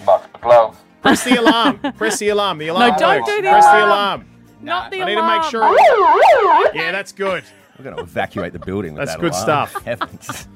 Press 1.02 1.24
the 1.24 1.36
alarm. 1.40 1.78
Press 1.96 2.18
the 2.18 2.28
alarm. 2.28 2.58
The 2.58 2.68
alarm 2.68 2.92
No, 2.92 2.98
don't 2.98 3.20
works. 3.22 3.30
do 3.30 3.42
the 3.42 3.48
Press 3.48 3.64
the 3.64 3.70
alarm. 3.70 3.88
alarm. 3.88 4.26
Not 4.60 4.90
the 4.90 5.02
I 5.02 5.04
need 5.06 5.14
to 5.16 5.26
make 5.26 5.42
sure. 5.44 6.74
Yeah, 6.74 6.92
that's 6.92 7.12
good. 7.12 7.42
We're 7.78 7.84
going 7.84 7.96
to 7.96 8.02
evacuate 8.02 8.52
the 8.52 8.58
building 8.60 8.94
with 8.94 9.06
that. 9.08 9.18
That's 9.20 9.34
that 9.34 9.42
good 9.42 9.48
alarm. 9.48 9.68
stuff. 9.68 9.84
Heavens. 9.84 10.48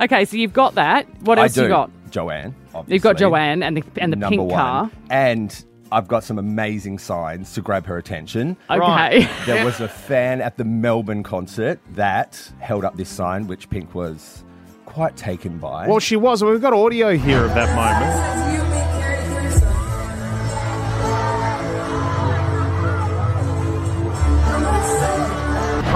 Okay, 0.00 0.24
so 0.24 0.36
you've 0.36 0.52
got 0.52 0.74
that. 0.76 1.06
What 1.22 1.38
I 1.38 1.42
else 1.42 1.54
do. 1.54 1.62
you 1.62 1.68
got? 1.68 1.90
Joanne. 2.10 2.54
You've 2.86 3.02
got. 3.02 3.16
Joanne 3.16 3.62
and 3.62 3.76
the 3.76 3.84
and 3.96 4.12
the 4.12 4.16
Number 4.16 4.36
pink 4.36 4.50
one. 4.50 4.58
car. 4.58 4.90
And 5.10 5.64
I've 5.92 6.08
got 6.08 6.24
some 6.24 6.38
amazing 6.38 6.98
signs 6.98 7.52
to 7.54 7.60
grab 7.60 7.86
her 7.86 7.96
attention. 7.96 8.56
Okay. 8.68 8.78
Right. 8.80 9.28
there 9.46 9.64
was 9.64 9.80
a 9.80 9.88
fan 9.88 10.40
at 10.40 10.56
the 10.56 10.64
Melbourne 10.64 11.22
concert 11.22 11.80
that 11.92 12.50
held 12.58 12.84
up 12.84 12.96
this 12.96 13.08
sign, 13.08 13.46
which 13.46 13.70
Pink 13.70 13.94
was 13.94 14.44
quite 14.84 15.16
taken 15.16 15.58
by. 15.58 15.86
Well, 15.86 16.00
she 16.00 16.16
was. 16.16 16.42
We've 16.42 16.60
got 16.60 16.72
audio 16.72 17.16
here 17.16 17.44
of 17.44 17.54
that 17.54 17.74
moment. 17.76 18.65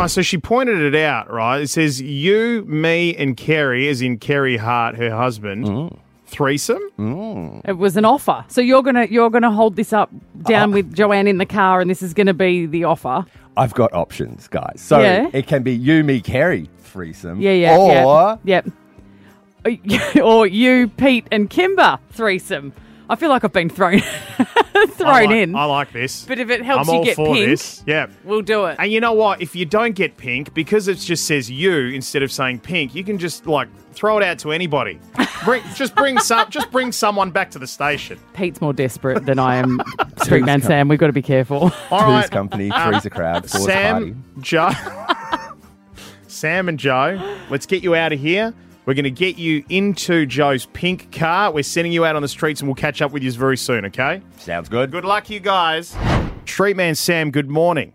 Right, 0.00 0.10
so 0.10 0.22
she 0.22 0.38
pointed 0.38 0.80
it 0.80 0.94
out, 0.98 1.30
right? 1.30 1.60
It 1.60 1.68
says 1.68 2.00
you, 2.00 2.64
me, 2.66 3.14
and 3.16 3.36
Carey, 3.36 3.86
as 3.88 4.00
in 4.00 4.16
Carey 4.18 4.56
Hart, 4.56 4.94
her 4.96 5.14
husband, 5.14 5.66
Mm. 5.66 5.98
threesome. 6.26 6.80
It 7.66 7.76
was 7.76 7.98
an 7.98 8.06
offer. 8.06 8.44
So 8.48 8.62
you're 8.62 8.82
gonna 8.82 9.04
you're 9.10 9.28
gonna 9.28 9.50
hold 9.50 9.76
this 9.76 9.92
up 9.92 10.08
down 10.42 10.72
with 10.72 10.94
Joanne 10.94 11.26
in 11.26 11.36
the 11.36 11.44
car, 11.44 11.82
and 11.82 11.90
this 11.90 12.00
is 12.02 12.14
gonna 12.14 12.32
be 12.32 12.64
the 12.64 12.84
offer. 12.84 13.26
I've 13.58 13.74
got 13.74 13.92
options, 13.92 14.48
guys. 14.48 14.80
So 14.80 15.00
Yeah. 15.02 15.28
it 15.34 15.46
can 15.46 15.62
be 15.62 15.74
you, 15.74 16.02
me, 16.02 16.20
Carey 16.22 16.70
threesome. 16.78 17.38
Yeah, 17.40 17.52
yeah, 17.52 17.76
Or 17.76 18.38
yeah. 18.44 18.62
Yep. 19.66 20.22
or 20.22 20.46
you, 20.46 20.88
Pete, 20.88 21.26
and 21.30 21.50
Kymba 21.50 21.98
threesome. 22.12 22.72
I 23.10 23.16
feel 23.16 23.28
like 23.28 23.42
I've 23.44 23.52
been 23.52 23.68
thrown 23.68 23.98
thrown 24.88 25.10
I 25.10 25.24
like, 25.24 25.30
in. 25.30 25.56
I 25.56 25.64
like 25.64 25.92
this. 25.92 26.24
But 26.24 26.38
if 26.38 26.48
it 26.48 26.62
helps 26.62 26.88
I'm 26.88 26.94
you 26.94 26.98
all 27.00 27.04
get 27.04 27.16
for 27.16 27.34
pink, 27.34 27.46
this. 27.46 27.82
Yeah. 27.84 28.06
we'll 28.22 28.40
do 28.40 28.66
it. 28.66 28.76
And 28.78 28.90
you 28.92 29.00
know 29.00 29.12
what? 29.12 29.42
If 29.42 29.56
you 29.56 29.66
don't 29.66 29.96
get 29.96 30.16
pink, 30.16 30.54
because 30.54 30.86
it 30.86 30.94
just 30.98 31.26
says 31.26 31.50
you 31.50 31.88
instead 31.88 32.22
of 32.22 32.30
saying 32.30 32.60
pink, 32.60 32.94
you 32.94 33.02
can 33.02 33.18
just 33.18 33.46
like 33.46 33.68
throw 33.94 34.16
it 34.18 34.22
out 34.22 34.38
to 34.38 34.52
anybody. 34.52 35.00
Bring, 35.44 35.62
just 35.74 35.94
bring 35.94 36.18
some, 36.18 36.50
just 36.50 36.70
bring 36.70 36.92
someone 36.92 37.30
back 37.30 37.50
to 37.52 37.58
the 37.58 37.66
station. 37.66 38.18
Pete's 38.34 38.60
more 38.60 38.74
desperate 38.74 39.24
than 39.24 39.38
I 39.38 39.56
am. 39.56 39.80
Street 40.22 40.44
man 40.44 40.60
Sam, 40.60 40.86
we've 40.86 40.98
got 40.98 41.06
to 41.06 41.14
be 41.14 41.22
careful. 41.22 41.72
All 41.90 42.02
right. 42.02 42.20
Two's 42.20 42.30
company, 42.30 42.70
Um, 42.70 42.90
three's 42.92 43.06
a 43.06 43.10
crowd, 43.10 43.50
four's 43.50 43.64
a 43.64 43.68
party. 43.72 44.14
Sam, 44.14 44.24
Joe, 44.40 44.70
Sam 46.28 46.68
and 46.68 46.78
Joe, 46.78 47.38
let's 47.48 47.64
get 47.66 47.82
you 47.82 47.94
out 47.94 48.12
of 48.12 48.20
here. 48.20 48.52
We're 48.86 48.94
going 48.94 49.04
to 49.04 49.10
get 49.10 49.36
you 49.36 49.64
into 49.68 50.24
Joe's 50.26 50.66
pink 50.66 51.12
car. 51.12 51.52
We're 51.52 51.62
sending 51.62 51.92
you 51.92 52.04
out 52.04 52.16
on 52.16 52.22
the 52.22 52.28
streets, 52.28 52.60
and 52.60 52.68
we'll 52.68 52.74
catch 52.74 53.02
up 53.02 53.12
with 53.12 53.22
you 53.22 53.30
very 53.32 53.56
soon. 53.56 53.84
Okay? 53.84 54.22
Sounds 54.38 54.68
good. 54.68 54.90
Good 54.90 55.04
luck, 55.04 55.28
you 55.28 55.38
guys. 55.40 55.96
Street 56.46 56.76
man 56.76 56.94
Sam, 56.94 57.30
good 57.30 57.48
morning. 57.48 57.92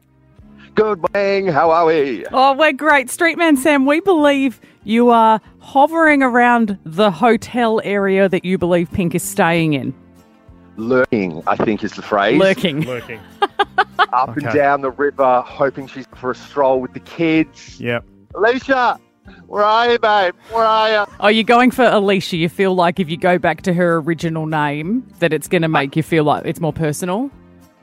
Good 0.76 1.04
morning. 1.13 1.48
How 1.48 1.71
are 1.71 1.86
we? 1.86 2.26
Oh, 2.32 2.54
we're 2.54 2.71
great. 2.71 3.10
Street 3.10 3.38
man 3.38 3.58
Sam, 3.58 3.86
we 3.86 4.00
believe 4.00 4.62
you 4.84 5.10
are 5.10 5.41
hovering 5.60 6.21
around 6.21 6.78
the 6.84 7.12
hotel 7.12 7.82
area 7.84 8.30
that 8.30 8.45
you 8.45 8.58
believe 8.58 8.91
Pink 8.91 9.15
is 9.15 9.24
staying 9.24 9.74
in. 9.74 9.93
Lurking, 10.78 11.41
I 11.48 11.56
think 11.56 11.84
is 11.84 11.93
the 11.93 12.02
phrase. 12.02 12.39
Lurking. 12.39 12.82
Lurking. 12.82 13.19
Up 14.13 14.36
and 14.38 14.45
down 14.54 14.82
the 14.82 14.91
river, 14.91 15.41
hoping 15.41 15.88
she's 15.88 16.06
for 16.15 16.32
a 16.32 16.36
stroll 16.36 16.80
with 16.80 16.93
the 16.93 17.00
kids. 17.00 17.80
Yep. 17.80 18.06
Alecia, 18.34 19.00
where 19.48 19.64
are 19.64 19.92
you, 19.92 20.00
babe? 20.00 20.34
Where 20.52 20.66
are 20.66 20.90
you? 20.90 21.14
Are 21.20 21.32
you 21.32 21.44
going 21.44 21.72
for 21.72 21.84
Alecia? 21.84 22.38
You 22.38 22.50
feel 22.50 22.76
like 22.76 23.00
if 23.00 23.10
you 23.10 23.18
go 23.18 23.38
back 23.38 23.62
to 23.64 23.74
her 23.74 23.98
original 23.98 24.46
name, 24.46 25.08
that 25.20 25.34
it's 25.34 25.48
going 25.48 25.62
to 25.62 25.68
make 25.68 25.96
you 25.96 26.04
feel 26.04 26.24
like 26.24 26.46
it's 26.46 26.60
more 26.60 26.74
personal? 26.74 27.30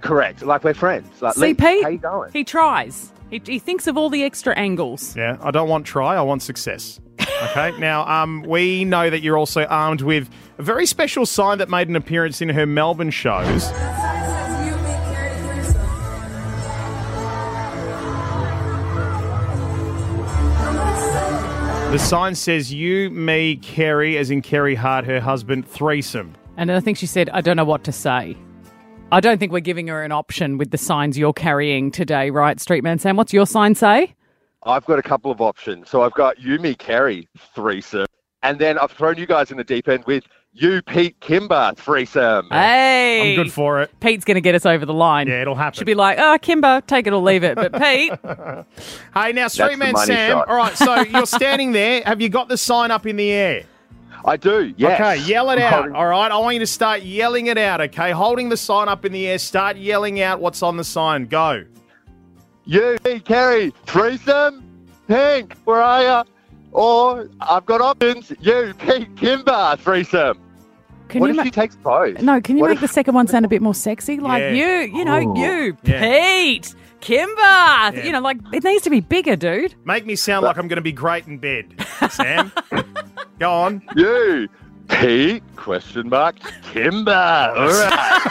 Correct. 0.01 0.43
Like 0.43 0.65
we're 0.65 0.75
friends. 0.75 1.23
Like, 1.23 1.35
See, 1.35 1.41
Lee, 1.41 1.55
Pete? 1.55 1.83
how 1.83 1.89
you 1.89 1.99
going? 1.99 2.33
He 2.33 2.45
tries. 2.45 3.13
He, 3.31 3.41
he 3.45 3.59
thinks 3.59 3.87
of 3.87 3.97
all 3.97 4.11
the 4.11 4.25
extra 4.25 4.55
angles. 4.59 5.17
Yeah, 5.17 5.39
I 5.41 5.51
don't 5.51 5.69
want 5.69 5.87
try, 5.87 6.17
I 6.17 6.21
want 6.23 6.43
success. 6.43 7.01
Okay, 7.51 7.73
now 7.79 8.07
um, 8.07 8.43
we 8.43 8.85
know 8.85 9.09
that 9.09 9.23
you're 9.23 9.39
also 9.39 9.65
armed 9.65 10.03
with 10.03 10.29
a 10.59 10.63
very 10.63 10.85
special 10.87 11.25
sign 11.25 11.59
that 11.59 11.71
made 11.71 11.89
an 11.89 11.97
appearance 11.97 12.43
in 12.43 12.51
her 12.51 12.67
Melbourne 12.67 13.11
shows. 13.11 13.71
The 21.93 21.99
sign 21.99 22.35
says 22.35 22.73
you, 22.73 23.11
me, 23.11 23.57
Carey, 23.57 24.17
as 24.17 24.31
in 24.31 24.41
Carey 24.41 24.75
Hart, 24.75 25.05
her 25.05 25.21
husband, 25.21 25.69
threesome. 25.69 26.33
And 26.57 26.71
then 26.71 26.75
I 26.75 26.81
think 26.81 26.97
she 26.97 27.05
said, 27.05 27.29
I 27.35 27.43
don't 27.43 27.55
know 27.55 27.67
what 27.67 27.85
to 27.85 27.93
say. 27.93 28.35
I 29.13 29.21
don't 29.21 29.37
think 29.37 29.53
we're 29.53 29.61
giving 29.61 29.89
her 29.89 30.03
an 30.03 30.11
option 30.11 30.57
with 30.57 30.71
the 30.71 30.79
signs 30.79 31.19
you're 31.19 31.35
carrying 31.35 31.91
today, 31.91 32.31
right, 32.31 32.57
Streetman 32.57 32.99
Sam? 32.99 33.17
What's 33.17 33.35
your 33.35 33.45
sign 33.45 33.75
say? 33.75 34.15
I've 34.63 34.87
got 34.87 35.01
a 35.01 35.03
couple 35.03 35.31
of 35.31 35.43
options. 35.43 35.91
So 35.91 36.01
I've 36.01 36.15
got 36.15 36.41
you, 36.41 36.59
me, 36.59 36.75
Carey, 36.75 37.29
threesome. 37.55 38.07
And 38.43 38.59
then 38.59 38.79
I've 38.79 38.93
thrown 38.93 39.19
you 39.19 39.27
guys 39.27 39.51
in 39.51 39.59
the 39.59 39.65
deep 39.65 39.87
end 39.87 40.05
with 40.07 40.25
you, 40.53 40.83
Pete, 40.83 41.19
Kymba, 41.21 41.77
threesome. 41.77 42.49
Hey! 42.51 43.31
I'm 43.31 43.45
good 43.45 43.53
for 43.53 43.81
it. 43.83 43.91
Pete's 44.01 44.25
going 44.25 44.35
to 44.35 44.41
get 44.41 44.55
us 44.55 44.67
over 44.67 44.85
the 44.85 44.95
line. 44.95 45.27
Yeah, 45.29 45.41
it'll 45.43 45.55
happen. 45.55 45.79
She'll 45.79 45.87
be 45.87 45.95
like, 45.95 46.19
oh, 46.19 46.39
Kymba, 46.41 46.87
take 46.87 47.07
it 47.07 47.13
or 47.13 47.23
leave 47.23 47.43
it. 47.45 47.55
But 47.57 47.73
Pete, 47.73 48.13
Hey, 49.15 49.33
now, 49.33 49.49
the 49.49 49.55
Streetman 49.55 49.97
Sam, 50.05 50.33
shot. 50.33 50.49
all 50.49 50.57
right, 50.57 50.77
so 50.77 51.01
you're 51.03 51.27
standing 51.27 51.73
there. 51.73 52.03
Have 52.05 52.21
you 52.21 52.29
got 52.29 52.49
the 52.49 52.57
sign 52.59 52.91
up 52.91 53.07
in 53.07 53.17
the 53.17 53.31
air? 53.31 53.65
I 54.25 54.37
do, 54.37 54.73
yes. 54.77 55.01
Okay, 55.01 55.17
yell 55.29 55.51
it 55.51 55.59
out. 55.59 55.91
All 55.97 56.07
right, 56.07 56.31
I 56.31 56.37
want 56.39 56.55
you 56.55 56.61
to 56.61 56.67
start 56.67 57.03
yelling 57.03 57.49
it 57.49 57.59
out. 57.59 57.81
Okay, 57.81 58.13
holding 58.13 58.49
the 58.51 58.57
sign 58.57 58.89
up 58.89 59.05
in 59.05 59.11
the 59.11 59.27
air. 59.27 59.37
Start 59.39 59.77
yelling 59.77 60.21
out 60.21 60.41
what's 60.41 60.63
on 60.63 60.77
the 60.77 60.85
sign. 60.85 61.27
Go. 61.27 61.65
You, 62.65 62.99
me, 63.05 63.19
Carey, 63.19 63.73
threesome, 63.87 64.63
Pink, 65.09 65.57
where 65.65 65.83
are 65.83 66.25
you? 66.25 66.32
Or 66.73 67.29
I've 67.41 67.67
got 67.67 67.81
options. 67.81 68.33
You, 68.41 68.75
Pete, 68.79 69.15
Kymba, 69.17 69.79
threesome. 69.79 70.39
Can 71.09 71.21
what 71.21 71.27
you 71.27 71.33
if 71.33 71.37
ma- 71.37 71.43
she 71.45 71.51
takes 71.51 71.77
both? 71.77 72.21
no, 72.23 72.41
can 72.41 72.57
you 72.57 72.63
What 72.63 72.69
make 72.71 72.77
if- 72.77 72.81
the 72.83 72.89
second 72.89 73.15
one 73.15 73.27
sound 73.29 73.45
a 73.45 73.49
bit 73.49 73.61
more 73.61 73.75
sexy? 73.75 74.19
Like 74.19 74.41
Yeah. 74.41 74.51
you, 74.53 74.97
you 74.99 75.05
know, 75.05 75.19
Ooh. 75.21 75.39
you, 75.39 75.77
Yeah. 75.85 76.01
Pete, 76.01 76.75
Kymba. 77.03 78.03
You 78.05 78.13
know, 78.13 78.21
like 78.21 78.39
it 78.53 78.65
needs 78.65 78.83
to 78.85 78.91
be 78.91 79.01
bigger, 79.01 79.37
dude. 79.37 79.75
Make 79.85 80.07
me 80.07 80.17
sound 80.17 80.45
like 80.47 80.57
I'm 80.57 80.69
going 80.69 80.77
to 80.77 80.83
be 80.83 80.93
great 80.93 81.27
in 81.27 81.37
bed, 81.39 81.67
Sam. 82.11 82.51
Go 83.39 83.51
on. 83.53 83.83
You, 83.97 84.49
Pete, 84.89 85.43
question 85.57 86.09
mark, 86.09 86.39
Kymba. 86.73 87.57
All 87.57 87.69
right, 87.69 88.23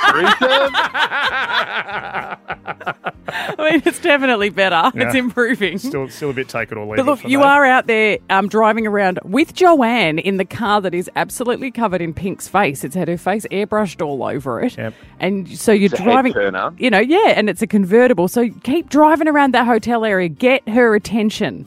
threesome. 2.90 3.06
I 3.60 3.72
mean, 3.72 3.82
it's 3.86 4.00
definitely 4.00 4.50
better. 4.50 4.92
It's 4.96 5.16
improving. 5.16 5.78
Still, 5.78 6.10
still 6.10 6.30
a 6.32 6.34
bit 6.34 6.50
take 6.50 6.72
it 6.72 6.78
or 6.78 6.86
leave 6.86 6.98
But 6.98 7.06
look, 7.06 7.20
it 7.20 7.24
for 7.24 7.28
you 7.30 7.40
me. 7.40 7.46
are 7.46 7.66
out 7.66 7.88
there 7.88 8.18
um, 8.30 8.48
driving 8.48 8.86
around 8.86 9.20
with 9.24 9.54
Joanne 9.54 10.20
in 10.20 10.38
the 10.38 10.46
car 10.46 10.82
that 10.82 10.94
is 10.94 11.10
absolutely 11.16 11.72
covered 11.72 12.02
in 12.02 12.14
Pink's 12.14 12.48
face. 12.48 12.84
It's 12.84 12.96
had 12.96 13.08
her 13.08 13.18
face 13.18 13.46
airbrushed 13.52 14.06
all 14.06 14.24
over 14.24 14.62
it. 14.62 14.78
Yep. 14.78 14.94
And 15.20 15.48
so 15.58 15.72
you're 15.72 15.92
It's 15.92 16.02
driving, 16.02 16.34
turner. 16.34 16.74
you 16.78 16.90
know, 16.90 17.00
yeah, 17.00 17.34
and 17.36 17.50
it's 17.50 17.62
a 17.62 17.68
convertible. 17.68 18.28
So 18.28 18.50
keep 18.64 18.90
driving 18.90 19.28
around 19.28 19.54
that 19.54 19.66
hotel 19.66 20.06
area. 20.06 20.30
Get 20.30 20.68
her 20.70 20.96
attention. 20.96 21.66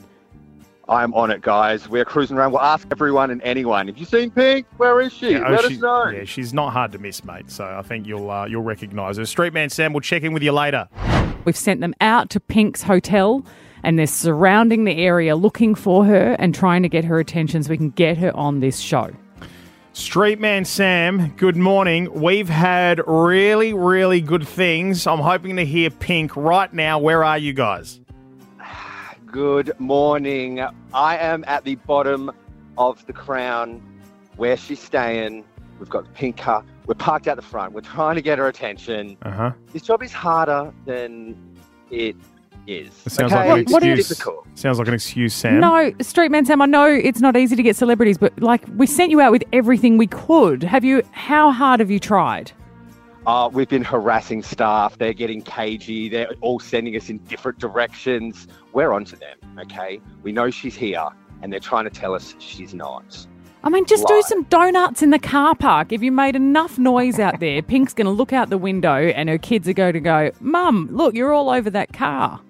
I'm 0.87 1.15
on 1.15 1.31
it, 1.31 1.41
guys. 1.41 1.89
We're 1.89 2.05
cruising 2.05 2.37
around. 2.37 2.53
We'll 2.53 2.61
ask 2.61 2.87
everyone 2.93 3.31
and 3.31 3.41
anyone. 3.43 3.87
Have 3.87 3.97
you 3.97 4.05
seen 4.05 4.31
Pink? 4.31 4.67
Where 4.77 5.01
is 5.01 5.15
she? 5.15 5.31
Yeah, 5.31 5.45
oh, 5.47 5.53
Let 5.53 5.61
she's- 5.63 5.73
us 5.77 5.81
know. 5.81 6.09
Yeah, 6.09 6.25
she's 6.25 6.53
not 6.53 6.75
hard 6.75 6.93
to 6.93 6.99
miss, 6.99 7.25
mate. 7.25 7.51
So 7.51 7.65
I 7.65 7.81
think 7.81 8.07
you'll 8.07 8.31
uh, 8.31 8.45
you'll 8.45 8.63
recognise 8.63 9.17
her. 9.17 9.23
Streetman 9.23 9.71
Sam, 9.71 9.95
we'll 9.95 10.03
check 10.03 10.25
in 10.25 10.35
with 10.35 10.43
you 10.43 10.53
later. 10.53 10.87
We've 11.45 11.57
sent 11.57 11.81
them 11.81 11.95
out 12.01 12.31
to 12.31 12.41
Pink's 12.41 12.83
hotel 12.83 13.45
and 13.83 13.99
they're 13.99 14.07
surrounding 14.07 14.85
the 14.85 14.97
area 14.97 15.37
looking 15.37 15.75
for 15.75 16.05
her 16.07 16.37
and 16.39 16.55
trying 16.55 16.83
to 16.83 16.89
get 16.89 17.05
her 17.05 17.19
attention 17.19 17.63
so 17.63 17.71
we 17.71 17.77
can 17.77 17.91
get 17.91 18.17
her 18.19 18.35
on 18.35 18.61
this 18.61 18.79
show. 18.79 19.11
Streetman 19.93 20.67
Sam, 20.67 21.29
good 21.37 21.57
morning. 21.57 22.13
We've 22.13 22.49
had 22.49 23.01
really, 23.07 23.73
really 23.75 24.21
good 24.21 24.49
things. 24.49 25.07
I'm 25.07 25.21
hoping 25.21 25.57
to 25.57 25.65
hear 25.65 25.91
Pink 25.91 26.35
right 26.35 26.73
now. 26.73 26.99
Where 26.99 27.23
are 27.23 27.39
you 27.39 27.53
guys? 27.53 28.01
Good 29.27 29.79
morning. 29.79 30.61
I 30.93 31.17
am 31.19 31.45
at 31.47 31.65
the 31.65 31.75
bottom 31.75 32.31
of 32.79 33.05
the 33.07 33.13
crown 33.13 33.83
where 34.37 34.57
she's 34.57 34.81
staying. 34.81 35.45
We've 35.79 35.91
got 35.91 36.05
the 36.05 36.11
pink 36.11 36.39
car. 36.39 36.65
We're 36.87 36.95
parked 36.95 37.29
out 37.29 37.37
the 37.37 37.43
front. 37.43 37.73
We're 37.73 37.81
trying 37.81 38.17
to 38.17 38.23
get 38.23 38.39
her 38.39 38.49
attention. 38.49 39.17
Uh 39.23 39.31
huh. 39.31 39.53
This 39.73 39.83
job 39.83 40.03
is 40.03 40.13
harder 40.13 40.73
than 40.85 41.37
it 41.91 42.17
is. 42.67 42.89
It 43.07 43.11
sounds 43.13 43.33
okay? 43.33 43.49
like 43.49 43.67
an 43.67 43.73
What 43.73 43.83
do 43.83 43.89
you- 43.89 43.95
excuse. 43.95 44.09
Difficult. 44.19 44.47
Sounds 44.55 44.79
like 44.79 44.89
an 44.89 44.95
excuse, 44.95 45.35
Sam. 45.35 45.61
No, 45.61 45.91
Streetman 45.99 46.47
Sam, 46.47 46.63
I 46.63 46.67
know 46.67 46.87
it's 46.87 47.21
not 47.21 47.37
easy 47.37 47.57
to 47.57 47.63
get 47.63 47.77
celebrities, 47.77 48.19
but 48.19 48.39
like 48.41 48.63
we 48.77 48.87
sent 48.87 49.11
you 49.11 49.21
out 49.21 49.33
with 49.33 49.45
everything 49.53 49.99
we 49.99 50.07
could. 50.07 50.63
Have 50.63 50.85
you, 50.85 51.03
how 51.13 51.51
hard 51.51 51.81
have 51.81 51.91
you 51.91 51.99
tried? 51.99 52.53
Uh, 53.27 53.49
we've 53.53 53.69
been 53.69 53.83
harassing 53.85 54.43
staff. 54.43 54.99
They're 54.99 55.15
getting 55.15 55.41
cagey. 55.41 56.11
They're 56.11 56.29
all 56.43 56.61
sending 56.61 56.95
us 56.97 57.09
in 57.09 57.19
different 57.25 57.59
directions. 57.59 58.47
We're 58.75 58.93
onto 58.93 59.17
them, 59.17 59.37
okay? 59.59 60.01
We 60.23 60.31
know 60.33 60.51
she's 60.51 60.75
here, 60.75 61.07
and 61.43 61.51
they're 61.51 61.59
trying 61.61 61.85
to 61.85 61.91
tell 61.91 62.15
us 62.15 62.35
she's 62.39 62.75
not. 62.75 63.27
I 63.65 63.71
mean, 63.71 63.87
just 63.87 64.07
do 64.07 64.23
some 64.27 64.43
donuts 64.45 65.03
in 65.03 65.09
the 65.09 65.19
car 65.19 65.55
park. 65.55 65.91
If 65.91 66.03
you 66.03 66.13
made 66.13 66.37
enough 66.37 66.79
noise 66.79 67.19
out 67.19 67.41
there, 67.41 67.63
Pink's 67.63 67.95
going 67.95 68.05
to 68.05 68.11
look 68.11 68.31
out 68.31 68.51
the 68.51 68.59
window 68.59 68.95
and 68.95 69.31
her 69.31 69.39
kids 69.39 69.67
are 69.67 69.73
going 69.73 69.95
to 69.95 70.01
go, 70.01 70.31
Mum, 70.41 70.87
look, 70.93 71.15
you're 71.15 71.33
all 71.33 71.49
over 71.49 71.71
that 71.71 71.95
car. 71.95 72.41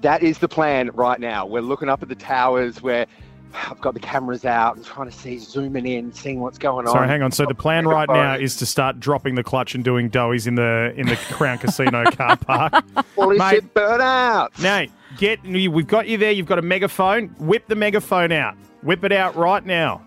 That 0.00 0.24
is 0.24 0.38
the 0.38 0.48
plan 0.48 0.90
right 0.94 1.20
now. 1.20 1.46
We're 1.46 1.62
looking 1.62 1.88
up 1.88 2.02
at 2.02 2.08
the 2.08 2.16
towers 2.16 2.82
where 2.82 3.06
I've 3.70 3.80
got 3.80 3.94
the 3.94 4.00
cameras 4.00 4.44
out 4.44 4.74
and 4.74 4.84
trying 4.84 5.08
to 5.08 5.16
see, 5.16 5.38
zooming 5.38 5.86
in, 5.86 6.12
seeing 6.12 6.40
what's 6.40 6.58
going 6.58 6.88
on. 6.88 6.92
Sorry, 6.92 7.06
hang 7.06 7.22
on. 7.22 7.30
So 7.30 7.46
the 7.46 7.54
plan 7.54 7.86
right 7.86 8.08
now 8.08 8.34
is 8.34 8.56
to 8.56 8.66
start 8.66 8.98
dropping 8.98 9.36
the 9.36 9.44
clutch 9.44 9.76
and 9.76 9.84
doing 9.84 10.10
doughies 10.10 10.48
in 10.48 10.56
the 10.56 10.92
in 10.96 11.06
the 11.06 11.14
Crown 11.30 11.58
Casino 11.58 12.02
car 12.10 12.36
park. 12.36 12.84
Holy 13.14 13.38
Mate. 13.38 13.50
shit, 13.50 13.74
burnout! 13.74 14.60
Nate, 14.60 14.90
get 15.18 15.40
we've 15.44 15.86
got 15.86 16.08
you 16.08 16.18
there. 16.18 16.32
You've 16.32 16.46
got 16.46 16.58
a 16.58 16.62
megaphone. 16.62 17.28
Whip 17.38 17.68
the 17.68 17.76
megaphone 17.76 18.32
out. 18.32 18.56
Whip 18.84 19.02
it 19.04 19.12
out 19.12 19.34
right 19.36 19.64
now. 19.64 20.02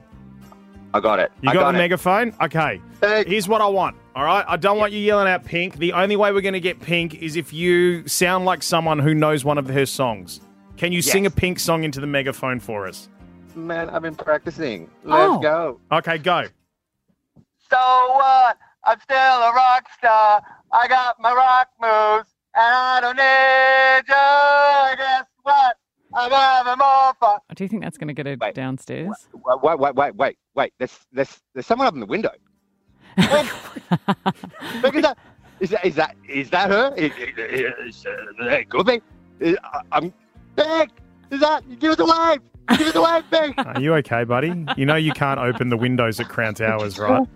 I 0.93 0.99
got 1.01 1.19
it. 1.19 1.31
You 1.41 1.49
I 1.49 1.53
got, 1.53 1.59
got 1.61 1.71
the 1.73 1.77
it. 1.77 1.81
megaphone? 1.81 2.33
Okay. 2.41 2.81
Here's 3.27 3.47
what 3.47 3.61
I 3.61 3.67
want. 3.67 3.97
All 4.15 4.23
right. 4.23 4.45
I 4.47 4.55
don't 4.55 4.77
want 4.77 4.93
you 4.93 4.99
yelling 4.99 5.27
out 5.27 5.43
pink. 5.43 5.77
The 5.77 5.93
only 5.93 6.15
way 6.15 6.31
we're 6.31 6.41
going 6.41 6.53
to 6.53 6.59
get 6.59 6.79
pink 6.79 7.15
is 7.21 7.35
if 7.35 7.51
you 7.51 8.07
sound 8.07 8.45
like 8.45 8.63
someone 8.63 8.99
who 8.99 9.13
knows 9.13 9.43
one 9.43 9.57
of 9.57 9.67
her 9.67 9.85
songs. 9.85 10.39
Can 10.77 10.91
you 10.91 10.99
Yes. 10.99 11.11
sing 11.11 11.25
a 11.25 11.31
Pink 11.31 11.59
song 11.59 11.83
into 11.83 11.99
the 11.99 12.07
megaphone 12.07 12.59
for 12.59 12.87
us? 12.87 13.09
Man, 13.55 13.89
I've 13.89 14.03
been 14.03 14.15
practicing. 14.15 14.87
Let's 15.03 15.33
Oh. 15.33 15.39
go. 15.39 15.79
Okay, 15.91 16.19
go. 16.19 16.43
So 17.69 17.77
what? 18.13 18.57
I'm 18.85 18.99
still 19.01 19.17
a 19.17 19.51
rock 19.53 19.87
star. 19.97 20.41
I 20.71 20.87
got 20.87 21.19
my 21.19 21.33
rock 21.33 21.69
moves, 21.81 22.29
and 22.55 22.75
I 22.75 22.99
don't 23.01 23.15
need 23.17 24.07
you. 24.07 24.97
Guess 25.03 25.25
what? 25.41 25.76
I'm 26.17 26.31
having 26.31 26.77
more 26.79 27.13
fun. 27.19 27.39
Do 27.55 27.63
you 27.63 27.67
think 27.67 27.83
that's 27.83 27.97
going 27.97 28.07
to 28.07 28.13
get 28.13 28.25
her 28.25 28.35
downstairs? 28.51 29.27
Wait, 29.33 29.61
wait, 29.61 29.79
wait, 29.79 29.95
wait, 29.95 30.15
wait, 30.15 30.37
wait. 30.55 30.73
There's, 30.79 30.97
there's, 31.11 31.41
there's 31.53 31.65
someone 31.65 31.87
up 31.87 31.93
in 31.93 31.99
the 31.99 32.05
window. 32.05 32.31
Look 33.17 34.95
at 34.95 35.01
that. 35.03 35.17
Is 35.59 35.71
that, 35.71 35.85
is 35.85 35.95
that, 35.95 36.15
is 36.29 36.49
that 36.51 36.69
her? 36.69 36.93
Is, 36.95 37.11
is, 37.17 37.97
is, 37.97 38.05
it 38.39 38.69
could 38.69 38.85
be. 38.85 39.01
Is- 39.39 39.57
I- 39.63 39.81
I'm 39.91 40.13
Beck. 40.55 40.89
Is 41.31 41.39
that? 41.41 41.63
Give 41.79 41.91
us 41.91 41.99
a 41.99 42.05
wave. 42.05 42.39
Give 42.77 42.87
us 42.87 42.95
a 42.95 43.01
wave, 43.01 43.29
Beck. 43.29 43.53
Are 43.75 43.81
you 43.81 43.93
okay, 43.95 44.23
buddy? 44.23 44.65
You 44.75 44.85
know 44.85 44.95
you 44.95 45.11
can't 45.13 45.39
open 45.39 45.69
the 45.69 45.77
windows 45.77 46.19
at 46.19 46.29
Crown 46.29 46.53
Towers, 46.53 46.99
right? 46.99 47.27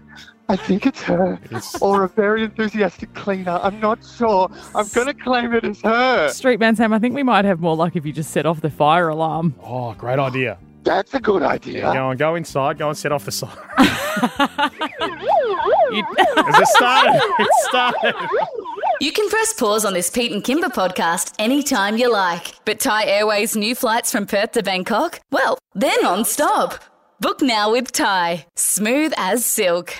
I 0.52 0.58
think 0.58 0.86
it's 0.86 1.02
her. 1.04 1.40
Or 1.80 2.04
a 2.04 2.10
very 2.10 2.44
enthusiastic 2.44 3.14
cleaner. 3.14 3.58
I'm 3.64 3.80
not 3.80 4.00
sure. 4.04 4.52
I'm 4.76 4.86
going 4.90 5.08
to 5.08 5.14
claim 5.14 5.54
it 5.54 5.64
as 5.64 5.80
her. 5.80 6.28
Street 6.28 6.60
Man 6.60 6.76
Sam, 6.76 6.92
I 6.92 7.00
think 7.00 7.16
we 7.16 7.24
might 7.24 7.46
have 7.46 7.62
more 7.62 7.74
luck 7.78 7.96
if 7.96 8.06
you 8.06 8.12
just 8.12 8.32
set 8.32 8.46
off 8.46 8.60
the 8.60 8.70
fire 8.70 9.08
alarm. 9.08 9.56
Oh, 9.64 9.94
great 9.94 10.20
idea. 10.20 10.58
That's 10.84 11.14
a 11.14 11.22
good 11.22 11.42
idea. 11.42 11.84
Go 11.94 12.08
on, 12.10 12.18
go 12.18 12.36
inside. 12.36 12.78
Go 12.80 12.90
and 12.90 12.98
set 12.98 13.14
off 13.14 13.24
the 13.24 13.32
siren. 13.32 13.56
Has 13.78 14.72
it 16.60 16.68
started? 16.68 17.22
It 17.40 17.48
started. 17.70 18.16
You 19.00 19.14
can 19.14 19.30
press 19.30 19.54
pause 19.54 19.86
on 19.86 19.94
this 19.94 20.10
Pete 20.10 20.34
and 20.34 20.44
Kymba 20.44 20.74
podcast 20.74 21.34
anytime 21.40 21.96
you 21.98 22.12
like. 22.12 22.56
But 22.66 22.82
Thai 22.82 23.06
Airways' 23.06 23.56
new 23.56 23.74
flights 23.74 24.12
from 24.12 24.26
Perth 24.26 24.52
to 24.52 24.64
Bangkok, 24.64 25.22
well, 25.32 25.58
they're 25.76 26.02
non 26.02 26.26
stop. 26.26 26.76
Book 27.22 27.42
now 27.42 27.72
with 27.72 27.94
Thai. 27.94 28.46
Smooth 28.58 29.14
as 29.16 29.46
silk. 29.46 29.94